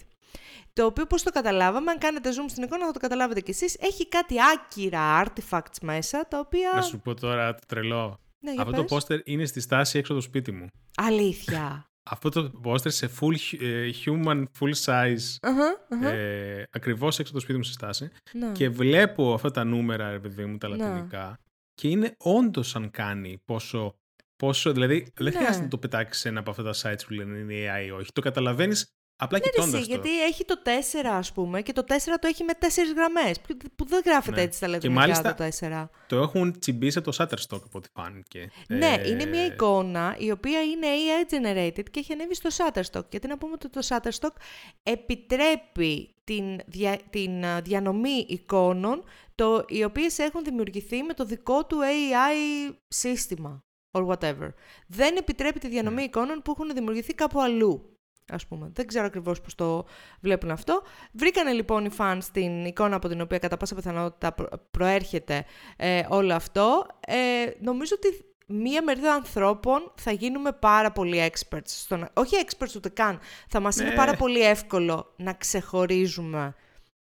Το 0.73 0.85
οποίο 0.85 1.05
πώς 1.05 1.23
το 1.23 1.31
καταλάβαμε, 1.31 1.91
αν 1.91 1.97
κάνετε 1.97 2.29
zoom 2.29 2.45
στην 2.47 2.63
εικόνα 2.63 2.85
θα 2.85 2.91
το 2.91 2.99
καταλάβετε 2.99 3.41
κι 3.41 3.51
εσείς, 3.51 3.75
έχει 3.79 4.07
κάτι 4.07 4.35
άκυρα 4.53 5.23
artifacts 5.23 5.77
μέσα, 5.81 6.27
τα 6.27 6.39
οποία... 6.39 6.71
Να 6.75 6.81
σου 6.81 6.99
πω 6.99 7.13
τώρα 7.13 7.53
το 7.53 7.61
τρελό. 7.67 8.19
Ναι, 8.39 8.53
Αυτό 8.57 8.71
το 8.71 8.83
πόστερ 8.83 9.19
είναι 9.23 9.45
στη 9.45 9.59
στάση 9.59 9.97
έξω 9.97 10.13
από 10.13 10.21
το 10.21 10.27
σπίτι 10.27 10.51
μου. 10.51 10.67
Αλήθεια. 10.97 11.88
Αυτό 12.03 12.29
το 12.29 12.49
πόστερ 12.49 12.91
σε 12.91 13.09
full 13.19 13.35
ε, 13.59 13.89
human, 14.05 14.43
full 14.59 14.73
size, 14.85 15.15
uh-huh, 15.41 16.03
uh-huh. 16.03 16.11
Ε, 16.11 16.63
ακριβώς 16.71 17.19
έξω 17.19 17.31
από 17.31 17.39
το 17.39 17.39
σπίτι 17.39 17.57
μου 17.57 17.63
στη 17.63 17.73
στάση. 17.73 18.09
Ναι. 18.33 18.51
Και 18.51 18.69
βλέπω 18.69 19.33
αυτά 19.33 19.51
τα 19.51 19.63
νούμερα, 19.63 20.11
ρε 20.11 20.19
παιδί 20.19 20.45
μου, 20.45 20.57
τα 20.57 20.67
ναι. 20.67 20.75
λατινικά. 20.75 21.39
Και 21.73 21.87
είναι 21.87 22.15
όντως 22.17 22.75
αν 22.75 22.91
κάνει 22.91 23.41
πόσο 23.45 23.99
Πόσο, 24.43 24.71
δηλαδή, 24.71 25.07
δεν 25.13 25.25
ναι. 25.25 25.31
χρειάζεται 25.31 25.63
να 25.63 25.69
το 25.69 25.77
πετάξεις 25.77 26.25
ένα 26.25 26.39
από 26.39 26.49
αυτά 26.49 26.63
τα 26.63 26.73
sites 26.73 27.05
που 27.07 27.13
λένε 27.13 27.37
είναι 27.37 27.53
AI 27.53 27.85
ή 27.85 27.91
όχι. 27.91 28.11
Το 28.11 28.21
καταλαβαίνεις 28.21 28.91
Απλά 29.21 29.37
ναι, 29.37 29.49
κοιτώντας. 29.49 29.71
το. 29.71 29.87
Γιατί 29.87 30.23
έχει 30.23 30.45
το 30.45 30.55
4, 30.63 30.69
ας 31.05 31.31
πούμε, 31.31 31.61
και 31.61 31.73
το 31.73 31.83
4 31.87 31.93
το 32.19 32.27
έχει 32.27 32.43
με 32.43 32.53
4 32.59 32.65
γραμμές. 32.95 33.39
Που 33.75 33.85
δεν 33.85 34.01
γράφεται 34.05 34.35
ναι. 34.35 34.41
έτσι 34.41 34.57
στα 34.57 34.67
λεπτομέρεια 34.67 35.35
το 35.37 35.49
4. 35.59 35.87
Το 36.07 36.17
έχουν 36.17 36.59
τσιμπήσει 36.59 36.97
από 36.97 37.11
το 37.11 37.17
Shutterstock 37.19 37.61
από 37.65 37.77
ό,τι 37.77 37.89
φάνηκε. 37.93 38.51
Ναι, 38.67 38.95
ε... 38.99 39.09
είναι 39.09 39.25
μια 39.25 39.45
εικόνα 39.45 40.15
η 40.19 40.31
οποία 40.31 40.61
είναι 40.61 40.87
AI 40.87 41.33
generated 41.33 41.83
και 41.91 41.99
έχει 41.99 42.13
ανέβει 42.13 42.35
στο 42.35 42.49
Shutterstock. 42.57 43.09
Γιατί 43.09 43.27
να 43.27 43.37
πούμε 43.37 43.53
ότι 43.53 43.69
το 43.69 43.81
Shutterstock 43.87 44.35
επιτρέπει 44.83 46.15
την, 46.23 46.59
δια, 46.65 46.99
την 47.09 47.31
διανομή 47.63 48.25
εικόνων 48.27 49.03
το, 49.35 49.65
οι 49.67 49.83
οποίες 49.83 50.19
έχουν 50.19 50.43
δημιουργηθεί 50.43 51.03
με 51.03 51.13
το 51.13 51.25
δικό 51.25 51.65
του 51.65 51.77
AI 51.81 52.73
σύστημα 52.87 53.63
or 53.91 54.07
whatever. 54.07 54.49
Δεν 54.87 55.15
επιτρέπει 55.15 55.59
τη 55.59 55.67
διανομή 55.67 55.95
ναι. 55.95 56.03
εικόνων 56.03 56.41
που 56.41 56.51
έχουν 56.51 56.73
δημιουργηθεί 56.73 57.13
κάπου 57.13 57.41
αλλού 57.41 57.98
ας 58.29 58.45
πούμε. 58.45 58.69
Δεν 58.73 58.87
ξέρω 58.87 59.05
ακριβώς 59.05 59.41
πώς 59.41 59.55
το 59.55 59.85
βλέπουν 60.19 60.51
αυτό. 60.51 60.81
Βρήκανε 61.11 61.51
λοιπόν 61.51 61.85
οι 61.85 61.89
fans 61.97 62.23
την 62.31 62.65
εικόνα 62.65 62.95
από 62.95 63.07
την 63.07 63.21
οποία 63.21 63.37
κατά 63.37 63.57
πάσα 63.57 63.75
πιθανότητα 63.75 64.35
προέρχεται 64.71 65.45
ε, 65.77 66.01
όλο 66.09 66.33
αυτό. 66.33 66.85
Ε, 67.07 67.15
νομίζω 67.59 67.95
ότι 67.95 68.23
μία 68.47 68.83
μερίδα 68.83 69.13
ανθρώπων 69.13 69.91
θα 69.95 70.11
γίνουμε 70.11 70.51
πάρα 70.51 70.91
πολύ 70.91 71.31
experts. 71.31 71.61
Στο 71.65 72.07
Όχι 72.13 72.35
experts 72.45 72.75
ούτε 72.75 72.89
καν. 72.89 73.19
Θα 73.47 73.59
μας 73.59 73.77
είναι 73.77 73.89
ναι. 73.89 73.95
πάρα 73.95 74.13
πολύ 74.13 74.41
εύκολο 74.41 75.13
να 75.15 75.33
ξεχωρίζουμε 75.33 76.55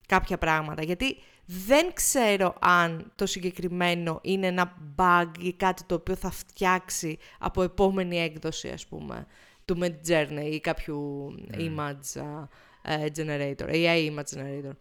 κάποια 0.06 0.38
πράγματα. 0.38 0.82
Γιατί 0.82 1.16
δεν 1.44 1.92
ξέρω 1.92 2.54
αν 2.60 3.12
το 3.14 3.26
συγκεκριμένο 3.26 4.18
είναι 4.22 4.46
ένα 4.46 4.76
bug 4.96 5.30
ή 5.38 5.52
κάτι 5.52 5.84
το 5.84 5.94
οποίο 5.94 6.14
θα 6.14 6.30
φτιάξει 6.30 7.18
από 7.38 7.62
επόμενη 7.62 8.18
έκδοση, 8.20 8.68
ας 8.68 8.86
πούμε 8.86 9.26
του 9.68 9.78
Midjourney 9.80 10.50
ή 10.50 10.60
κάποιου 10.60 11.28
mm. 11.50 11.58
image 11.58 12.20
uh, 12.86 13.08
generator, 13.18 13.68
AI 13.68 14.10
image 14.10 14.30
generator. 14.34 14.74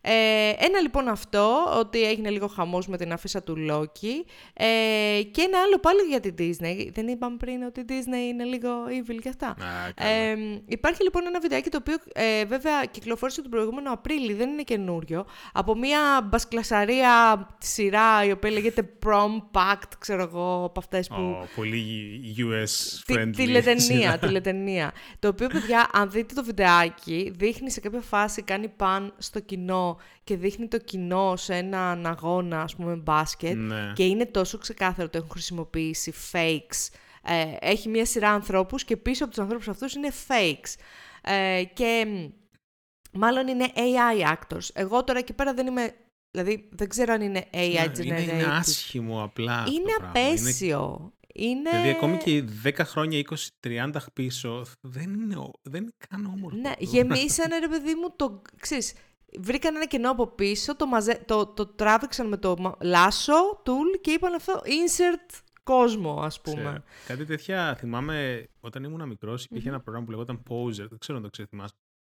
Ε, 0.00 0.52
ένα 0.58 0.80
λοιπόν 0.80 1.08
αυτό, 1.08 1.64
ότι 1.78 2.02
έγινε 2.02 2.30
λίγο 2.30 2.46
χαμός 2.46 2.86
με 2.86 2.96
την 2.96 3.12
αφίσα 3.12 3.42
του 3.42 3.56
Loki 3.70 4.24
ε, 4.52 5.22
και 5.22 5.42
ένα 5.42 5.58
άλλο 5.66 5.78
πάλι 5.80 6.02
για 6.08 6.20
την 6.20 6.34
Disney. 6.38 6.88
Δεν 6.92 7.08
είπαμε 7.08 7.36
πριν 7.36 7.62
ότι 7.62 7.80
η 7.80 7.84
Disney 7.88 8.28
είναι 8.28 8.44
λίγο 8.44 8.68
evil 8.86 9.18
και 9.22 9.28
αυτά. 9.28 9.56
ε, 9.94 10.34
υπάρχει 10.66 11.02
λοιπόν 11.02 11.26
ένα 11.26 11.40
βιντεάκι 11.40 11.68
το 11.68 11.78
οποίο 11.80 11.96
ε, 12.12 12.44
βέβαια 12.44 12.84
κυκλοφόρησε 12.84 13.42
τον 13.42 13.50
προηγούμενο 13.50 13.92
Απρίλιο, 13.92 14.36
δεν 14.36 14.50
είναι 14.50 14.62
καινούριο, 14.62 15.26
από 15.52 15.76
μια 15.76 16.00
μπασκλασαρία 16.24 17.48
σειρά 17.58 18.24
η 18.24 18.30
οποία 18.30 18.50
λέγεται 18.50 18.88
Prom 19.06 19.42
Pact, 19.52 19.90
ξέρω 19.98 20.22
εγώ, 20.22 20.64
από 20.64 20.80
αυτές 20.80 21.08
που... 21.08 21.36
Oh, 21.42 21.46
πολύ 21.56 22.20
US 22.38 23.12
friendly. 23.12 23.32
Τηλετενία, 23.36 24.18
τηλετενία. 24.18 24.92
το 25.18 25.28
οποίο, 25.28 25.46
παιδιά, 25.46 25.88
αν 25.92 26.10
δείτε 26.10 26.34
το 26.34 26.44
βιντεάκι, 26.44 27.32
δείχνει 27.36 27.70
σε 27.70 27.80
κάποια 27.80 28.00
φάση, 28.00 28.42
κάνει 28.42 28.68
παν 28.68 29.14
στο 29.18 29.40
κοινό 29.40 29.87
και 30.24 30.36
δείχνει 30.36 30.68
το 30.68 30.78
κοινό 30.78 31.36
σε 31.36 31.54
έναν 31.54 32.06
αγώνα, 32.06 32.62
ας 32.62 32.76
πούμε, 32.76 32.94
μπάσκετ 32.94 33.56
ναι. 33.56 33.92
και 33.94 34.04
είναι 34.04 34.26
τόσο 34.26 34.58
ξεκάθαρο 34.58 35.06
ότι 35.06 35.18
έχουν 35.18 35.30
χρησιμοποιήσει 35.30 36.12
fakes. 36.32 36.96
Ε, 37.22 37.56
έχει 37.60 37.88
μια 37.88 38.04
σειρά 38.04 38.30
ανθρώπους 38.30 38.84
και 38.84 38.96
πίσω 38.96 39.24
από 39.24 39.32
τους 39.32 39.42
ανθρώπους 39.42 39.68
αυτούς 39.68 39.94
είναι 39.94 40.12
fakes. 40.28 40.74
Ε, 41.22 41.64
και 41.72 42.06
μάλλον 43.12 43.48
είναι 43.48 43.66
AI 43.74 44.36
actors. 44.36 44.68
Εγώ 44.72 45.04
τώρα 45.04 45.18
εκεί 45.18 45.32
πέρα 45.32 45.54
δεν 45.54 45.66
είμαι... 45.66 45.94
Δηλαδή, 46.30 46.68
δεν 46.72 46.88
ξέρω 46.88 47.12
αν 47.12 47.20
είναι 47.20 47.46
AI 47.52 47.72
ναι, 47.72 47.84
generated. 47.84 48.04
Είναι, 48.04 48.20
είναι 48.20 48.44
άσχημο 48.44 49.22
απλά 49.22 49.66
Είναι 49.68 50.06
απέσιο. 50.06 51.12
Είναι... 51.34 51.70
Δηλαδή, 51.70 51.88
ακόμη 51.88 52.16
και 52.16 52.44
10 52.64 52.72
χρόνια, 52.78 53.22
20-30 53.66 53.90
πίσω, 54.12 54.64
δεν 54.80 55.14
είναι, 55.14 55.36
δεν 55.62 55.82
είναι 55.82 55.92
καν 56.08 56.26
όμορφο. 56.26 56.58
Ναι, 56.58 56.72
γεμίσανε, 56.78 57.58
ρε 57.58 57.68
παιδί 57.68 57.94
μου, 57.94 58.14
το... 58.16 58.42
Ξέρεις, 58.60 58.94
βρήκαν 59.38 59.76
ένα 59.76 59.86
κενό 59.86 60.10
από 60.10 60.26
πίσω, 60.26 60.76
το, 60.76 60.86
μαζε... 60.86 61.22
το, 61.26 61.46
το 61.46 61.66
τράβηξαν 61.66 62.28
με 62.28 62.36
το 62.36 62.76
λάσο, 62.80 63.62
tool 63.64 64.00
και 64.00 64.10
είπαν 64.10 64.34
αυτό 64.34 64.62
insert 64.64 65.40
κόσμο, 65.62 66.20
ας 66.22 66.40
πούμε. 66.40 66.62
Ξέρω. 66.62 66.82
Κάτι 67.06 67.24
τέτοια 67.24 67.74
θυμάμαι 67.74 68.48
όταν 68.60 68.84
ήμουν 68.84 69.08
μικρός, 69.08 69.44
υπήρχε 69.44 69.68
mm-hmm. 69.68 69.72
ένα 69.72 69.80
πρόγραμμα 69.80 70.06
που 70.06 70.12
λεγόταν 70.12 70.42
Poser. 70.48 70.88
Δεν 70.88 70.98
ξέρω 70.98 71.18
αν 71.18 71.24
το 71.24 71.30
ξέρει, 71.30 71.48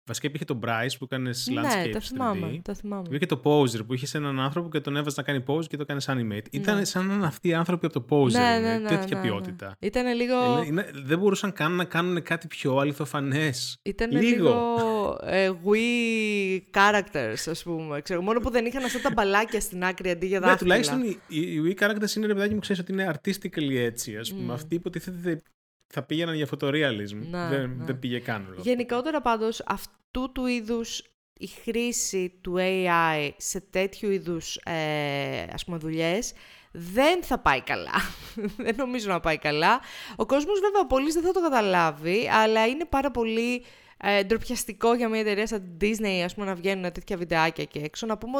Βασικά 0.06 0.26
υπήρχε 0.26 0.44
το 0.44 0.58
Bryce 0.62 0.94
που 0.98 1.04
έκανε 1.04 1.30
landscape 1.30 1.86
ναι, 1.86 1.92
το 1.92 2.00
θυμάμαι, 2.00 2.60
το 2.64 2.74
θυμάμαι. 2.74 3.02
Υπήρχε 3.06 3.26
το 3.26 3.40
Poser 3.44 3.86
που 3.86 3.94
είχες 3.94 4.14
έναν 4.14 4.40
άνθρωπο 4.40 4.68
και 4.68 4.80
τον 4.80 4.96
έβαζε 4.96 5.14
να 5.16 5.22
κάνει 5.22 5.44
pose 5.46 5.66
και 5.66 5.76
το 5.76 5.82
έκανες 5.82 6.08
animate. 6.08 6.28
Ναι. 6.28 6.40
Ήταν 6.50 6.86
σαν 6.86 7.06
να 7.06 7.26
αυτοί 7.26 7.48
οι 7.48 7.54
άνθρωποι 7.54 7.86
από 7.86 8.00
το 8.00 8.16
Poser. 8.16 8.30
Ναι, 8.30 8.58
ναι, 8.62 8.78
ναι, 8.78 8.88
τέτοια 8.88 9.06
ναι, 9.08 9.14
ναι. 9.14 9.20
ποιότητα. 9.20 9.76
Ήταν 9.78 10.14
λίγο. 10.14 10.36
Ε, 10.58 10.90
δεν 11.04 11.18
μπορούσαν 11.18 11.52
καν 11.52 11.72
να 11.72 11.84
κάνουν 11.84 12.22
κάτι 12.22 12.46
πιο 12.46 12.76
αληθοφανές. 12.76 13.78
Ήταν 13.82 14.10
λίγο. 14.10 14.26
λίγο 14.26 15.18
ε, 15.22 15.50
we 15.64 16.78
characters, 16.78 17.50
ας 17.50 17.62
πούμε. 17.62 18.00
Ξέρω, 18.00 18.22
μόνο 18.22 18.40
που 18.40 18.50
δεν 18.50 18.66
είχαν 18.66 18.84
αυτά 18.84 19.00
τα 19.00 19.10
μπαλάκια 19.14 19.60
στην 19.60 19.84
άκρη 19.84 20.10
αντί 20.10 20.26
για 20.26 20.40
δάχτυλα. 20.40 20.76
Ναι, 20.76 20.82
τουλάχιστον 20.82 21.20
οι, 21.28 21.40
οι 21.40 21.62
we 21.64 21.84
characters 21.84 22.16
είναι 22.16 22.26
ρε 22.26 22.34
παιδάκι 22.34 22.54
μου, 22.54 22.60
ξέρεις 22.60 22.82
ότι 22.82 22.92
είναι 22.92 23.14
artistically 23.14 23.76
έτσι. 23.76 24.16
Α 24.16 24.24
πούμε. 24.28 24.52
Mm. 24.52 24.54
Αυτοί 24.54 24.74
υποτίθεται 24.74 25.42
θα 25.94 26.02
πήγαιναν 26.02 26.34
για 26.34 26.46
φωτοrealism. 26.46 27.16
Ναι, 27.30 27.48
δεν, 27.48 27.74
ναι. 27.76 27.84
δεν 27.84 27.98
πήγε 27.98 28.18
καν. 28.18 28.54
Γενικότερα 28.58 29.20
πάντως 29.20 29.62
αυτού 29.66 30.32
του 30.32 30.46
είδους 30.46 31.02
η 31.38 31.46
χρήση 31.46 32.38
του 32.40 32.54
AI 32.58 33.30
σε 33.36 33.60
τέτοιου 33.60 34.10
είδους 34.10 34.56
ε, 34.56 35.46
ας 35.52 35.64
πούμε 35.64 35.76
δουλειές 35.76 36.32
δεν 36.76 37.22
θα 37.22 37.38
πάει 37.38 37.60
καλά. 37.60 37.92
δεν 38.64 38.74
νομίζω 38.76 39.08
να 39.08 39.20
πάει 39.20 39.38
καλά. 39.38 39.80
Ο 40.16 40.26
κόσμος 40.26 40.60
βέβαια 40.60 40.86
πολύς 40.86 41.14
δεν 41.14 41.22
θα 41.22 41.32
το 41.32 41.40
καταλάβει, 41.40 42.28
αλλά 42.28 42.66
είναι 42.66 42.84
πάρα 42.84 43.10
πολύ 43.10 43.64
ε, 44.06 44.22
ντροπιαστικό 44.24 44.94
για 44.94 45.08
μια 45.08 45.20
εταιρεία 45.20 45.46
σαν 45.46 45.76
Disney 45.80 46.22
ας 46.24 46.34
πούμε, 46.34 46.46
να 46.46 46.54
βγαίνουν 46.54 46.92
τέτοια 46.92 47.16
βιντεάκια 47.16 47.64
και 47.64 47.78
έξω. 47.78 48.06
Να 48.06 48.18
πούμε 48.18 48.38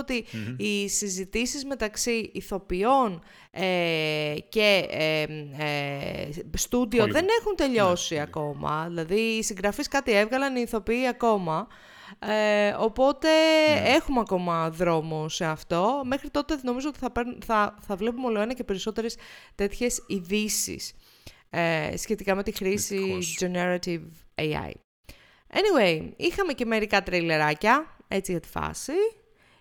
οι 0.56 0.88
συζητήσεις 0.88 1.64
μεταξύ 1.64 2.30
ηθοποιών 2.32 3.22
ε, 3.50 4.34
και 4.48 4.86
ε, 4.90 5.22
ε, 5.22 6.28
στούντιο 6.56 7.06
δεν 7.06 7.26
έχουν 7.40 7.56
τελειώσει 7.56 8.14
ναι, 8.14 8.20
ακόμα. 8.20 8.86
Δηλαδή 8.88 9.20
οι 9.20 9.42
συγγραφείς 9.42 9.88
κάτι 9.88 10.12
έβγαλαν, 10.12 10.56
οι 10.56 10.60
ηθοποιοί 10.64 11.06
ακόμα. 11.06 11.66
Ε, 12.18 12.74
οπότε 12.78 13.28
ναι. 13.28 13.88
έχουμε 13.88 14.20
ακόμα 14.20 14.70
δρόμο 14.70 15.28
σε 15.28 15.44
αυτό. 15.44 16.02
Μέχρι 16.04 16.30
τότε 16.30 16.58
νομίζω 16.62 16.88
ότι 16.88 16.98
θα, 16.98 17.12
θα, 17.44 17.74
θα 17.80 17.96
βλέπουμε 17.96 18.26
όλο 18.26 18.40
ένα 18.40 18.52
και 18.54 18.64
περισσότερες 18.64 19.16
τέτοιες 19.54 20.04
ειδήσεις 20.06 20.92
ε, 21.50 21.96
σχετικά 21.96 22.34
με 22.34 22.42
τη 22.42 22.52
χρήση 22.52 23.18
generative 23.40 24.02
AI. 24.34 24.83
Anyway, 25.54 26.10
είχαμε 26.16 26.52
και 26.52 26.64
μερικά 26.64 27.02
τρέιλεράκια, 27.02 27.96
έτσι 28.08 28.30
για 28.30 28.40
τη 28.40 28.48
φάση. 28.48 28.92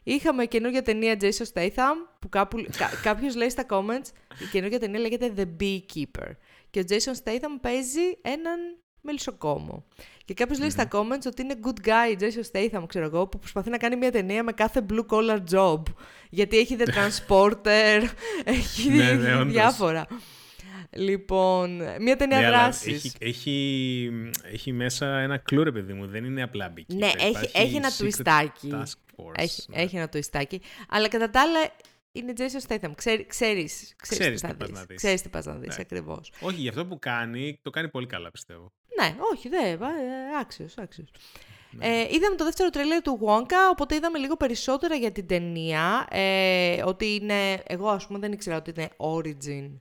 Είχαμε 0.04 0.46
καινούργια 0.46 0.82
ταινία 0.82 1.18
Jason 1.22 1.46
Statham, 1.54 1.96
που 2.20 2.30
κάπου, 2.30 2.66
κά, 2.78 2.90
κάποιος 3.04 3.36
λέει 3.36 3.50
στα 3.50 3.66
comments, 3.70 4.08
η 4.40 4.46
καινούργια 4.52 4.80
ταινία 4.80 5.00
λέγεται 5.00 5.34
The 5.38 5.62
Beekeeper. 5.62 6.32
Και 6.70 6.80
ο 6.80 6.84
Jason 6.90 7.12
Statham 7.24 7.58
παίζει 7.62 8.18
έναν 8.22 8.60
μελισσοκόμο. 9.02 9.86
Και 10.26 10.34
κάποιος 10.34 10.60
λέει 10.60 10.70
στα 10.70 10.88
comments 10.92 11.26
ότι 11.26 11.42
είναι 11.42 11.56
good 11.64 11.88
guy 11.88 12.22
Jason 12.22 12.42
Statham, 12.52 12.84
ξέρω 12.88 13.06
εγώ, 13.06 13.28
που 13.28 13.40
προσπαθεί 13.40 13.70
να 13.70 13.78
κάνει 13.78 13.96
μια 13.96 14.12
ταινία 14.12 14.44
με 14.44 14.52
κάθε 14.52 14.86
blue 14.90 15.06
collar 15.10 15.40
job. 15.52 15.82
Γιατί 16.30 16.58
έχει 16.58 16.78
The 16.80 16.88
Transporter, 16.98 18.02
έχει 18.44 18.90
ναι, 18.90 19.12
ναι, 19.12 19.44
διάφορα. 19.44 20.08
Λοιπόν, 20.96 21.82
μια 22.00 22.16
ταινία 22.16 22.40
ναι, 22.40 22.48
δράσης. 22.48 23.04
Έχει, 23.04 23.12
έχει, 23.20 24.12
έχει, 24.52 24.72
μέσα 24.72 25.20
ένα 25.20 25.38
κλούρε, 25.38 25.72
παιδί 25.72 25.94
μου. 25.94 26.08
Δεν 26.08 26.26
είναι 26.26 26.44
απλά 26.44 26.70
μπικί. 26.70 26.96
Ναι, 26.96 27.12
έχει, 27.18 27.50
έχει 27.54 27.76
ένα 27.76 27.92
τουιστάκι. 27.98 28.74
Έχει, 29.36 29.64
ναι. 29.68 29.82
έχει 29.82 29.96
ένα 29.96 30.10
τουιστάκι. 30.10 30.62
Αλλά 30.90 31.08
κατά 31.08 31.30
τα 31.30 31.42
άλλα 31.42 31.60
είναι 32.12 32.34
Jason 32.38 32.68
Statham. 32.68 32.92
Ξέρει, 32.96 33.26
ξέρεις, 33.26 33.94
ξέρεις, 33.98 34.42
τι 34.42 34.54
πας 34.54 34.70
να 34.70 34.84
δεις. 34.84 34.98
Ξέρεις 34.98 35.22
τι 35.22 35.30
πας 35.30 35.46
να 35.46 35.54
δεις, 35.54 35.76
ναι. 35.76 35.82
ακριβώς. 35.82 36.32
Όχι, 36.42 36.62
για 36.62 36.70
αυτό 36.70 36.86
που 36.86 37.00
κάνει, 37.00 37.60
το 37.62 37.70
κάνει 37.70 37.90
πολύ 37.90 38.06
καλά, 38.06 38.32
πιστεύω. 38.32 38.74
Ναι, 39.02 39.16
όχι, 39.34 39.50
δεν, 39.50 39.80
άξιος, 40.40 40.78
άξιος. 40.78 41.10
Ναι. 41.72 41.86
Ε, 41.86 42.08
είδαμε 42.12 42.36
το 42.36 42.44
δεύτερο 42.44 42.70
τρέιλερ 42.70 43.02
του 43.02 43.20
Wonka, 43.26 43.72
οπότε 43.72 43.96
είδαμε 43.96 44.18
λίγο 44.18 44.38
περισσότερα 44.38 44.96
για 44.96 45.12
την 45.12 45.28
ταινία. 45.28 46.08
Ε, 46.10 46.84
ότι 46.86 47.06
είναι, 47.06 47.64
εγώ 47.68 47.88
ας 47.88 48.08
πούμε 48.08 48.20
δεν 48.20 48.32
ήξερα 48.32 48.56
ότι 48.56 48.74
είναι 48.76 48.90
origin 48.98 49.80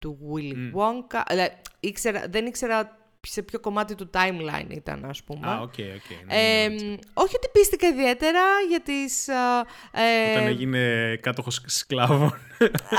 του 0.00 0.18
Willy 0.32 0.54
mm. 0.54 0.80
Wonka. 0.80 1.22
Δηλαδή, 1.28 1.54
ήξερα, 1.80 2.24
δεν 2.28 2.46
ήξερα 2.46 2.99
σε 3.28 3.42
ποιο 3.42 3.60
κομμάτι 3.60 3.94
του 3.94 4.10
timeline 4.14 4.70
ήταν, 4.70 5.04
ας 5.04 5.22
πούμε. 5.22 5.48
Α, 5.48 5.60
οκ, 5.60 5.62
οκ. 5.68 6.26
Ναι, 6.26 6.68
ναι, 6.68 6.94
όχι 7.14 7.36
ότι 7.36 7.48
πείστηκα 7.52 7.88
ιδιαίτερα 7.88 8.40
για 8.68 8.80
τις... 8.80 9.28
Ε, 9.28 10.30
Όταν 10.30 10.46
έγινε 10.46 11.16
κάτοχος 11.20 11.62
σκλάβων. 11.66 12.34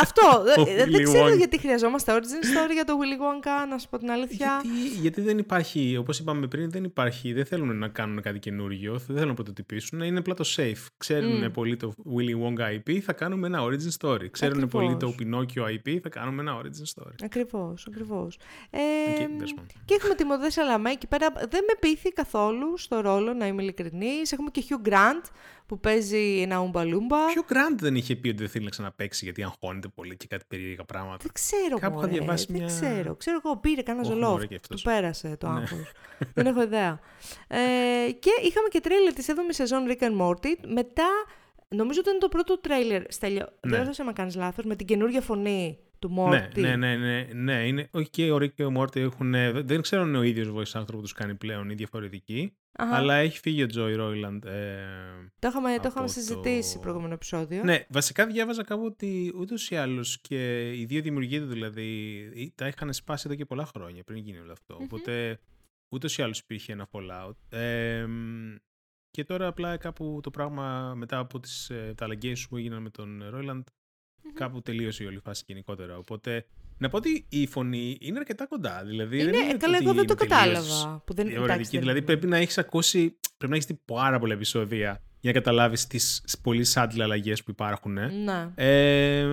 Αυτό. 0.02 0.44
δεν 0.92 1.04
ξέρω 1.04 1.34
γιατί 1.34 1.60
χρειαζόμαστε 1.60 2.14
origin 2.16 2.46
story 2.46 2.74
για 2.74 2.86
το 2.86 2.94
Willy 3.02 3.22
Wonka, 3.22 3.70
να 3.70 3.78
σου 3.78 3.90
πω 3.90 3.98
την 3.98 4.12
αλήθεια. 4.12 4.62
Γιατί, 4.64 5.00
γιατί 5.00 5.22
δεν 5.22 5.38
υπάρχει, 5.38 5.98
όπως 5.98 6.20
είπαμε 6.20 6.48
πριν, 6.48 6.72
δεν 6.72 6.84
υπάρχει, 6.84 7.34
δεν 7.34 7.46
θέλουν 7.46 7.78
να 7.78 7.88
κάνουν 7.88 8.22
κάτι 8.22 8.40
καινούργιο, 8.40 8.92
δεν 8.92 9.16
θέλουν 9.16 9.28
να 9.28 9.34
πρωτοτυπήσουν, 9.34 10.02
είναι 10.02 10.20
απλά 10.20 10.34
το 10.34 10.46
safe. 10.56 10.86
Ξέρουν 10.98 11.46
mm. 11.46 11.52
πολύ 11.54 11.78
το 11.78 11.94
Willy 12.16 12.44
Wonka 12.44 12.78
IP, 12.78 12.98
θα 12.98 13.14
κάνουμε 13.14 13.48
ένα 13.48 13.60
origin 13.64 13.98
story. 14.00 14.30
Ξέρουν 14.32 14.68
πολύ 14.68 14.98
το 14.98 15.16
Pinocchio 15.20 15.64
IP, 15.64 15.98
θα 16.02 16.10
κάνουμε 16.10 16.42
ένα 16.42 16.62
origin 16.62 17.02
story. 17.02 17.14
Ακριβώς, 17.24 17.86
ακριβώς. 17.88 18.40
Ε, 18.70 18.80
okay, 19.18 19.54
και 19.86 20.00
έχουμε 20.12 20.36
τη 20.36 20.40
Μοδέ 20.40 20.50
Σαλαμέ 20.50 20.92
εκεί 20.92 21.08
πέρα. 21.08 21.32
Δεν 21.32 21.64
με 21.68 21.74
πείθει 21.80 22.12
καθόλου 22.12 22.78
στο 22.78 23.02
ρόλο, 23.02 23.34
να 23.34 23.48
είμαι 23.48 23.62
ειλικρινής. 23.62 24.32
Έχουμε 24.32 24.50
και 24.50 24.64
Hugh 24.70 24.88
Grant 24.90 25.24
που 25.66 25.80
παίζει 25.80 26.42
ένα 26.42 26.60
ούμπαλούμπα. 26.60 27.18
Hugh 27.18 27.54
Grant 27.54 27.78
δεν 27.78 27.96
είχε 27.96 28.16
πει 28.16 28.30
ότι 28.30 28.38
δεν 28.38 28.50
θέλει 28.50 28.64
να 28.64 28.70
ξαναπέξει 28.70 29.26
γιατί 29.26 29.44
αγχώνεται 29.44 29.88
πολύ 29.88 30.18
και 30.18 30.28
κάτι 30.28 30.44
περίεργα 30.48 30.84
πράγματα. 30.84 31.18
Δεν 31.22 31.32
ξέρω. 31.34 31.80
Κάπου 31.80 31.96
μωρέ, 31.96 32.08
διαβάσει 32.08 32.46
δεν 32.50 32.66
ξέρω. 32.66 33.16
Ξέρω 33.16 33.42
εγώ, 33.46 33.58
πήρε 33.58 33.82
κανένα 33.82 34.06
ζολό. 34.06 34.48
Του 34.70 34.82
πέρασε 34.82 35.38
το 35.40 35.48
ναι. 35.48 35.60
άγχος. 35.60 35.92
δεν 36.34 36.46
έχω 36.46 36.62
ιδέα. 36.62 37.00
Ε, 37.48 38.12
και 38.12 38.32
είχαμε 38.44 38.68
και 38.70 38.80
τρέλερ 38.80 39.14
της 39.14 39.26
7η 39.30 39.34
σεζόν 39.50 39.84
Rick 39.88 40.04
and 40.04 40.22
Morty. 40.22 40.56
Μετά, 40.68 41.10
νομίζω 41.68 42.00
ότι 42.00 42.10
είναι 42.10 42.20
το 42.20 42.30
πρώτο 42.30 42.60
τρέλερ. 42.60 43.04
Στέλιο, 43.08 43.48
ναι. 43.68 43.84
δεν 43.84 43.94
θα 43.94 44.04
με 44.04 44.14
κάνεις 44.14 44.36
λάθος, 44.36 44.66
με 44.66 44.76
την 44.76 44.88
καινούργια 44.88 45.22
φωνή 45.22 45.78
του 46.02 46.10
Μόρτι. 46.10 46.62
Ναι, 46.62 46.76
ναι, 46.76 46.96
ναι, 46.96 47.26
ναι, 47.26 47.28
ναι. 47.34 47.68
Είναι, 47.68 47.90
όχι 47.92 48.10
και 48.10 48.32
ο 48.32 48.38
Ρίκ 48.38 48.54
και 48.54 48.64
ο 48.64 48.72
Μόρτι 48.72 49.00
έχουν. 49.00 49.32
Δεν 49.66 49.82
ξέρω 49.82 50.02
αν 50.02 50.08
είναι 50.08 50.18
ο 50.18 50.22
ίδιος 50.22 50.52
voice 50.56 50.82
actor 50.82 50.92
που 50.92 51.02
τους 51.02 51.14
κάνει 51.14 51.36
πλέον 51.36 51.70
ή 51.70 51.74
διαφορετικοί. 51.74 52.56
Αχα. 52.78 52.96
Αλλά 52.96 53.16
έχει 53.16 53.40
φύγει 53.40 53.64
ο 53.64 53.68
Τζόι 53.68 53.96
Ρόιλαντ. 53.96 54.46
Ε, 54.46 54.86
το 55.40 55.48
είχαμε, 55.48 55.78
το 55.82 55.88
είχαμε 55.88 56.08
συζητήσει 56.08 56.74
το... 56.74 56.80
προηγούμενο 56.80 57.14
επεισόδιο. 57.14 57.64
Ναι, 57.64 57.86
βασικά 57.90 58.26
διάβαζα 58.26 58.64
κάπου 58.64 58.86
ότι 58.86 59.34
ούτως 59.36 59.70
ή 59.70 59.76
άλλως 59.76 60.22
και 60.22 60.72
οι 60.76 60.86
δύο 60.86 61.02
δημιουργοί 61.02 61.40
του 61.40 61.48
δηλαδή 61.48 62.54
τα 62.56 62.68
είχαν 62.68 62.94
σπάσει 62.94 63.24
εδώ 63.28 63.36
και 63.36 63.46
πολλά 63.46 63.66
χρόνια 63.66 64.04
πριν 64.04 64.18
γίνει 64.24 64.40
όλο 64.40 64.52
αυτό. 64.52 64.78
Mm-hmm. 64.78 64.84
Οπότε 64.84 65.40
ούτως 65.90 66.18
ή 66.18 66.22
άλλως 66.22 66.40
υπήρχε 66.40 66.72
ένα 66.72 66.90
fallout. 66.92 67.58
Ε, 67.58 68.06
και 69.12 69.24
τώρα 69.24 69.48
απλά 69.48 69.78
κάπου 69.78 70.20
το 70.24 70.30
πράγμα 70.30 70.94
μετά 70.96 71.18
από 71.18 71.40
τις, 71.40 71.70
ε, 71.70 71.94
τα 71.98 72.08
που 72.50 72.58
έγιναν 72.58 72.82
με 72.82 72.90
τον 72.90 73.24
Ρόιλαντ 73.30 73.68
κάπου 74.34 74.62
τελείωσε 74.62 75.04
η 75.04 75.06
όλη 75.06 75.20
φάση 75.24 75.44
γενικότερα. 75.48 75.98
Οπότε 75.98 76.46
να 76.78 76.90
πω 76.90 76.98
ότι 76.98 77.26
η 77.30 77.48
φωνή 77.48 77.98
είναι 78.02 78.20
αρκετά 78.20 78.48
κοντά. 78.48 78.84
Δηλαδή, 78.86 79.20
είναι, 79.22 79.32
δεν 79.32 79.44
είναι 79.44 79.58
καλά, 79.58 79.78
εγώ 79.82 79.94
δεν 79.94 80.08
το 80.08 80.16
κατάλαβα. 80.16 81.02
Που 81.06 81.14
δεν, 81.14 81.28
εντάξει, 81.28 81.78
δηλαδή 81.78 82.02
πρέπει 82.02 82.28
να 82.28 82.38
έχεις 82.38 82.58
ακούσει, 82.58 83.20
πρέπει 83.38 83.52
να 83.52 83.56
έχεις 83.56 83.66
δει 83.66 83.80
πάρα 83.86 84.20
πολλά 84.20 84.34
επεισόδια 84.34 85.02
για 85.20 85.32
να 85.32 85.40
καταλάβεις 85.40 85.88
τις 85.88 86.24
πολύ 86.42 86.64
σάντλε 86.64 87.04
αλλαγές 87.04 87.44
που 87.44 87.52
υπάρχουν. 87.52 87.94
Ναι. 87.94 88.52
Ε, 88.56 89.28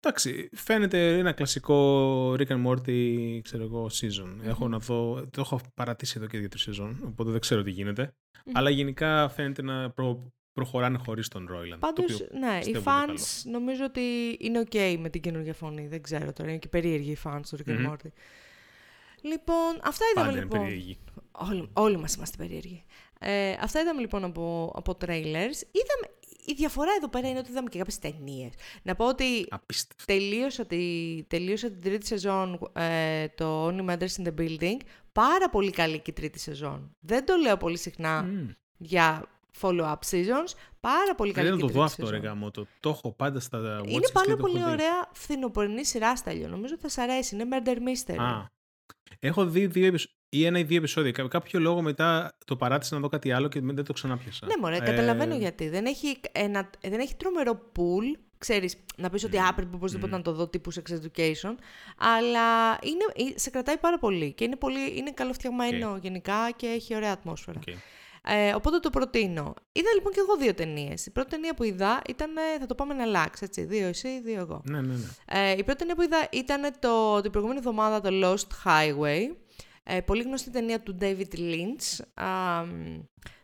εντάξει, 0.00 0.48
φαίνεται 0.52 1.18
ένα 1.18 1.32
κλασικό 1.32 2.32
Rick 2.32 2.46
and 2.46 2.66
Morty, 2.66 3.38
ξέρω 3.42 3.62
εγώ, 3.62 3.90
season. 3.92 4.36
Έχω 4.44 4.68
να 4.68 4.78
δω, 4.78 5.26
το 5.30 5.40
έχω 5.40 5.60
παρατήσει 5.74 6.14
εδώ 6.16 6.26
και 6.26 6.38
δύο-τρεις 6.38 6.62
σεζόν, 6.62 6.98
οπότε 7.04 7.30
δεν 7.30 7.40
ξέρω 7.40 7.62
τι 7.62 7.70
γίνεται. 7.70 8.14
Αλλά 8.52 8.70
γενικά 8.70 9.28
φαίνεται 9.28 9.62
να 9.62 9.90
προ, 9.90 10.32
προχωράνε 10.56 10.98
χωρίς 10.98 11.28
τον 11.28 11.46
Ρόιλαντ. 11.48 11.80
Πάντως, 11.80 12.26
ναι, 12.40 12.58
οι 12.62 12.82
fans 12.84 13.42
νομίζω 13.44 13.84
ότι 13.84 14.36
είναι 14.40 14.62
OK 14.70 14.96
με 14.98 15.08
την 15.08 15.20
καινούργια 15.20 15.54
φωνή. 15.54 15.86
Δεν 15.86 16.02
ξέρω 16.02 16.32
τώρα, 16.32 16.48
είναι 16.48 16.58
και 16.58 16.68
περίεργοι 16.68 17.10
οι 17.10 17.18
fans 17.24 17.40
του 17.50 17.56
Rick 17.56 17.70
and 17.70 17.90
Morty. 17.90 18.10
Λοιπόν, 19.20 19.80
αυτά 19.82 20.04
είδαμε 20.12 20.28
Πάντα 20.28 20.40
λοιπόν. 20.40 20.66
Είναι 20.66 20.96
όλοι, 21.32 21.68
όλοι 21.72 21.96
μας 21.96 22.14
είμαστε 22.14 22.36
περίεργοι. 22.36 22.84
Ε, 23.20 23.54
αυτά 23.60 23.80
είδαμε 23.80 24.00
λοιπόν 24.00 24.24
από, 24.24 24.72
από 24.76 24.96
trailers. 25.00 25.58
Είδαμε, 25.70 26.06
η 26.46 26.52
διαφορά 26.56 26.90
εδώ 26.96 27.08
πέρα 27.08 27.28
είναι 27.28 27.38
ότι 27.38 27.50
είδαμε 27.50 27.68
και 27.68 27.78
κάποιες 27.78 27.98
ταινίες. 27.98 28.52
Να 28.82 28.94
πω 28.94 29.08
ότι 29.08 29.48
τελείωσα, 30.04 30.66
τη, 30.66 31.22
τελείωσα 31.26 31.70
την 31.70 31.80
τρίτη 31.80 32.06
σεζόν 32.06 32.70
ε, 32.72 33.28
το 33.28 33.66
Only 33.66 33.90
Matters 33.90 34.22
in 34.22 34.26
the 34.26 34.34
Building. 34.38 34.76
Πάρα 35.12 35.50
πολύ 35.50 35.70
καλή 35.70 35.98
και 35.98 36.10
η 36.10 36.14
τρίτη 36.14 36.38
σεζόν. 36.38 36.96
Δεν 37.00 37.24
το 37.24 37.36
λέω 37.36 37.56
πολύ 37.56 37.78
συχνά 37.78 38.28
για 38.76 39.35
follow-up 39.60 39.98
seasons. 40.10 40.52
Πάρα 40.80 41.14
πολύ 41.16 41.32
καλή 41.32 41.48
Δεν 41.48 41.58
το 41.58 41.66
δω 41.66 41.82
αυτό, 41.82 42.10
ρε 42.10 42.16
γάμο. 42.16 42.50
Το, 42.50 42.66
το 42.80 42.88
έχω 42.88 43.12
πάντα 43.12 43.40
στα 43.40 43.80
watch 43.80 43.88
Είναι 43.88 44.08
πάρα 44.12 44.36
πολύ 44.36 44.64
ωραία 44.64 45.10
φθινοπορεινή 45.12 45.84
σειρά 45.84 46.16
στέλιο. 46.16 46.48
Νομίζω 46.48 46.74
ότι 46.74 46.82
θα 46.82 46.88
σα 46.88 47.02
αρέσει. 47.02 47.34
Είναι 47.34 47.44
Murder 47.50 47.76
Mystery. 47.76 48.18
Α, 48.18 48.44
έχω 49.18 49.46
δει 49.46 49.66
δύο 49.66 49.94
ή 50.28 50.44
ένα 50.44 50.58
ή 50.58 50.62
δύο 50.62 50.76
επεισόδια. 50.76 51.12
κάποιο 51.12 51.60
λόγο 51.60 51.82
μετά 51.82 52.36
το 52.44 52.56
παράτησα 52.56 52.94
να 52.94 53.00
δω 53.00 53.08
κάτι 53.08 53.32
άλλο 53.32 53.48
και 53.48 53.60
δεν 53.60 53.84
το 53.84 53.92
ξανάπιασα. 53.92 54.46
Ναι, 54.46 54.54
μωρέ, 54.60 54.76
ε... 54.76 54.80
καταλαβαίνω 54.80 55.36
γιατί. 55.36 55.68
Δεν 55.68 55.86
έχει, 55.86 56.20
ένα, 56.32 56.70
δεν 56.80 57.00
έχει 57.00 57.14
τρομερό 57.14 57.72
pool. 57.76 58.20
Ξέρεις, 58.38 58.76
να 58.96 59.10
πεις 59.10 59.24
ότι 59.24 59.38
mm. 59.40 59.52
πρέπει 59.56 59.74
οπωσδήποτε 59.74 60.14
mm. 60.14 60.16
να 60.16 60.22
το 60.22 60.32
δω 60.32 60.48
τύπους 60.48 60.78
sex 60.78 60.92
education, 60.92 61.54
αλλά 61.98 62.78
είναι, 62.82 63.34
σε 63.34 63.50
κρατάει 63.50 63.78
πάρα 63.78 63.98
πολύ 63.98 64.32
και 64.32 64.44
είναι, 64.44 64.56
πολύ, 64.56 64.96
είναι 64.96 65.12
καλοφτιαγμένο 65.12 65.94
okay. 65.94 66.00
γενικά 66.00 66.50
και 66.56 66.66
έχει 66.66 66.94
ωραία 66.94 67.12
ατμόσφαιρα. 67.12 67.60
Okay. 67.66 67.74
Ε, 68.28 68.54
οπότε 68.54 68.78
το 68.78 68.90
προτείνω. 68.90 69.54
Είδα 69.72 69.88
λοιπόν 69.94 70.12
και 70.12 70.20
εγώ 70.20 70.36
δύο 70.36 70.54
ταινίες. 70.54 71.06
Η 71.06 71.10
πρώτη 71.10 71.30
ταινία 71.30 71.54
που 71.54 71.62
είδα 71.62 72.02
ήταν. 72.08 72.30
Θα 72.60 72.66
το 72.66 72.74
πάμε 72.74 72.94
να 72.94 73.02
αλλάξει, 73.02 73.44
έτσι. 73.44 73.64
Δύο 73.64 73.86
εσύ, 73.86 74.20
δύο 74.20 74.40
εγώ. 74.40 74.62
Ναι, 74.64 74.80
ναι, 74.80 74.94
ναι. 74.94 75.06
Ε, 75.24 75.50
η 75.50 75.64
πρώτη 75.64 75.78
ταινία 75.78 75.94
που 75.94 76.02
είδα 76.02 76.28
ήταν 76.32 76.74
το, 76.78 77.20
την 77.20 77.30
προηγούμενη 77.30 77.60
εβδομάδα 77.60 78.00
το 78.00 78.10
Lost 78.12 78.64
Highway. 78.64 79.34
Ε, 79.82 80.00
πολύ 80.00 80.22
γνωστή 80.22 80.50
ταινία 80.50 80.80
του 80.80 80.96
David 81.00 81.34
Lynch. 81.34 82.04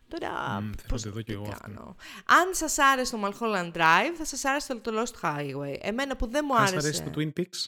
Τώρα, 0.08 0.60
mm, 0.60 0.74
πώς 0.88 1.02
το 1.02 1.22
και 1.22 1.32
εγώ 1.32 1.54
κάνω. 1.60 1.96
Αν 2.26 2.54
σας 2.54 2.78
άρεσε 2.78 3.16
το 3.16 3.26
Mulholland 3.26 3.72
Drive, 3.72 4.14
θα 4.16 4.24
σας 4.24 4.44
άρεσε 4.44 4.74
το 4.74 5.02
Lost 5.02 5.20
Highway. 5.22 5.76
Εμένα 5.80 6.16
που 6.16 6.26
δεν 6.26 6.44
μου 6.48 6.56
άρεσε... 6.56 6.74
Αν 6.74 6.84
άρεσε 6.84 7.02
το 7.02 7.10
Twin 7.16 7.40
Peaks; 7.40 7.64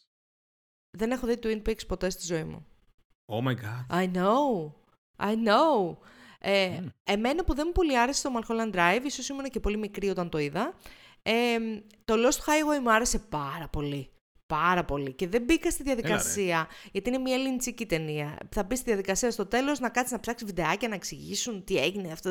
Δεν 0.97 1.11
έχω 1.11 1.27
δει 1.27 1.39
Twin 1.43 1.69
Peaks 1.69 1.87
ποτέ 1.87 2.11
στη 2.11 2.27
ζωή 2.27 2.45
μου. 2.45 2.67
Oh 3.27 3.47
my 3.47 3.55
god. 3.55 4.03
I 4.03 4.11
know. 4.17 4.73
I 5.19 5.35
know. 5.35 5.97
Ε, 6.47 6.79
mm. 6.81 6.87
Εμένα 7.05 7.45
που 7.45 7.55
δεν 7.55 7.65
μου 7.67 7.73
πολύ 7.73 7.99
άρεσε 7.99 8.29
το 8.29 8.41
Mulholland 8.41 8.75
Drive, 8.75 9.05
ίσως 9.05 9.29
ήμουν 9.29 9.45
και 9.45 9.61
πολύ 9.61 9.77
μικρή 9.77 10.09
όταν 10.09 10.29
το 10.29 10.39
είδα, 10.39 10.75
ε, 11.23 11.59
το 12.05 12.15
Lost 12.15 12.39
Highway 12.39 12.81
μου 12.83 12.93
άρεσε 12.93 13.19
πάρα 13.19 13.69
πολύ 13.69 14.09
πάρα 14.47 14.85
πολύ 14.85 15.13
και 15.13 15.29
δεν 15.29 15.43
μπήκα 15.43 15.71
στη 15.71 15.83
διαδικασία, 15.83 16.69
γιατί 16.93 17.09
είναι 17.09 17.19
μια 17.19 17.35
ελληνική 17.35 17.87
ταινία. 17.87 18.39
Θα 18.51 18.63
μπεις 18.63 18.79
στη 18.79 18.89
διαδικασία 18.89 19.31
στο 19.31 19.47
τέλος 19.47 19.81
να 19.81 19.89
κάτσεις 19.89 20.13
να 20.13 20.21
ψάξεις 20.21 20.47
βιντεάκια, 20.47 20.89
να 20.89 20.95
εξηγήσουν 20.95 21.65
τι 21.65 21.79
έγινε 21.79 22.13
αυτό. 22.13 22.31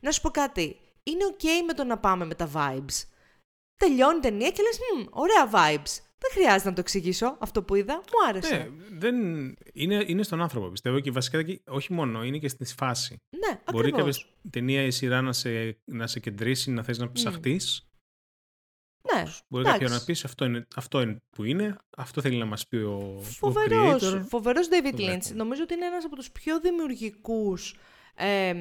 Να 0.00 0.10
σου 0.10 0.20
πω 0.20 0.30
κάτι. 0.30 0.76
Είναι 1.02 1.24
ok 1.32 1.44
με 1.66 1.72
το 1.72 1.84
να 1.84 1.98
πάμε 1.98 2.24
με 2.24 2.34
τα 2.34 2.50
vibes. 2.54 3.04
Τελειώνει 3.76 4.16
η 4.16 4.20
ταινία 4.20 4.50
και 4.50 4.62
λες, 4.62 4.78
ωραία 5.10 5.50
vibes. 5.52 6.05
Δεν 6.18 6.30
χρειάζεται 6.32 6.68
να 6.68 6.74
το 6.74 6.80
εξηγήσω 6.80 7.36
αυτό 7.40 7.62
που 7.62 7.74
είδα. 7.74 7.94
Μου 7.94 8.28
άρεσε. 8.28 8.56
Ναι, 8.56 8.68
δεν... 8.98 9.16
είναι, 9.72 10.04
είναι 10.06 10.22
στον 10.22 10.40
άνθρωπο, 10.40 10.68
πιστεύω. 10.68 11.00
Και 11.00 11.10
βασικά 11.10 11.44
όχι 11.66 11.92
μόνο, 11.92 12.24
είναι 12.24 12.38
και 12.38 12.48
στη 12.48 12.64
φάση. 12.64 13.16
Ναι, 13.30 13.60
Μπορεί 13.72 13.90
κάποια 13.92 14.14
ταινία 14.50 14.82
ή 14.82 14.90
σειρά 14.90 15.20
να 15.20 15.32
σε, 15.32 15.78
να 15.84 16.06
σε 16.06 16.20
κεντρήσει, 16.20 16.70
να 16.70 16.82
θες 16.82 16.98
να 16.98 17.12
ψαχτείς. 17.12 17.86
Ναι, 19.14 19.22
Μπορεί 19.48 19.64
κάποιο 19.64 19.88
να 19.88 20.00
πει 20.04 20.16
αυτό 20.24 20.44
είναι, 20.44 20.66
αυτό 20.76 21.00
είναι 21.00 21.22
που 21.30 21.44
είναι, 21.44 21.76
αυτό 21.96 22.20
θέλει 22.20 22.36
να 22.36 22.44
μας 22.44 22.66
πει 22.66 22.76
ο, 22.76 23.20
φοβερός, 23.22 24.02
ο 24.02 24.16
creator. 24.16 24.24
Φοβερός 24.28 24.68
David 24.68 24.98
Lynch. 24.98 25.34
Νομίζω 25.34 25.62
ότι 25.62 25.74
είναι 25.74 25.86
ένας 25.86 26.04
από 26.04 26.16
τους 26.16 26.30
πιο 26.30 26.60
δημιουργικούς 26.60 27.74
ε, 28.16 28.54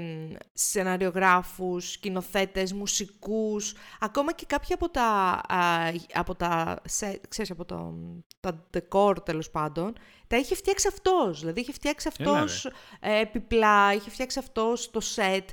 σεναριογράφους, 0.53 1.91
σκηνοθέτες, 1.91 2.73
μουσικούς, 2.73 3.73
ακόμα 3.99 4.33
και 4.33 4.45
κάποια 4.45 4.75
από 4.75 4.89
τα, 4.89 5.41
από 6.13 6.35
τα, 6.35 6.81
σε, 6.85 7.21
ξέρεις, 7.27 7.51
από 7.51 7.65
το, 7.65 7.93
τα 8.39 8.67
decor 8.73 9.15
τέλος 9.25 9.49
πάντων, 9.49 9.93
τα 10.27 10.37
είχε 10.37 10.55
φτιάξει 10.55 10.87
αυτός. 10.87 11.39
Δηλαδή 11.39 11.59
είχε 11.59 11.71
φτιάξει 11.71 12.07
αυτός 12.07 12.65
ε, 12.99 13.19
επιπλά, 13.19 13.93
είχε 13.93 14.09
φτιάξει 14.09 14.39
αυτός 14.39 14.91
το 14.91 15.01
set. 15.15 15.45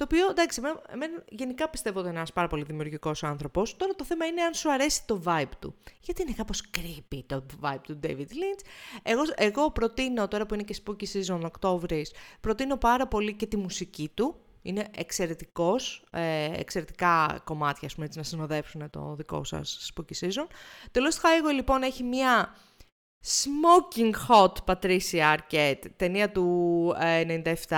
Το 0.00 0.06
οποίο, 0.06 0.30
εντάξει, 0.30 0.60
εμένα, 0.88 1.22
γενικά 1.28 1.68
πιστεύω 1.68 1.98
ότι 1.98 2.08
είναι 2.08 2.16
ένας 2.16 2.32
πάρα 2.32 2.48
πολύ 2.48 2.62
δημιουργικός 2.62 3.24
άνθρωπος. 3.24 3.76
Τώρα 3.76 3.94
το 3.94 4.04
θέμα 4.04 4.26
είναι 4.26 4.42
αν 4.42 4.54
σου 4.54 4.72
αρέσει 4.72 5.06
το 5.06 5.22
vibe 5.24 5.50
του. 5.58 5.74
Γιατί 6.00 6.22
είναι 6.22 6.32
κάπως 6.32 6.62
creepy 6.78 7.20
το 7.26 7.44
vibe 7.60 7.80
του 7.82 8.00
David 8.02 8.18
Lynch. 8.18 8.64
Εγώ, 9.02 9.22
εγώ 9.34 9.70
προτείνω, 9.70 10.28
τώρα 10.28 10.46
που 10.46 10.54
είναι 10.54 10.62
και 10.62 10.76
spooky 10.84 11.04
season 11.12 11.40
Οκτώβρη, 11.44 12.06
προτείνω 12.40 12.76
πάρα 12.76 13.06
πολύ 13.06 13.34
και 13.34 13.46
τη 13.46 13.56
μουσική 13.56 14.10
του. 14.14 14.36
Είναι 14.62 14.88
εξαιρετικός, 14.96 16.04
ε, 16.10 16.60
εξαιρετικά 16.60 17.40
κομμάτια, 17.44 17.88
ας 17.88 17.94
πούμε, 17.94 18.06
έτσι, 18.06 18.18
να 18.18 18.24
συνοδεύσουν 18.24 18.90
το 18.90 19.14
δικό 19.16 19.44
σας 19.44 19.92
spooky 19.94 20.26
season. 20.26 20.46
Το 20.90 21.00
Lost 21.08 21.16
Highway, 21.16 21.54
λοιπόν, 21.54 21.82
έχει 21.82 22.02
μια 22.02 22.54
Smoking 23.24 24.12
Hot 24.28 24.52
Patricia 24.64 25.36
Arquette, 25.36 25.84
ταινία 25.96 26.30
του 26.30 26.94
ε, 27.00 27.42
97. 27.68 27.76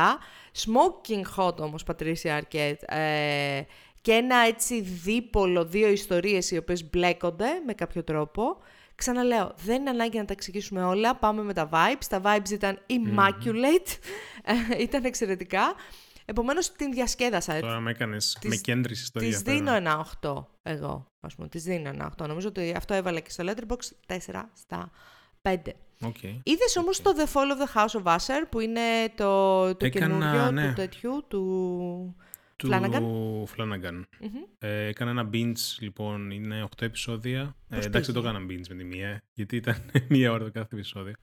Smoking 0.65 1.23
Hot 1.37 1.57
όμως 1.59 1.85
Patricia 1.87 2.41
Arquette. 2.41 2.83
Ε, 2.87 3.63
και 4.01 4.13
ένα 4.13 4.37
έτσι 4.37 4.81
δίπολο, 4.81 5.65
δύο 5.65 5.89
ιστορίες 5.89 6.51
οι 6.51 6.57
οποίες 6.57 6.91
μπλέκονται 6.91 7.49
με 7.67 7.73
κάποιο 7.73 8.05
τρόπο. 8.05 8.57
Ξαναλέω, 8.95 9.53
δεν 9.65 9.81
είναι 9.81 9.91
ανάγκη 9.91 10.19
να 10.19 10.25
τα 10.25 10.33
εξηγήσουμε 10.33 10.85
όλα, 10.85 11.17
πάμε 11.17 11.43
με 11.43 11.53
τα 11.53 11.69
vibes. 11.73 12.05
Τα 12.09 12.21
vibes 12.25 12.51
ήταν 12.51 12.79
immaculate, 12.91 13.89
mm 13.89 14.79
ήταν 14.79 15.05
εξαιρετικά. 15.05 15.75
Επομένως 16.25 16.73
την 16.73 16.93
διασκέδασα. 16.93 17.61
Τώρα 17.61 17.81
με 17.81 17.91
έκανες, 17.91 18.39
με 18.45 18.57
κέντρηση 18.57 19.05
στο 19.05 19.19
Της 19.19 19.41
δίνω 19.41 19.75
ένα 19.75 20.07
8 20.23 20.45
εγώ, 20.63 21.07
ας 21.21 21.35
πούμε, 21.35 21.49
της 21.49 21.63
δίνω 21.63 21.89
ένα 21.89 22.13
8. 22.23 22.27
Νομίζω 22.27 22.49
ότι 22.49 22.73
αυτό 22.77 22.95
έβαλε 22.95 23.21
και 23.21 23.31
στο 23.31 23.45
Letterboxd 23.47 24.15
4 24.15 24.19
στα 24.55 24.91
Πέντε. 25.43 25.75
Okay. 26.01 26.39
Είδες 26.43 26.77
okay. 26.77 26.81
όμω 26.81 26.91
το 27.03 27.13
The 27.17 27.33
Fall 27.33 27.53
of 27.53 27.59
the 27.63 27.75
House 27.75 28.03
of 28.03 28.17
Usher 28.17 28.47
που 28.51 28.61
είναι 28.61 28.81
το, 29.15 29.75
το 29.75 29.87
Έκανα, 29.87 30.07
καινούριο 30.07 30.51
ναι. 30.51 30.69
του 30.69 30.73
τέτοιου, 30.75 31.25
του. 31.29 32.17
Του 32.57 32.69
Flanagan; 32.69 33.03
Flanagan. 33.57 34.01
Mm-hmm. 34.01 34.49
Ε, 34.59 34.87
έκανα 34.87 35.11
ένα 35.11 35.31
binge, 35.33 35.77
λοιπόν, 35.79 36.31
είναι 36.31 36.69
8 36.77 36.83
επεισόδια. 36.83 37.57
Ε, 37.69 37.79
εντάξει, 37.79 38.13
δεν 38.13 38.23
το 38.23 38.29
έκανα 38.29 38.47
binge 38.47 38.67
με 38.69 38.75
τη 38.75 38.85
μία, 38.85 39.23
γιατί 39.33 39.57
ήταν 39.57 39.77
μία 40.09 40.33
ώρα 40.33 40.45
το 40.45 40.51
κάθε 40.51 40.69
επεισόδιο. 40.73 41.15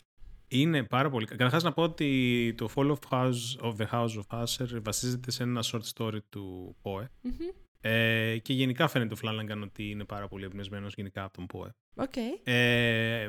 Είναι 0.48 0.84
πάρα 0.84 1.10
πολύ. 1.10 1.26
Καταρχάς 1.26 1.64
να 1.64 1.74
πω 1.74 1.84
ότι 1.84 2.54
το 2.58 2.70
Fall 2.76 2.92
of, 2.92 2.98
House, 3.10 3.62
of 3.62 3.76
the 3.76 3.88
House 3.92 4.22
of 4.30 4.44
Usher 4.44 4.82
βασίζεται 4.84 5.32
σε 5.32 5.44
ένα 5.44 5.64
short 5.72 5.82
story 5.96 6.18
του 6.30 6.76
Poe. 6.82 7.02
Mm-hmm. 7.02 7.54
Ε, 7.82 8.38
και 8.38 8.54
γενικά 8.54 8.88
φαίνεται 8.88 9.16
το 9.16 9.22
Flanagan 9.24 9.62
ότι 9.64 9.90
είναι 9.90 10.04
πάρα 10.04 10.28
πολύ 10.28 10.46
εμπνευσμένος 10.46 10.94
γενικά 10.94 11.24
από 11.24 11.34
τον 11.34 11.46
Poe. 11.54 11.70
Okay. 12.06 12.40
Ε, 12.44 13.28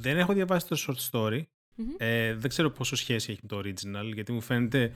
δεν 0.00 0.18
έχω 0.18 0.32
διαβάσει 0.32 0.66
το 0.66 0.76
short 0.86 1.10
story. 1.10 1.42
Ε, 1.96 2.34
δεν 2.34 2.50
ξέρω 2.50 2.70
πόσο 2.70 2.96
σχέση 2.96 3.30
έχει 3.32 3.40
με 3.42 3.48
το 3.48 3.58
original, 3.58 4.14
γιατί 4.14 4.32
μου 4.32 4.40
φαίνεται 4.40 4.92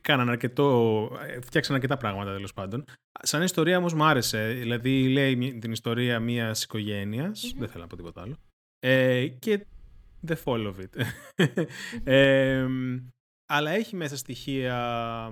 κάναν 0.00 0.28
αρκετό, 0.28 1.10
φτιάξαν 1.42 1.74
αρκετά 1.74 1.96
πράγματα 1.96 2.32
τέλος 2.32 2.52
πάντων. 2.52 2.84
Σαν 3.22 3.42
ιστορία 3.42 3.78
όμως 3.78 3.94
μου 3.94 4.04
άρεσε. 4.04 4.52
Δηλαδή 4.52 5.08
λέει 5.08 5.58
την 5.58 5.72
ιστορία 5.72 6.20
μιας 6.20 6.62
οικογένειας. 6.62 7.54
Δεν 7.58 7.68
θέλω 7.68 7.82
να 7.82 7.88
πω 7.88 7.96
τίποτα 7.96 8.22
άλλο. 8.22 8.36
Ε, 8.78 9.26
και 9.26 9.66
the 10.26 10.34
fall 10.44 10.72
of 10.72 10.74
it. 10.74 11.04
ε, 12.04 12.66
αλλά 13.46 13.70
έχει 13.70 13.96
μέσα 13.96 14.16
στοιχεία 14.16 15.30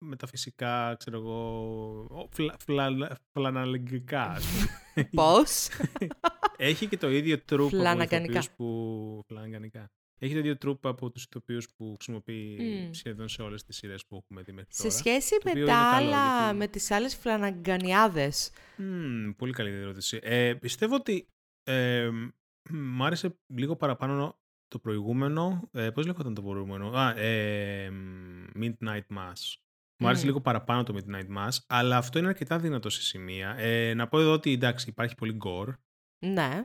μεταφυσικά, 0.00 0.94
ξέρω 0.98 1.18
εγώ, 1.18 2.28
φλα, 2.30 2.56
φλα, 2.64 3.18
φλαναλεγγικά, 3.32 4.22
ας 4.22 4.46
πούμε. 4.46 5.08
Πώς; 5.22 5.68
Έχει 6.56 6.86
και 6.86 6.96
το 6.96 7.10
ίδιο 7.10 7.40
τρούπ 7.40 7.74
από 7.74 8.32
τους 8.32 8.50
που... 8.50 9.24
Φλαναγκανικά. 9.26 9.90
Έχει 10.22 10.32
το 10.32 10.38
ίδιο 10.38 10.56
τρούπ 10.56 10.86
από 10.86 11.10
τους 11.10 11.24
ηθοποιούς 11.24 11.68
που 11.76 11.94
χρησιμοποιεί 11.94 12.58
mm. 12.60 12.90
σχεδόν 12.92 13.28
σε 13.28 13.42
όλες 13.42 13.64
τις 13.64 13.76
σειρές 13.76 14.06
που 14.06 14.16
έχουμε 14.16 14.42
δει 14.42 14.52
μέχρι 14.52 14.70
τώρα. 14.76 14.90
Σε 14.90 14.98
σχέση 14.98 15.34
με, 15.44 15.64
τα 15.64 15.76
άλλα, 15.76 16.40
γιατί... 16.42 16.56
με 16.56 16.66
τις 16.66 16.90
άλλες 16.90 17.16
φλαναγκανιάδες. 17.16 18.50
Mm, 18.78 19.34
πολύ 19.36 19.52
καλή 19.52 19.70
ερώτηση. 19.70 20.18
Ε, 20.22 20.54
πιστεύω 20.54 20.94
ότι 20.94 21.28
ε, 21.62 22.10
μ' 22.70 23.02
άρεσε 23.02 23.38
λίγο 23.46 23.76
παραπάνω 23.76 24.38
το 24.68 24.78
προηγούμενο. 24.78 25.68
Ε, 25.72 25.90
πώς 25.90 26.06
λέγονταν 26.06 26.34
το 26.34 26.42
προηγούμενο; 26.42 26.90
Α, 26.90 27.18
ε, 27.18 27.92
Midnight 28.54 29.06
Mass. 29.16 29.56
Μου 30.00 30.06
άρεσε 30.08 30.24
λίγο 30.24 30.40
παραπάνω 30.40 30.82
το 30.82 30.94
Midnight 30.96 31.36
Mass, 31.38 31.58
αλλά 31.66 31.96
αυτό 31.96 32.18
είναι 32.18 32.28
αρκετά 32.28 32.58
δυνατό 32.58 32.90
σε 32.90 33.02
σημεία. 33.02 33.54
Ε, 33.58 33.94
να 33.94 34.08
πω 34.08 34.20
εδώ 34.20 34.32
ότι 34.32 34.52
εντάξει, 34.52 34.88
υπάρχει 34.88 35.14
πολύ 35.14 35.36
gore. 35.44 35.72
Ναι. 36.18 36.64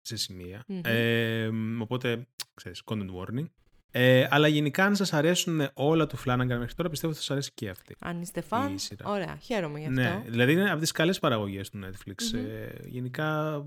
Σε 0.00 0.16
σημεια 0.16 0.64
Ε, 0.82 1.50
οπότε, 1.78 2.26
ξέρεις, 2.54 2.82
content 2.84 3.10
warning. 3.10 3.46
Ε, 3.90 4.26
αλλά 4.30 4.48
γενικά, 4.48 4.84
αν 4.84 4.96
σας 4.96 5.12
αρέσουν 5.12 5.68
όλα 5.74 6.06
του 6.06 6.18
Flanagan 6.18 6.56
μέχρι 6.58 6.74
τώρα, 6.74 6.88
πιστεύω 6.88 7.12
ότι 7.12 7.20
θα 7.20 7.20
σας 7.20 7.30
αρέσει 7.30 7.50
και 7.54 7.68
αυτή. 7.68 7.96
Αν 7.98 8.20
είστε 8.20 8.40
φαν, 8.40 8.76
ωραία, 9.04 9.36
χαίρομαι 9.36 9.80
γι' 9.80 9.88
ναι, 9.88 10.06
αυτό. 10.06 10.18
Ναι, 10.18 10.30
δηλαδή 10.30 10.52
είναι 10.52 10.70
από 10.70 10.80
τις 10.80 10.92
καλές 10.92 11.18
παραγωγές 11.18 11.70
του 11.70 11.80
Netflix. 11.84 12.38
Ε, 12.38 12.88
γενικά, 12.88 13.62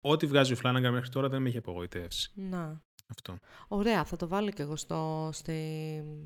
ό,τι 0.00 0.26
βγάζει 0.26 0.52
ο 0.52 0.56
Flanagan 0.62 0.90
μέχρι 0.90 1.08
τώρα 1.08 1.28
δεν 1.28 1.42
με 1.42 1.48
έχει 1.48 1.58
απογοητεύσει. 1.58 2.30
Να. 2.34 2.82
Αυτό. 3.10 3.38
Ωραία, 3.68 4.04
θα 4.04 4.16
το 4.16 4.28
βάλω 4.28 4.50
και 4.50 4.62
εγώ 4.62 4.76
στο, 4.76 5.30
στη, 5.32 5.60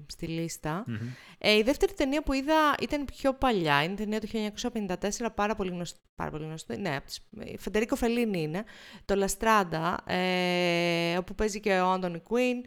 στη 0.07 0.26
λιστα 0.26 0.85
Ε, 1.39 1.57
η 1.57 1.62
δεύτερη 1.62 1.93
ταινία 1.93 2.22
που 2.22 2.33
είδα 2.33 2.74
ήταν 2.80 3.05
πιο 3.05 3.35
παλιά. 3.35 3.83
Είναι 3.83 3.95
ταινία 3.95 4.20
του 4.20 4.28
1954, 4.28 5.26
πάρα 5.35 5.55
πολύ 5.55 5.70
γνωστή. 5.70 6.01
Πάρα 6.14 6.30
πολύ 6.30 6.45
γνωστή. 6.45 6.76
Ναι, 6.76 6.97
Φεντερίκο 7.59 7.97
Φελίνη 7.97 8.43
είναι. 8.43 8.64
Το 9.05 9.14
Λαστράντα, 9.14 10.05
ε, 10.07 11.16
όπου 11.16 11.35
παίζει 11.35 11.61
και 11.61 11.72
ο 11.72 11.91
Άντωνι 11.91 12.20
Κουίν. 12.20 12.64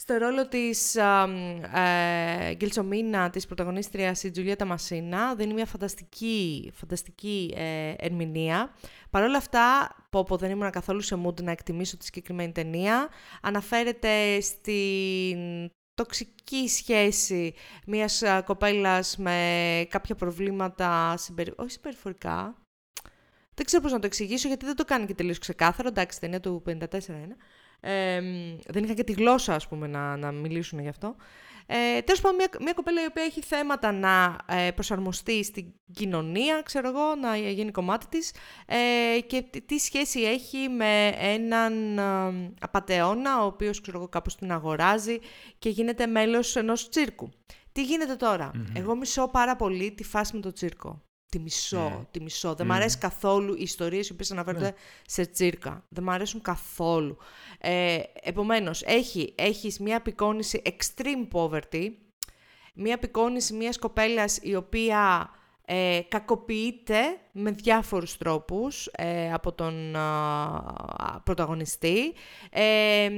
Στο 0.00 0.16
ρόλο 0.16 0.48
της 0.48 0.94
ε, 0.96 2.54
Γκελσομίνα, 2.54 3.30
της 3.30 3.46
πρωταγωνίστριας, 3.46 4.22
η 4.22 4.30
Τζουλιέτα 4.30 4.64
Μασίνα, 4.64 5.34
δίνει 5.34 5.54
μια 5.54 5.66
φανταστική, 5.66 6.70
φανταστική 6.74 7.54
ε, 7.56 7.94
ερμηνεία. 7.98 8.74
Παρ' 9.10 9.22
όλα 9.22 9.36
αυτά, 9.36 9.96
πω, 10.10 10.24
πω 10.24 10.36
δεν 10.36 10.50
ήμουν 10.50 10.70
καθόλου 10.70 11.00
σε 11.00 11.20
mood 11.26 11.42
να 11.42 11.50
εκτιμήσω 11.50 11.96
τη 11.96 12.04
συγκεκριμένη 12.04 12.52
ταινία. 12.52 13.08
Αναφέρεται 13.42 14.40
στην 14.40 15.70
τοξική 15.94 16.68
σχέση 16.68 17.54
μιας 17.86 18.22
κοπέλας 18.44 19.16
με 19.16 19.86
κάποια 19.88 20.14
προβλήματα, 20.14 21.16
συμπερι... 21.16 21.52
όχι 21.56 21.70
συμπεριφορικά. 21.70 22.56
Δεν 23.54 23.66
ξέρω 23.66 23.82
πώς 23.82 23.92
να 23.92 23.98
το 23.98 24.06
εξηγήσω 24.06 24.48
γιατί 24.48 24.64
δεν 24.64 24.76
το 24.76 24.84
κάνει 24.84 25.06
και 25.06 25.14
τελείως 25.14 25.38
ξεκάθαρο. 25.38 25.88
Εντάξει, 25.88 26.20
ταινία 26.20 26.40
του 26.40 26.62
54 26.66 26.72
είναι. 27.08 27.36
Δεν 28.66 28.84
είχαν 28.84 28.94
και 28.94 29.04
τη 29.04 29.12
γλώσσα, 29.12 29.54
ας 29.54 29.68
πούμε, 29.68 29.86
να, 29.86 30.16
να 30.16 30.32
μιλήσουν 30.32 30.78
γι' 30.78 30.88
αυτό. 30.88 31.16
Ε, 31.70 32.00
Τέλος 32.00 32.20
πάντων, 32.20 32.36
μια, 32.36 32.48
μια 32.60 32.72
κοπέλα 32.72 33.02
η 33.02 33.06
οποία 33.06 33.22
έχει 33.22 33.42
θέματα 33.42 33.92
να 33.92 34.36
ε, 34.46 34.70
προσαρμοστεί 34.70 35.44
στην 35.44 35.72
κοινωνία, 35.92 36.62
ξέρω 36.64 36.88
εγώ, 36.88 37.14
να 37.14 37.36
γίνει 37.36 37.70
κομμάτι 37.70 38.06
της 38.08 38.34
ε, 38.66 39.20
και 39.20 39.44
τι 39.66 39.78
σχέση 39.78 40.20
έχει 40.20 40.68
με 40.68 41.08
έναν 41.18 41.98
ε, 41.98 42.52
απατεώνα, 42.60 43.42
ο 43.42 43.46
οποίος, 43.46 43.80
ξέρω 43.80 43.98
εγώ, 43.98 44.08
κάπως 44.08 44.36
την 44.36 44.52
αγοράζει 44.52 45.18
και 45.58 45.68
γίνεται 45.68 46.06
μέλος 46.06 46.56
ενός 46.56 46.88
τσίρκου. 46.88 47.30
Τι 47.72 47.82
γίνεται 47.82 48.16
Εγώ 48.74 48.96
μισώ 48.96 49.28
πάρα 49.28 49.56
πολύ 49.56 49.92
τη 49.92 50.04
φάση 50.04 50.34
με 50.34 50.40
το 50.40 50.52
τσίρκο. 50.52 51.02
Τη 51.30 51.38
μισώ, 51.38 52.00
mm. 52.00 52.06
τη 52.10 52.20
μισώ. 52.20 52.54
Δεν 52.54 52.66
mm. 52.66 52.68
μ' 52.68 52.72
αρέσει 52.72 52.98
καθόλου 52.98 53.54
οι 53.54 53.62
ιστορίες 53.62 54.08
οι 54.08 54.12
οποίες 54.12 54.30
αναφέρονται 54.30 54.70
mm. 54.70 55.02
σε 55.06 55.26
τσίρκα. 55.26 55.84
Δεν 55.88 56.04
μ' 56.04 56.10
αρέσουν 56.10 56.40
καθόλου. 56.40 57.16
Ε, 57.58 58.00
επομένως, 58.22 58.82
έχει, 58.82 59.34
έχεις 59.36 59.78
μια 59.78 59.96
απεικόνηση 59.96 60.62
extreme 60.64 61.28
poverty, 61.32 61.90
μια 62.74 62.94
απεικόνηση 62.94 63.54
μιας 63.54 63.78
κοπέλας 63.78 64.38
η 64.42 64.54
οποία 64.54 65.30
ε, 65.70 66.00
κακοποιείται 66.08 67.00
με 67.32 67.50
διάφορους 67.50 68.16
τρόπους 68.16 68.86
ε, 68.92 69.32
από 69.32 69.52
τον 69.52 69.96
πρωταγωνιστή. 71.24 72.14
Ε, 72.50 73.08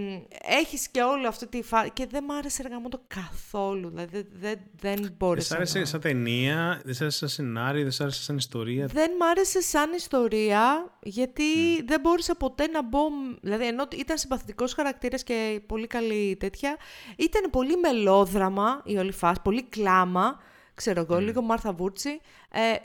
έχεις 0.42 0.88
και 0.88 1.02
όλο 1.02 1.28
αυτή 1.28 1.46
τη 1.46 1.62
φάση 1.62 1.90
και 1.90 2.06
δεν 2.10 2.24
μ' 2.24 2.30
άρεσε 2.30 2.62
εργαμό 2.64 2.88
το 2.88 3.00
καθόλου, 3.06 3.88
δηλαδή 3.88 4.26
δεν, 4.32 4.58
δεν 4.80 5.14
μπόρεσα 5.18 5.56
Δεν 5.56 5.66
σ' 5.66 5.74
άρεσε 5.74 5.90
σαν 5.90 6.00
ταινία, 6.00 6.80
δεν 6.84 6.94
σ' 6.94 7.00
άρεσε 7.00 7.18
σαν 7.18 7.28
σενάριο, 7.28 7.82
δεν 7.82 7.92
σ' 7.92 8.00
άρεσε 8.00 8.22
σαν 8.22 8.36
ιστορία; 8.36 8.86
Δεν 8.86 9.10
μ' 9.18 9.22
άρεσε 9.22 9.60
σαν 9.60 9.92
ιστορία, 9.92 10.92
γιατί 11.02 11.82
δεν 11.84 12.00
μπόρεσα 12.00 12.34
ποτέ 12.34 12.66
να 12.66 12.82
μπω, 12.82 13.00
δηλαδή 13.40 13.66
ενώ 13.66 13.86
ήταν 13.96 14.18
συμπαθητικός 14.18 14.74
χαρακτήρας 14.74 15.22
και 15.22 15.60
πολύ 15.66 15.86
καλή 15.86 16.36
τέτοια, 16.36 16.76
ήταν 17.16 17.50
πολύ 17.50 17.76
μελόδραμα 17.76 18.82
η 18.84 18.96
όλη 18.96 19.12
φάση, 19.12 19.40
πολύ 19.42 19.62
κλάμα, 19.62 20.40
ξέρω 20.74 21.00
εγώ, 21.00 21.20
λίγο 21.20 21.42
Μάρθα 21.42 21.72
Βούρτσι. 21.72 22.20
Ε, 22.52 22.76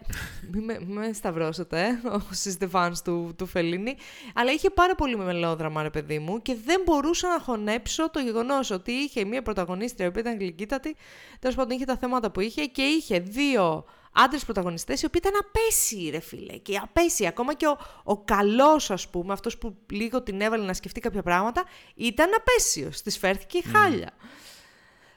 μην 0.51 0.63
με, 0.63 0.79
με 0.85 1.13
σταυρώσετε, 1.13 1.81
ε, 1.81 2.07
όσοι 2.31 2.49
είστε 2.49 2.69
fans 2.71 2.91
του, 3.03 3.33
του 3.37 3.45
Φελίνη. 3.45 3.95
Αλλά 4.33 4.51
είχε 4.51 4.69
πάρα 4.69 4.95
πολύ 4.95 5.17
μελόδραμα, 5.17 5.81
ρε 5.81 5.89
παιδί 5.89 6.19
μου, 6.19 6.41
και 6.41 6.55
δεν 6.65 6.81
μπορούσα 6.85 7.27
να 7.27 7.39
χωνέψω 7.39 8.09
το 8.09 8.19
γεγονός 8.19 8.71
ότι 8.71 8.91
είχε 8.91 9.25
μία 9.25 9.41
πρωταγωνίστρια, 9.41 10.05
η 10.05 10.07
οποία 10.07 10.21
ήταν 10.21 10.39
γλυκύτατη, 10.39 10.95
τέλος 11.39 11.55
πάντων 11.55 11.75
είχε 11.75 11.85
τα 11.85 11.97
θέματα 11.97 12.31
που 12.31 12.39
είχε, 12.39 12.65
και 12.65 12.81
είχε 12.81 13.19
δύο 13.19 13.85
άντρες 14.15 14.45
πρωταγωνιστές, 14.45 15.01
οι 15.01 15.05
οποίοι 15.05 15.21
ήταν 15.25 15.41
απέσιοι, 15.45 16.09
ρε 16.09 16.19
φίλε. 16.19 16.53
Και 16.53 16.77
απέσιοι. 16.77 17.27
Ακόμα 17.27 17.53
και 17.53 17.67
ο, 17.67 17.77
ο 18.03 18.17
καλός, 18.17 18.91
ας 18.91 19.09
πούμε, 19.09 19.33
αυτός 19.33 19.57
που 19.57 19.77
λίγο 19.91 20.21
την 20.21 20.41
έβαλε 20.41 20.65
να 20.65 20.73
σκεφτεί 20.73 20.99
κάποια 20.99 21.23
πράγματα, 21.23 21.63
ήταν 21.95 22.29
απέσιος. 22.37 23.01
Της 23.01 23.17
φέρθηκε 23.17 23.61
χάλια. 23.61 24.11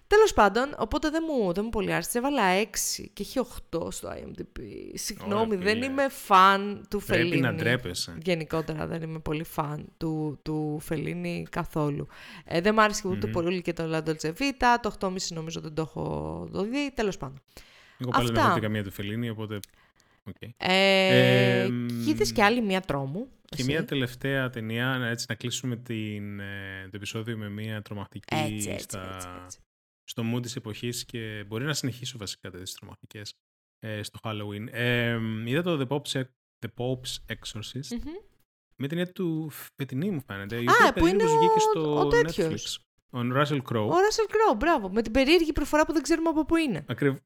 Τέλος 0.09 0.33
πάντων, 0.33 0.75
οπότε 0.79 1.11
δεν 1.11 1.25
μου, 1.29 1.53
δεν 1.53 1.65
μου 1.65 1.71
πολύ 1.71 1.93
άρεσε. 1.93 2.19
Έβαλα 2.19 2.43
6 2.63 2.67
και 3.13 3.23
έχει 3.23 3.41
8 3.71 3.93
στο 3.93 4.09
IMDb. 4.09 4.61
Συγγνώμη, 4.95 5.57
δεν 5.57 5.83
είμαι 5.83 6.09
φαν 6.09 6.87
του 6.91 7.01
Φελίνη. 7.01 7.29
Πρέπει 7.29 7.43
να 7.43 7.55
ντρέπεσαι. 7.55 8.19
Γενικότερα 8.23 8.87
δεν 8.87 9.03
είμαι 9.03 9.19
πολύ 9.19 9.45
φαν 9.45 9.85
του, 9.97 10.39
του 10.43 10.79
Φελίνη 10.81 11.47
καθόλου. 11.51 12.07
Ε, 12.45 12.61
δεν 12.61 12.75
μου 12.75 12.83
άρεσε 12.83 13.09
ούτε 13.09 13.29
mm-hmm. 13.29 13.33
πολύ 13.33 13.63
και 13.63 13.73
το 13.73 13.87
Λαντολτσε 13.87 14.33
Vita. 14.39 14.77
Το 14.83 14.95
8,5 15.01 15.17
νομίζω 15.29 15.61
δεν 15.61 15.75
το 15.75 15.83
έχω 15.83 16.49
δει. 16.53 16.93
Τέλος 16.95 17.17
πάντων. 17.17 17.41
Εγώ 17.99 18.11
πάλι 18.11 18.27
δεν 18.27 18.37
έχω 18.37 18.55
δει 18.55 18.61
καμία 18.61 18.85
του 18.85 18.91
Φελίνη, 18.91 19.31
οπότε. 19.31 19.61
Okay. 20.25 20.49
Ε, 20.57 21.63
ε, 21.63 21.71
Είδες 22.09 22.33
και 22.33 22.43
άλλη 22.43 22.63
μία 22.63 22.81
τρόμου. 22.81 23.29
Και 23.45 23.65
μία 23.65 23.85
τελευταία 23.85 24.51
ταινία, 24.51 25.09
έτσι 25.11 25.27
να 25.29 25.35
κλείσουμε 25.35 25.77
την, 25.77 26.41
ε, 26.41 26.83
το 26.83 26.97
επεισόδιο 26.97 27.37
με 27.37 27.49
μία 27.49 27.83
τρομακτική 27.83 28.35
έτσι, 28.35 28.71
έτσι, 28.71 28.83
στα, 28.83 29.11
έτσι, 29.15 29.29
έτσι 29.45 29.59
στο 30.09 30.35
mood 30.35 30.43
της 30.43 30.57
εποχής 30.57 31.05
και 31.05 31.45
μπορεί 31.47 31.65
να 31.65 31.73
συνεχίσω 31.73 32.19
βασικά 32.19 32.51
τις 32.51 32.75
τρομακτικές 32.75 33.35
ε, 33.79 34.03
στο 34.03 34.19
Halloween. 34.23 34.67
Ε, 34.71 35.19
είδα 35.45 35.63
το 35.63 35.79
The 35.81 35.97
Pope's, 35.97 36.23
The 36.59 36.69
Pope's 36.77 37.35
Exorcist 37.37 37.95
mm-hmm. 37.95 38.23
με 38.77 38.89
την 38.89 38.99
έννοια 38.99 39.13
του 39.13 39.51
φετινή 39.51 40.11
μου 40.11 40.23
φαίνεται. 40.27 40.57
Α, 40.57 40.93
που 40.93 41.07
είναι 41.07 41.25
ο, 41.25 41.27
βγήκε 41.27 41.59
στο 41.59 41.99
ο 41.99 42.09
Netflix. 42.09 42.77
Ο 43.11 43.19
Russell 43.21 43.63
Crowe. 43.63 43.89
Ο 43.89 43.95
Russell 43.95 44.31
Crowe, 44.31 44.57
μπράβο. 44.57 44.91
Με 44.91 45.03
την 45.03 45.13
περίεργη 45.13 45.53
προφορά 45.53 45.87
που 45.87 45.93
δεν 45.93 46.03
ξέρουμε 46.03 46.29
από 46.29 46.45
πού 46.45 46.57
είναι. 46.57 46.85
Ακριβ... 46.89 47.17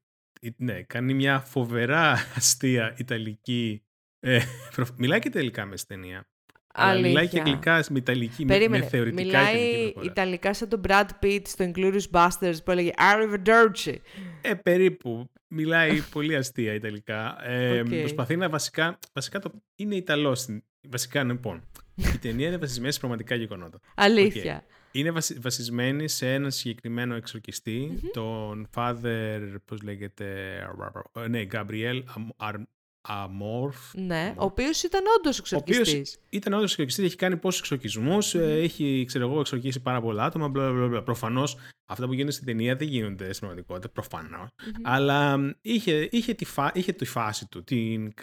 Ναι, 0.55 0.83
κάνει 0.83 1.13
μια 1.13 1.39
φοβερά 1.39 2.11
αστεία 2.35 2.95
ιταλική... 2.97 3.83
Ε, 4.19 4.39
μιλάει 4.97 5.19
και 5.19 5.29
τελικά 5.29 5.65
μες 5.65 5.85
ταινία. 5.85 6.27
Αλλά 6.75 6.99
μιλάει 6.99 7.27
και 7.27 7.39
αγγλικά 7.39 7.83
με 7.89 7.97
ιταλική, 7.97 8.45
Περίμενε. 8.45 8.83
με 8.83 8.89
θεωρητικά 8.89 9.23
Μιλάει 9.23 9.93
ιταλικά 10.01 10.53
σαν 10.53 10.69
τον 10.69 10.81
Brad 10.87 11.07
Pitt 11.21 11.41
στο 11.43 11.71
Inglourious 11.71 12.09
Basterds 12.11 12.57
που 12.63 12.71
έλεγε 12.71 12.91
Arrivederci. 12.97 13.95
Ε, 14.41 14.53
περίπου. 14.53 15.31
Μιλάει 15.47 16.01
πολύ 16.13 16.35
αστεία 16.35 16.73
ιταλικά. 16.73 17.47
Ε, 17.49 17.81
okay. 17.81 17.99
Προσπαθεί 17.99 18.35
να 18.35 18.49
βασικά... 18.49 18.99
Βασικά 19.13 19.39
το, 19.39 19.51
είναι 19.75 19.95
Ιταλός. 19.95 20.45
Βασικά, 20.89 21.23
λοιπόν. 21.23 21.63
Η 21.95 22.17
ταινία 22.21 22.47
είναι 22.47 22.57
βασισμένη 22.57 22.93
σε 22.93 22.99
πραγματικά 22.99 23.35
γεγονότα. 23.35 23.79
Αλήθεια. 23.95 24.61
Okay. 24.61 24.71
Είναι 24.91 25.11
βασισμένη 25.41 26.07
σε 26.07 26.33
ένα 26.33 26.49
συγκεκριμένο 26.49 27.15
εξορκιστή, 27.15 27.91
mm-hmm. 27.93 28.09
τον 28.13 28.69
Father, 28.75 29.55
πώς 29.65 29.81
λέγεται, 29.81 30.25
ναι, 31.29 31.45
Gabriel 31.51 32.01
Αμόρφ. 33.07 33.93
Ναι, 33.93 34.33
ο 34.37 34.43
οποίος 34.43 34.83
ήταν 34.83 35.03
όντως 35.17 35.39
εξορκιστής. 35.39 36.17
Ήταν 36.29 36.53
όντως 36.53 36.71
εξορκιστής, 36.71 37.05
έχει 37.05 37.15
κάνει 37.15 37.37
πόσους 37.37 37.59
εξορκισμούς, 37.59 38.35
mm. 38.35 38.39
έχει 38.39 39.03
ξέρω 39.07 39.29
εγώ, 39.29 39.39
εξορκίσει 39.39 39.81
πάρα 39.81 40.01
πολλά 40.01 40.23
άτομα. 40.23 40.51
Προφανώς 41.03 41.57
αυτά 41.85 42.05
που 42.05 42.13
γίνονται 42.13 42.31
στην 42.31 42.45
ταινία 42.45 42.75
δεν 42.75 42.87
γίνονται 42.87 43.25
στην 43.25 43.39
πραγματικότητα, 43.39 43.89
προφανώς. 43.89 44.49
Mm-hmm. 44.49 44.81
Αλλά 44.83 45.37
είχε, 45.61 46.07
είχε, 46.11 46.33
τη 46.33 46.45
φα... 46.45 46.71
είχε 46.73 46.91
τη 46.91 47.05
φάση 47.05 47.47
του. 47.49 47.63
Την... 47.63 48.13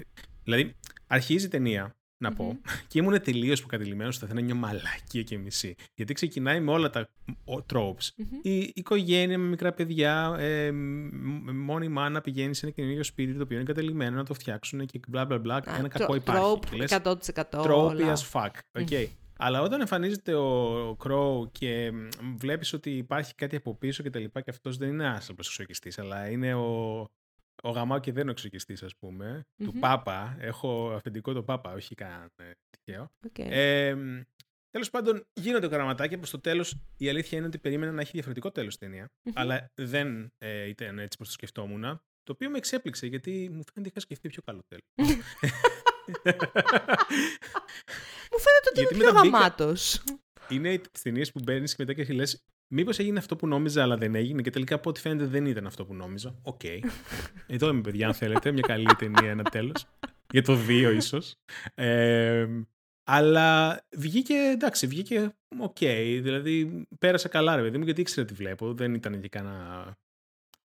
Δηλαδή, 0.44 0.76
αρχίζει 1.06 1.46
η 1.46 1.48
ταινία 1.48 1.94
να 2.20 2.32
πω. 2.32 2.58
Και 2.88 2.98
ήμουν 2.98 3.22
τελείως 3.22 3.60
προκατηλημένο 3.60 4.08
ότι 4.08 4.18
θα 4.18 4.26
ήταν 4.30 4.44
μια 4.44 4.54
μαλακία 4.54 5.22
και 5.22 5.38
μισή. 5.38 5.74
Γιατί 5.94 6.12
ξεκινάει 6.14 6.60
με 6.60 6.70
όλα 6.70 6.90
τα 6.90 7.08
tropes. 7.72 8.08
Η 8.42 8.72
οικογένεια 8.74 9.38
με 9.38 9.46
μικρά 9.46 9.72
παιδιά, 9.72 10.36
ε, 10.38 10.70
μόνη 11.52 11.88
μάνα 11.88 12.20
πηγαίνει 12.20 12.54
σε 12.54 12.66
ένα 12.66 12.74
καινούργιο 12.74 13.04
σπίτι 13.04 13.34
το 13.34 13.42
οποίο 13.42 13.56
είναι 13.56 13.66
κατελημένο 13.66 14.16
να 14.16 14.24
το 14.24 14.34
φτιάξουν 14.34 14.86
και 14.86 15.00
μπλα 15.08 15.24
μπλα 15.24 15.38
μπλα. 15.38 15.62
Ένα 15.78 15.88
κακό 15.88 16.14
υπάρχει. 16.14 16.58
Trope 16.72 17.02
100%. 17.02 17.14
Trope 17.50 18.14
as 18.14 18.22
fuck. 18.32 18.82
Okay. 18.82 19.06
Αλλά 19.42 19.62
όταν 19.62 19.80
εμφανίζεται 19.80 20.34
ο 20.34 20.96
Crow 21.04 21.52
και 21.52 21.92
βλέπεις 22.36 22.72
ότι 22.72 22.90
υπάρχει 22.90 23.34
κάτι 23.34 23.56
από 23.56 23.74
πίσω 23.74 24.02
και 24.02 24.10
τα 24.10 24.18
λοιπά 24.18 24.40
και 24.40 24.50
αυτός 24.50 24.76
δεν 24.76 24.88
είναι 24.88 25.04
ένα 25.04 25.22
απλό 25.28 25.44
αλλά 25.96 26.30
είναι 26.30 26.54
ο, 26.54 27.08
ο 27.62 27.70
γαμάο 27.70 27.98
και 27.98 28.12
δεν 28.12 28.20
είναι 28.20 28.30
ο 28.30 28.32
εξοκιστή, 28.32 28.76
ας 28.84 28.96
πούμε, 28.96 29.40
mm-hmm. 29.44 29.64
του 29.64 29.72
Πάπα. 29.78 30.36
Έχω 30.40 30.92
αφεντικό 30.92 31.32
το 31.32 31.42
Πάπα, 31.42 31.72
όχι 31.72 31.94
κανένα 31.94 32.30
ε, 32.36 32.50
τυχαίο. 32.70 33.10
Okay. 33.28 33.46
Ε, 33.50 33.96
Τέλος 34.70 34.90
πάντων, 34.90 35.26
γίνονται 35.32 35.66
γραμματάκια 35.66 36.18
που 36.18 36.26
στο 36.26 36.40
τέλος 36.40 36.76
η 36.96 37.08
αλήθεια 37.08 37.38
είναι 37.38 37.46
ότι 37.46 37.58
περίμενα 37.58 37.92
να 37.92 38.00
έχει 38.00 38.10
διαφορετικό 38.12 38.50
τέλος 38.50 38.76
ταινία. 38.76 39.06
Mm-hmm. 39.06 39.32
Αλλά 39.34 39.70
δεν 39.74 40.32
ε, 40.38 40.68
ήταν 40.68 40.98
έτσι 40.98 41.16
όπω 41.20 41.24
το 41.24 41.30
σκεφτόμουν. 41.30 41.82
Το 42.22 42.32
οποίο 42.32 42.50
με 42.50 42.56
εξέπληξε 42.56 43.06
γιατί 43.06 43.30
μου 43.30 43.48
φαίνεται 43.48 43.80
ότι 43.80 43.88
είχα 43.88 44.00
σκεφτεί 44.00 44.28
πιο 44.28 44.42
καλό 44.42 44.60
τέλος. 44.68 44.84
μου 48.30 48.38
φαίνεται 48.38 48.68
ότι 48.70 48.80
είναι 48.80 49.02
πιο 49.02 49.10
γαμάτος. 49.12 50.02
Είναι 50.48 50.78
τι 50.78 51.02
ταινίες 51.02 51.32
που 51.32 51.40
μπαίνεις 51.44 51.74
και 51.74 51.84
μετά 51.86 52.02
και 52.02 52.12
λες, 52.12 52.44
Μήπως 52.72 52.98
έγινε 52.98 53.18
αυτό 53.18 53.36
που 53.36 53.46
νόμιζα, 53.46 53.82
αλλά 53.82 53.96
δεν 53.96 54.14
έγινε 54.14 54.42
και 54.42 54.50
τελικά 54.50 54.74
από 54.74 54.90
ό,τι 54.90 55.00
φαίνεται 55.00 55.26
δεν 55.26 55.46
ήταν 55.46 55.66
αυτό 55.66 55.84
που 55.84 55.94
νόμιζα. 55.94 56.38
Οκ. 56.42 56.60
Okay. 56.64 56.78
Εδώ 57.46 57.68
είμαι, 57.68 57.80
παιδιά, 57.80 58.06
αν 58.06 58.14
θέλετε. 58.14 58.52
Μια 58.52 58.62
καλή 58.66 58.94
ταινία, 58.98 59.30
ένα 59.30 59.42
τέλος. 59.42 59.86
Για 60.32 60.42
το 60.42 60.54
δύο, 60.54 60.90
ίσως. 60.90 61.36
Ε, 61.74 62.46
αλλά 63.04 63.80
βγήκε, 63.96 64.34
εντάξει, 64.34 64.86
βγήκε 64.86 65.34
οκ. 65.58 65.76
Okay. 65.80 66.18
Δηλαδή, 66.22 66.86
πέρασα 66.98 67.28
καλά, 67.28 67.56
ρε 67.56 67.62
παιδί 67.62 67.78
μου, 67.78 67.84
γιατί 67.84 68.00
ήξερα 68.00 68.26
τι 68.26 68.34
βλέπω. 68.34 68.74
Δεν 68.74 68.94
ήταν 68.94 69.20
και 69.20 69.28
κανένα. 69.28 69.98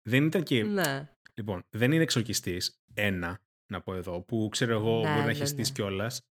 Δεν 0.01 0.25
ήταν 0.25 0.43
και. 0.43 0.63
Ναι. 0.63 1.09
Λοιπόν, 1.33 1.63
δεν 1.69 1.91
είναι 1.91 2.03
εξορκιστής. 2.03 2.83
Ένα, 2.93 3.39
να 3.67 3.81
πω 3.81 3.95
εδώ, 3.95 4.21
που 4.21 4.47
ξέρω 4.51 4.71
εγώ 4.71 5.01
ναι, 5.01 5.09
μπορεί 5.09 5.23
να 5.23 5.29
έχεις 5.29 5.39
ναι, 5.39 5.45
στήσει 5.45 5.71
ναι. 5.71 5.77
κιόλας. 5.77 6.21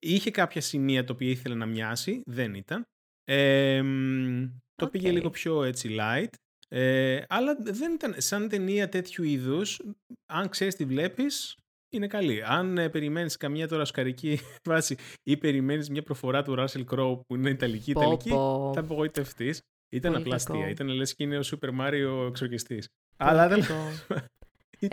Είχε 0.00 0.30
κάποια 0.30 0.60
σημεία 0.60 1.04
το 1.04 1.12
οποίο 1.12 1.28
ήθελε 1.28 1.54
να 1.54 1.66
μοιάσει, 1.66 2.22
δεν 2.26 2.54
ήταν. 2.54 2.86
Ε, 3.24 3.82
το 4.84 4.90
πήγε 4.90 5.10
λίγο 5.10 5.30
πιο 5.30 5.62
έτσι 5.62 5.96
light. 6.00 6.30
Ε, 6.68 7.22
αλλά 7.28 7.56
δεν 7.60 7.92
ήταν 7.92 8.14
σαν 8.16 8.48
ταινία 8.48 8.88
τέτοιου 8.88 9.24
είδους. 9.24 9.80
Αν 10.26 10.48
ξέρεις 10.48 10.74
τι 10.74 10.84
βλέπεις, 10.84 11.56
είναι 11.88 12.06
καλή. 12.06 12.42
Αν 12.44 12.78
ε, 12.78 12.88
περιμένεις 12.88 13.36
καμία 13.36 13.68
τώρα 13.68 13.84
σκαρική 13.84 14.40
βάση 14.68 14.96
ή 15.22 15.36
περιμένεις 15.36 15.90
μια 15.90 16.02
προφορά 16.02 16.42
του 16.42 16.54
Russell 16.58 16.84
Crowe 16.84 17.20
που 17.26 17.36
είναι 17.36 17.50
Ιταλική, 17.50 17.90
Ιταλική, 17.90 18.28
θα 18.74 18.80
απογοητευτείς. 18.80 19.60
Ήταν 19.92 20.14
απλά 20.14 20.34
αστεία. 20.34 20.68
Ήταν 20.68 20.88
λες 20.88 21.14
και 21.14 21.22
είναι 21.22 21.38
ο 21.38 21.42
Super 21.44 21.68
Mario 21.80 22.26
εξορκιστής. 22.28 22.88
Αλλά 23.16 23.48
δεν. 23.48 23.64
6,1. 24.78 24.88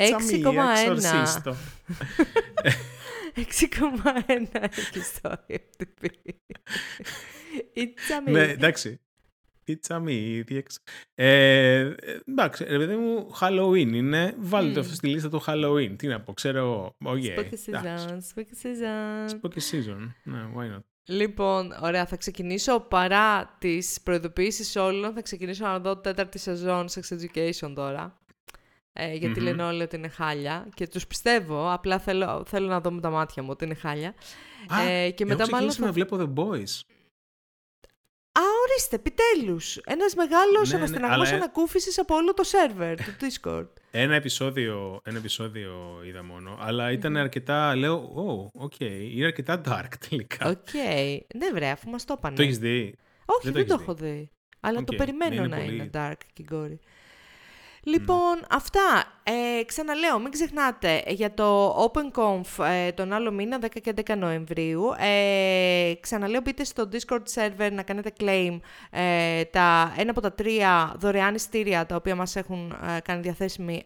6,1 3.36 4.48
έχει 4.54 5.00
στο 5.02 5.32
IMDb. 5.48 6.06
It's 7.76 8.10
a 8.12 8.28
me. 8.28 8.32
ναι, 8.32 8.42
εντάξει. 8.42 9.00
It's 9.70 9.96
a 9.96 10.00
me, 10.06 10.44
ε, 11.16 11.94
εντάξει, 12.28 12.64
ρε 12.64 12.78
παιδί 12.78 12.96
μου, 12.96 13.32
Halloween 13.40 13.94
είναι. 13.94 14.36
Βάλτε 14.38 14.74
το 14.74 14.80
αυτό 14.80 14.94
στη 14.94 15.08
λίστα 15.08 15.30
του 15.30 15.44
Halloween. 15.46 15.96
Τι 15.98 16.08
να 16.08 16.22
πω, 16.22 16.34
ξέρω 16.34 16.58
εγώ. 16.60 16.96
Oh, 17.06 17.10
yeah. 17.10 17.40
Spooky 17.40 17.56
season, 17.66 18.18
spooky 18.34 18.56
season. 18.64 19.30
Spooky 19.30 19.60
season, 19.72 20.14
ναι, 20.24 20.40
why 20.56 20.76
not. 20.76 20.84
Λοιπόν, 21.06 21.74
ωραία, 21.82 22.06
θα 22.06 22.16
ξεκινήσω 22.16 22.80
παρά 22.80 23.56
τις 23.60 24.02
προειδοποιήσεις 24.04 24.76
όλων, 24.76 25.14
θα 25.14 25.22
ξεκινήσω 25.22 25.66
να 25.66 25.80
δω 25.80 25.98
τέταρτη 25.98 26.38
σεζόν 26.40 26.88
Sex 26.90 27.18
Education 27.18 27.72
τώρα. 27.76 28.20
Ε, 28.94 29.14
γιατί 29.14 29.40
mm-hmm. 29.40 29.44
λένε 29.44 29.64
όλοι 29.64 29.82
ότι 29.82 29.96
είναι 29.96 30.08
χάλια 30.08 30.68
και 30.74 30.88
τους 30.88 31.08
πιστεύω, 31.08 31.72
απλά 31.72 32.00
θέλω, 32.00 32.44
θέλω 32.48 32.68
να 32.68 32.82
δω 32.82 32.92
με 32.92 33.02
τα 33.02 33.10
μάτια 33.10 33.44
μου 33.44 33.50
ότι 33.52 33.66
είναι 33.66 33.74
χάλια. 33.74 34.14
Α, 34.68 34.82
ε, 34.82 35.10
και 35.10 35.26
μετά 35.26 35.50
μάλλον 35.50 35.72
θα... 35.72 35.86
να 35.86 35.92
βλέπω 35.92 36.18
The 36.20 36.34
Boys. 36.44 36.82
Α, 38.32 38.42
ορίστε, 38.64 38.96
επιτέλους. 38.96 39.78
Ένας 39.78 40.16
μεγάλος 40.16 40.70
ναι, 40.70 40.76
αναστεναγμός 40.76 41.24
ναι, 41.24 41.30
ανακούφισης 41.30 42.00
από 42.00 42.16
όλο 42.16 42.34
το 42.34 42.44
σερβερ 42.44 42.96
του 42.96 43.16
Discord. 43.20 43.68
Ένα 43.92 44.16
επεισόδιο, 44.16 45.02
ένα 45.04 45.18
επεισόδιο 45.18 46.02
είδα 46.06 46.24
μόνο, 46.24 46.58
αλλά 46.60 46.92
ήταν 46.92 47.18
αρκετά, 47.18 47.76
λέω, 47.76 48.14
oh, 48.16 48.66
okay, 48.66 49.10
είναι 49.14 49.26
αρκετά 49.26 49.62
dark 49.66 49.94
τελικά. 50.10 50.50
Οκ, 50.50 50.58
okay. 50.74 51.18
ναι 51.36 51.52
βρε, 51.54 51.70
αφού 51.70 51.90
μας 51.90 52.06
το 52.06 52.16
είπανε. 52.18 52.36
Το 52.36 52.42
έχεις 52.42 52.58
δει; 52.58 52.96
Όχι, 53.26 53.52
δεν, 53.52 53.54
δεν 53.54 53.68
το, 53.68 53.78
έχω 53.82 53.94
δει. 53.94 54.30
Αλλά 54.60 54.84
το 54.84 54.96
περιμένω 54.96 55.42
ναι, 55.42 55.48
να 55.48 55.58
πολύ... 55.58 55.74
είναι 55.74 55.90
dark 55.94 56.20
και 56.34 56.46
gory. 56.52 56.78
Λοιπόν, 57.84 58.40
αυτά. 58.50 59.04
Ε, 59.24 59.64
ξαναλέω, 59.64 60.20
μην 60.20 60.32
ξεχνάτε 60.32 61.04
για 61.08 61.34
το 61.34 61.76
OpenConf 61.84 62.66
ε, 62.66 62.92
τον 62.92 63.14
άλλο 63.14 63.32
μήνα, 63.32 63.60
10 63.62 63.68
και 63.82 63.94
11 64.06 64.18
Νοεμβρίου. 64.18 64.84
Ε, 64.98 65.94
ξαναλέω, 66.00 66.42
μπείτε 66.42 66.64
στο 66.64 66.90
Discord 66.92 67.24
server 67.36 67.72
να 67.72 67.84
κάνετε 67.84 68.14
claim 68.20 68.60
ε, 68.92 69.44
τα, 69.44 69.94
ένα 69.98 70.12
από 70.12 70.22
τα 70.22 70.34
τρία 70.34 70.96
δωρεάν 71.00 71.36
ειστήρια 71.36 71.86
τα 71.86 71.96
οποία 71.96 72.16
μας 72.16 72.36
έχουν 72.36 72.78
ε, 72.96 73.00
κάνει 73.00 73.34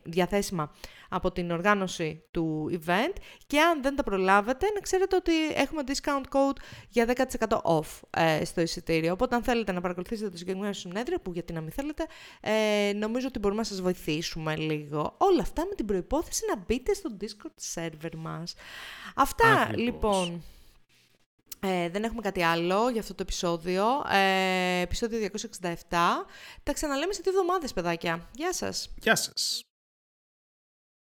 διαθέσιμα 0.04 0.72
από 1.14 1.32
την 1.32 1.52
οργάνωση 1.52 2.24
του 2.32 2.70
event 2.72 3.14
και 3.48 3.60
αν 3.62 3.82
δεν 3.82 3.96
τα 3.96 4.04
προλάβετε 4.04 4.66
να 4.74 4.80
ξέρετε 4.80 5.16
ότι 5.16 5.32
έχουμε 5.56 5.82
discount 5.86 6.24
code 6.38 6.58
για 6.90 7.14
10% 7.40 7.58
off 7.64 8.00
ε, 8.10 8.46
στο 8.46 8.62
εισιτήριο. 8.62 9.12
Οπότε 9.12 9.36
αν 9.36 9.44
θέλετε 9.44 9.72
να 9.72 9.82
παρακολουθήσετε 9.82 10.30
το 10.30 10.38
συγκεκριμένο 10.38 10.74
συνέδριο, 10.74 11.20
που 11.20 11.32
γιατί 11.32 11.54
να 11.54 11.62
μην 11.62 11.72
θέλετε, 11.72 12.06
ε, 12.42 12.94
νομίζω 12.94 13.28
ότι 13.28 13.40
μπορούμε 13.40 13.60
να 13.60 13.68
σας 13.68 13.82
βοηθήσουμε 13.82 14.56
λίγο. 14.56 15.16
Όλα 15.18 15.42
αυτά 15.42 15.66
με 15.70 15.76
την 15.76 15.86
προϋπόθεση 15.86 16.46
να 16.48 16.64
μπείτε 16.68 16.94
στο 16.94 17.10
Discord 17.22 17.82
server 17.82 18.16
μας. 18.18 18.54
Αυτά 19.16 19.70
λοιπόν. 19.76 20.44
Ε, 21.66 21.90
δεν 21.90 22.04
έχουμε 22.04 22.22
κάτι 22.22 22.44
άλλο 22.44 22.90
για 22.90 23.02
αυτό 23.02 23.14
το 23.14 23.24
επεισόδιο. 23.24 23.86
Ε, 24.12 24.82
επεισόδιο 24.82 25.20
267. 25.20 25.72
Τα 26.64 26.74
ξαναλέμε 26.74 27.14
σε 27.14 27.22
δύο 27.24 27.32
εβδομάδες, 27.32 27.74
παιδάκια. 27.74 28.30
Γεια 28.34 28.54
σας. 28.54 28.90
Γεια 29.02 29.16
σας. 29.16 29.64